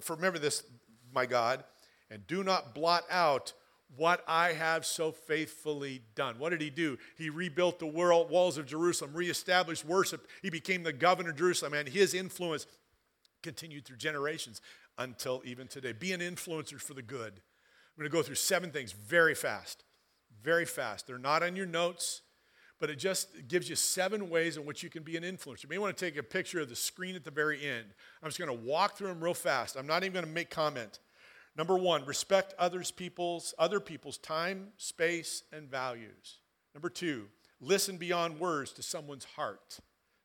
For 0.00 0.16
remember 0.16 0.38
this, 0.38 0.62
my 1.12 1.26
God 1.26 1.64
and 2.10 2.26
do 2.26 2.44
not 2.44 2.74
blot 2.74 3.04
out 3.10 3.52
what 3.96 4.24
I 4.26 4.52
have 4.52 4.84
so 4.86 5.12
faithfully 5.12 6.02
done. 6.14 6.38
What 6.38 6.50
did 6.50 6.60
he 6.60 6.70
do? 6.70 6.98
He 7.16 7.30
rebuilt 7.30 7.78
the 7.78 7.86
world, 7.86 8.30
walls 8.30 8.58
of 8.58 8.66
Jerusalem, 8.66 9.12
reestablished 9.14 9.84
worship. 9.84 10.26
He 10.42 10.50
became 10.50 10.82
the 10.82 10.92
governor 10.92 11.30
of 11.30 11.36
Jerusalem, 11.36 11.74
and 11.74 11.88
his 11.88 12.14
influence 12.14 12.66
continued 13.42 13.84
through 13.84 13.98
generations 13.98 14.60
until 14.98 15.42
even 15.44 15.68
today. 15.68 15.92
Be 15.92 16.12
an 16.12 16.20
influencer 16.20 16.80
for 16.80 16.94
the 16.94 17.02
good. 17.02 17.32
I'm 17.32 18.00
going 18.00 18.10
to 18.10 18.16
go 18.16 18.22
through 18.22 18.36
seven 18.36 18.70
things 18.70 18.92
very 18.92 19.34
fast. 19.34 19.84
Very 20.42 20.64
fast. 20.64 21.06
They're 21.06 21.18
not 21.18 21.42
on 21.42 21.56
your 21.56 21.66
notes, 21.66 22.22
but 22.80 22.90
it 22.90 22.96
just 22.96 23.48
gives 23.48 23.68
you 23.68 23.76
seven 23.76 24.28
ways 24.28 24.56
in 24.56 24.64
which 24.64 24.82
you 24.82 24.90
can 24.90 25.02
be 25.02 25.16
an 25.16 25.22
influencer. 25.22 25.62
You 25.62 25.68
may 25.68 25.78
want 25.78 25.96
to 25.96 26.04
take 26.04 26.16
a 26.16 26.22
picture 26.22 26.60
of 26.60 26.68
the 26.68 26.76
screen 26.76 27.14
at 27.14 27.24
the 27.24 27.30
very 27.30 27.64
end. 27.64 27.86
I'm 28.22 28.28
just 28.28 28.38
going 28.38 28.50
to 28.50 28.66
walk 28.66 28.96
through 28.96 29.08
them 29.08 29.22
real 29.22 29.34
fast. 29.34 29.76
I'm 29.76 29.86
not 29.86 30.02
even 30.02 30.12
going 30.12 30.26
to 30.26 30.30
make 30.30 30.50
comment. 30.50 30.98
Number 31.56 31.76
one, 31.76 32.04
respect 32.04 32.52
others 32.58 32.90
people's, 32.90 33.54
other 33.58 33.78
people's 33.78 34.18
time, 34.18 34.68
space, 34.76 35.44
and 35.52 35.70
values. 35.70 36.40
Number 36.74 36.88
two, 36.88 37.28
listen 37.60 37.96
beyond 37.96 38.40
words 38.40 38.72
to 38.72 38.82
someone's 38.82 39.24
heart. 39.24 39.78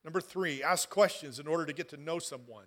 Number 0.04 0.22
three, 0.22 0.64
ask 0.64 0.90
questions 0.90 1.40
in 1.40 1.48
order 1.48 1.66
to 1.66 1.74
get 1.74 1.90
to 1.90 1.98
know 1.98 2.18
someone. 2.18 2.66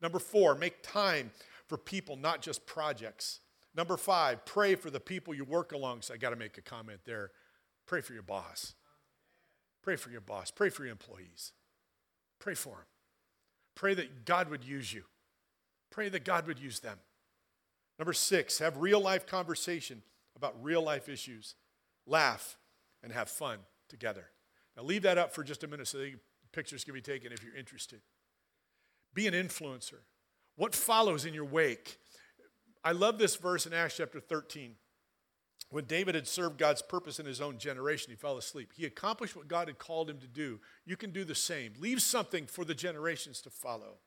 Number 0.00 0.18
four, 0.18 0.54
make 0.54 0.82
time 0.82 1.32
for 1.66 1.76
people, 1.76 2.16
not 2.16 2.40
just 2.40 2.66
projects. 2.66 3.40
Number 3.74 3.96
five, 3.96 4.44
pray 4.46 4.74
for 4.74 4.90
the 4.90 5.00
people 5.00 5.34
you 5.34 5.44
work 5.44 5.72
alongside. 5.72 6.14
I 6.14 6.16
got 6.16 6.30
to 6.30 6.36
make 6.36 6.56
a 6.56 6.62
comment 6.62 7.00
there. 7.04 7.30
Pray 7.86 8.00
for 8.00 8.14
your 8.14 8.22
boss. 8.22 8.74
Pray 9.88 9.96
for 9.96 10.10
your 10.10 10.20
boss. 10.20 10.50
Pray 10.50 10.68
for 10.68 10.82
your 10.84 10.92
employees. 10.92 11.52
Pray 12.38 12.52
for 12.52 12.74
them. 12.74 12.86
Pray 13.74 13.94
that 13.94 14.26
God 14.26 14.50
would 14.50 14.62
use 14.62 14.92
you. 14.92 15.04
Pray 15.90 16.10
that 16.10 16.26
God 16.26 16.46
would 16.46 16.58
use 16.58 16.80
them. 16.80 16.98
Number 17.98 18.12
six, 18.12 18.58
have 18.58 18.76
real 18.76 19.00
life 19.00 19.26
conversation 19.26 20.02
about 20.36 20.62
real 20.62 20.82
life 20.82 21.08
issues. 21.08 21.54
Laugh 22.06 22.58
and 23.02 23.14
have 23.14 23.30
fun 23.30 23.60
together. 23.88 24.26
Now, 24.76 24.82
leave 24.82 25.04
that 25.04 25.16
up 25.16 25.34
for 25.34 25.42
just 25.42 25.64
a 25.64 25.66
minute 25.66 25.88
so 25.88 25.96
the 25.96 26.16
pictures 26.52 26.84
can 26.84 26.92
be 26.92 27.00
taken 27.00 27.32
if 27.32 27.42
you're 27.42 27.56
interested. 27.56 28.02
Be 29.14 29.26
an 29.26 29.32
influencer. 29.32 30.00
What 30.56 30.74
follows 30.74 31.24
in 31.24 31.32
your 31.32 31.46
wake? 31.46 31.96
I 32.84 32.92
love 32.92 33.16
this 33.16 33.36
verse 33.36 33.64
in 33.64 33.72
Acts 33.72 33.96
chapter 33.96 34.20
13. 34.20 34.74
When 35.70 35.84
David 35.84 36.14
had 36.14 36.26
served 36.26 36.58
God's 36.58 36.80
purpose 36.80 37.20
in 37.20 37.26
his 37.26 37.40
own 37.40 37.58
generation, 37.58 38.10
he 38.10 38.16
fell 38.16 38.38
asleep. 38.38 38.72
He 38.74 38.86
accomplished 38.86 39.36
what 39.36 39.48
God 39.48 39.68
had 39.68 39.78
called 39.78 40.08
him 40.08 40.18
to 40.18 40.26
do. 40.26 40.60
You 40.86 40.96
can 40.96 41.10
do 41.10 41.24
the 41.24 41.34
same. 41.34 41.74
Leave 41.78 42.00
something 42.00 42.46
for 42.46 42.64
the 42.64 42.74
generations 42.74 43.42
to 43.42 43.50
follow. 43.50 43.98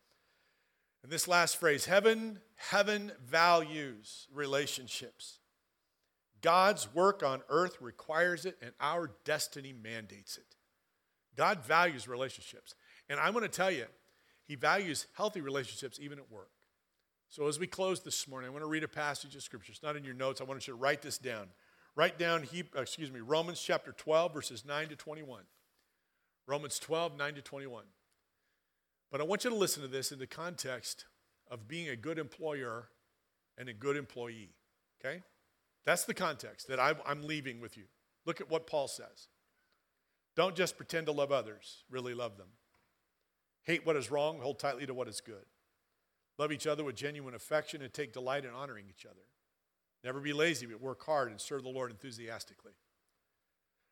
And 1.03 1.11
this 1.11 1.27
last 1.27 1.57
phrase 1.57 1.85
heaven, 1.85 2.39
heaven 2.55 3.11
values 3.23 4.27
relationships. 4.33 5.37
God's 6.41 6.91
work 6.93 7.21
on 7.21 7.41
earth 7.49 7.77
requires 7.79 8.45
it, 8.45 8.57
and 8.63 8.71
our 8.79 9.11
destiny 9.25 9.73
mandates 9.73 10.37
it. 10.37 10.55
God 11.37 11.63
values 11.63 12.07
relationships. 12.07 12.73
And 13.09 13.19
I'm 13.19 13.33
going 13.33 13.43
to 13.43 13.49
tell 13.49 13.69
you, 13.69 13.85
He 14.45 14.55
values 14.55 15.05
healthy 15.13 15.41
relationships 15.41 15.99
even 16.01 16.17
at 16.17 16.31
work. 16.31 16.49
So 17.31 17.47
as 17.47 17.57
we 17.57 17.65
close 17.65 18.01
this 18.01 18.27
morning, 18.27 18.49
I 18.49 18.51
want 18.51 18.65
to 18.65 18.69
read 18.69 18.83
a 18.83 18.89
passage 18.89 19.37
of 19.37 19.41
Scripture. 19.41 19.71
It's 19.71 19.81
not 19.81 19.95
in 19.95 20.03
your 20.03 20.13
notes. 20.13 20.41
I 20.41 20.43
want 20.43 20.67
you 20.67 20.73
to 20.73 20.77
write 20.77 21.01
this 21.01 21.17
down. 21.17 21.47
Write 21.95 22.19
down, 22.19 22.43
uh, 22.43 22.81
excuse 22.81 23.09
me, 23.09 23.21
Romans 23.21 23.61
chapter 23.61 23.93
12, 23.93 24.33
verses 24.33 24.65
9 24.65 24.89
to 24.89 24.97
21. 24.97 25.43
Romans 26.45 26.77
12, 26.77 27.17
9 27.17 27.35
to 27.35 27.41
21. 27.41 27.85
But 29.09 29.21
I 29.21 29.23
want 29.23 29.45
you 29.45 29.49
to 29.49 29.55
listen 29.55 29.81
to 29.81 29.87
this 29.87 30.11
in 30.11 30.19
the 30.19 30.27
context 30.27 31.05
of 31.49 31.69
being 31.69 31.87
a 31.87 31.95
good 31.95 32.19
employer 32.19 32.89
and 33.57 33.69
a 33.69 33.73
good 33.73 33.95
employee. 33.95 34.49
Okay? 34.99 35.23
That's 35.85 36.03
the 36.03 36.13
context 36.13 36.67
that 36.67 36.81
I'm 36.81 37.23
leaving 37.23 37.61
with 37.61 37.77
you. 37.77 37.85
Look 38.25 38.41
at 38.41 38.49
what 38.49 38.67
Paul 38.67 38.89
says. 38.89 39.29
Don't 40.35 40.55
just 40.55 40.75
pretend 40.75 41.05
to 41.05 41.13
love 41.13 41.31
others, 41.31 41.85
really 41.89 42.13
love 42.13 42.37
them. 42.37 42.49
Hate 43.63 43.85
what 43.85 43.95
is 43.95 44.11
wrong, 44.11 44.39
hold 44.41 44.59
tightly 44.59 44.85
to 44.85 44.93
what 44.93 45.07
is 45.07 45.21
good. 45.21 45.45
Love 46.41 46.51
each 46.51 46.65
other 46.65 46.83
with 46.83 46.95
genuine 46.95 47.35
affection 47.35 47.83
and 47.83 47.93
take 47.93 48.13
delight 48.13 48.45
in 48.45 48.49
honoring 48.49 48.85
each 48.89 49.05
other. 49.05 49.21
Never 50.03 50.19
be 50.19 50.33
lazy, 50.33 50.65
but 50.65 50.81
work 50.81 51.05
hard 51.05 51.29
and 51.29 51.39
serve 51.39 51.61
the 51.61 51.69
Lord 51.69 51.91
enthusiastically. 51.91 52.71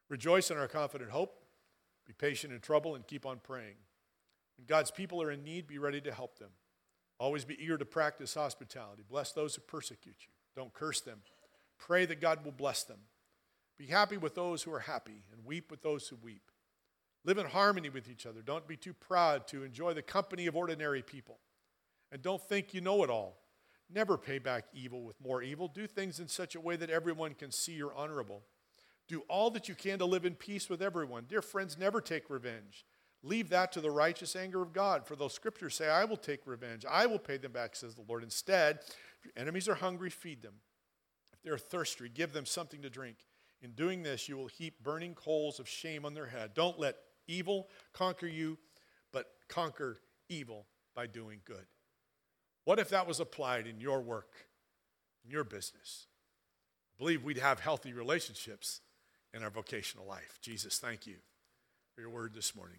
Rejoice 0.10 0.50
in 0.50 0.58
our 0.58 0.68
confident 0.68 1.12
hope. 1.12 1.44
Be 2.08 2.14
patient 2.14 2.52
in 2.52 2.60
trouble 2.60 2.96
and 2.96 3.06
keep 3.06 3.24
on 3.28 3.38
praying. 3.38 3.76
When 4.58 4.66
God's 4.66 4.90
people 4.90 5.22
are 5.22 5.30
in 5.30 5.44
need, 5.44 5.68
be 5.68 5.78
ready 5.78 6.02
to 6.02 6.12
help 6.12 6.40
them. 6.40 6.50
Always 7.20 7.46
be 7.46 7.56
eager 7.64 7.78
to 7.78 7.86
practice 7.86 8.34
hospitality. 8.34 9.04
Bless 9.08 9.32
those 9.32 9.54
who 9.54 9.62
persecute 9.62 10.18
you. 10.22 10.32
Don't 10.56 10.74
curse 10.74 11.02
them. 11.02 11.20
Pray 11.78 12.08
that 12.08 12.20
God 12.20 12.44
will 12.44 12.52
bless 12.52 12.84
them. 12.84 12.98
Be 13.78 13.86
happy 13.86 14.18
with 14.18 14.34
those 14.34 14.64
who 14.64 14.74
are 14.74 14.80
happy 14.80 15.22
and 15.32 15.46
weep 15.46 15.70
with 15.70 15.84
those 15.84 16.08
who 16.08 16.16
weep. 16.16 16.50
Live 17.26 17.38
in 17.38 17.46
harmony 17.46 17.90
with 17.90 18.10
each 18.10 18.26
other. 18.26 18.42
Don't 18.42 18.68
be 18.68 18.76
too 18.76 18.94
proud 18.94 19.48
to 19.50 19.64
enjoy 19.64 19.94
the 19.94 20.02
company 20.02 20.48
of 20.48 20.56
ordinary 20.56 21.04
people. 21.04 21.38
And 22.12 22.22
don't 22.22 22.42
think 22.42 22.74
you 22.74 22.82
know 22.82 23.04
it 23.04 23.10
all. 23.10 23.38
Never 23.92 24.18
pay 24.18 24.40
back 24.40 24.66
evil 24.74 25.04
with 25.04 25.20
more 25.22 25.42
evil. 25.42 25.68
Do 25.68 25.88
things 25.88 26.20
in 26.20 26.28
such 26.28 26.56
a 26.56 26.62
way 26.62 26.76
that 26.76 26.90
everyone 26.90 27.34
can 27.34 27.52
see 27.52 27.74
you're 27.74 27.94
honorable. 27.94 28.44
Do 29.08 29.24
all 29.28 29.50
that 29.52 29.68
you 29.68 29.74
can 29.74 29.98
to 30.00 30.06
live 30.06 30.26
in 30.26 30.36
peace 30.36 30.70
with 30.70 30.82
everyone. 30.82 31.26
Dear 31.28 31.42
friends, 31.42 31.78
never 31.78 32.00
take 32.00 32.30
revenge. 32.30 32.86
Leave 33.24 33.50
that 33.50 33.72
to 33.72 33.82
the 33.82 33.92
righteous 33.92 34.36
anger 34.36 34.62
of 34.62 34.72
God. 34.72 35.06
For 35.06 35.16
those 35.16 35.34
scriptures 35.34 35.76
say, 35.76 35.90
I 35.90 36.06
will 36.06 36.18
take 36.18 36.46
revenge. 36.46 36.86
I 36.90 37.08
will 37.08 37.20
pay 37.20 37.38
them 37.38 37.52
back, 37.52 37.76
says 37.76 37.96
the 37.96 38.06
Lord. 38.08 38.24
Instead, 38.24 38.80
if 38.82 39.26
your 39.26 39.34
enemies 39.36 39.68
are 39.68 39.76
hungry, 39.76 40.10
feed 40.10 40.42
them. 40.42 40.54
If 41.34 41.42
they're 41.42 41.58
thirsty, 41.58 42.10
give 42.10 42.32
them 42.32 42.46
something 42.46 42.82
to 42.84 42.90
drink. 42.90 43.18
In 43.62 43.72
doing 43.72 44.04
this, 44.04 44.30
you 44.30 44.38
will 44.38 44.48
heap 44.48 44.82
burning 44.84 45.16
coals 45.16 45.60
of 45.60 45.68
shame 45.68 46.06
on 46.06 46.14
their 46.14 46.28
head. 46.28 46.52
Don't 46.54 46.80
let 46.80 46.96
evil 47.28 47.68
conquer 47.94 48.28
you, 48.28 48.58
but 49.12 49.26
conquer 49.50 50.00
evil 50.30 50.68
by 50.96 51.08
doing 51.08 51.42
good. 51.44 51.66
What 52.70 52.78
if 52.78 52.90
that 52.90 53.08
was 53.08 53.20
applied 53.20 53.66
in 53.66 53.82
your 53.82 54.00
work, 54.00 54.30
in 55.26 55.32
your 55.32 55.44
business? 55.44 56.06
I 56.94 57.00
believe 57.00 57.24
we'd 57.24 57.40
have 57.40 57.60
healthy 57.60 57.94
relationships 57.94 58.82
in 59.34 59.42
our 59.42 59.50
vocational 59.50 60.06
life. 60.06 60.38
Jesus, 60.44 60.78
thank 60.78 61.08
you 61.08 61.16
for 61.96 62.02
your 62.02 62.12
word 62.12 62.36
this 62.36 62.56
morning. 62.56 62.78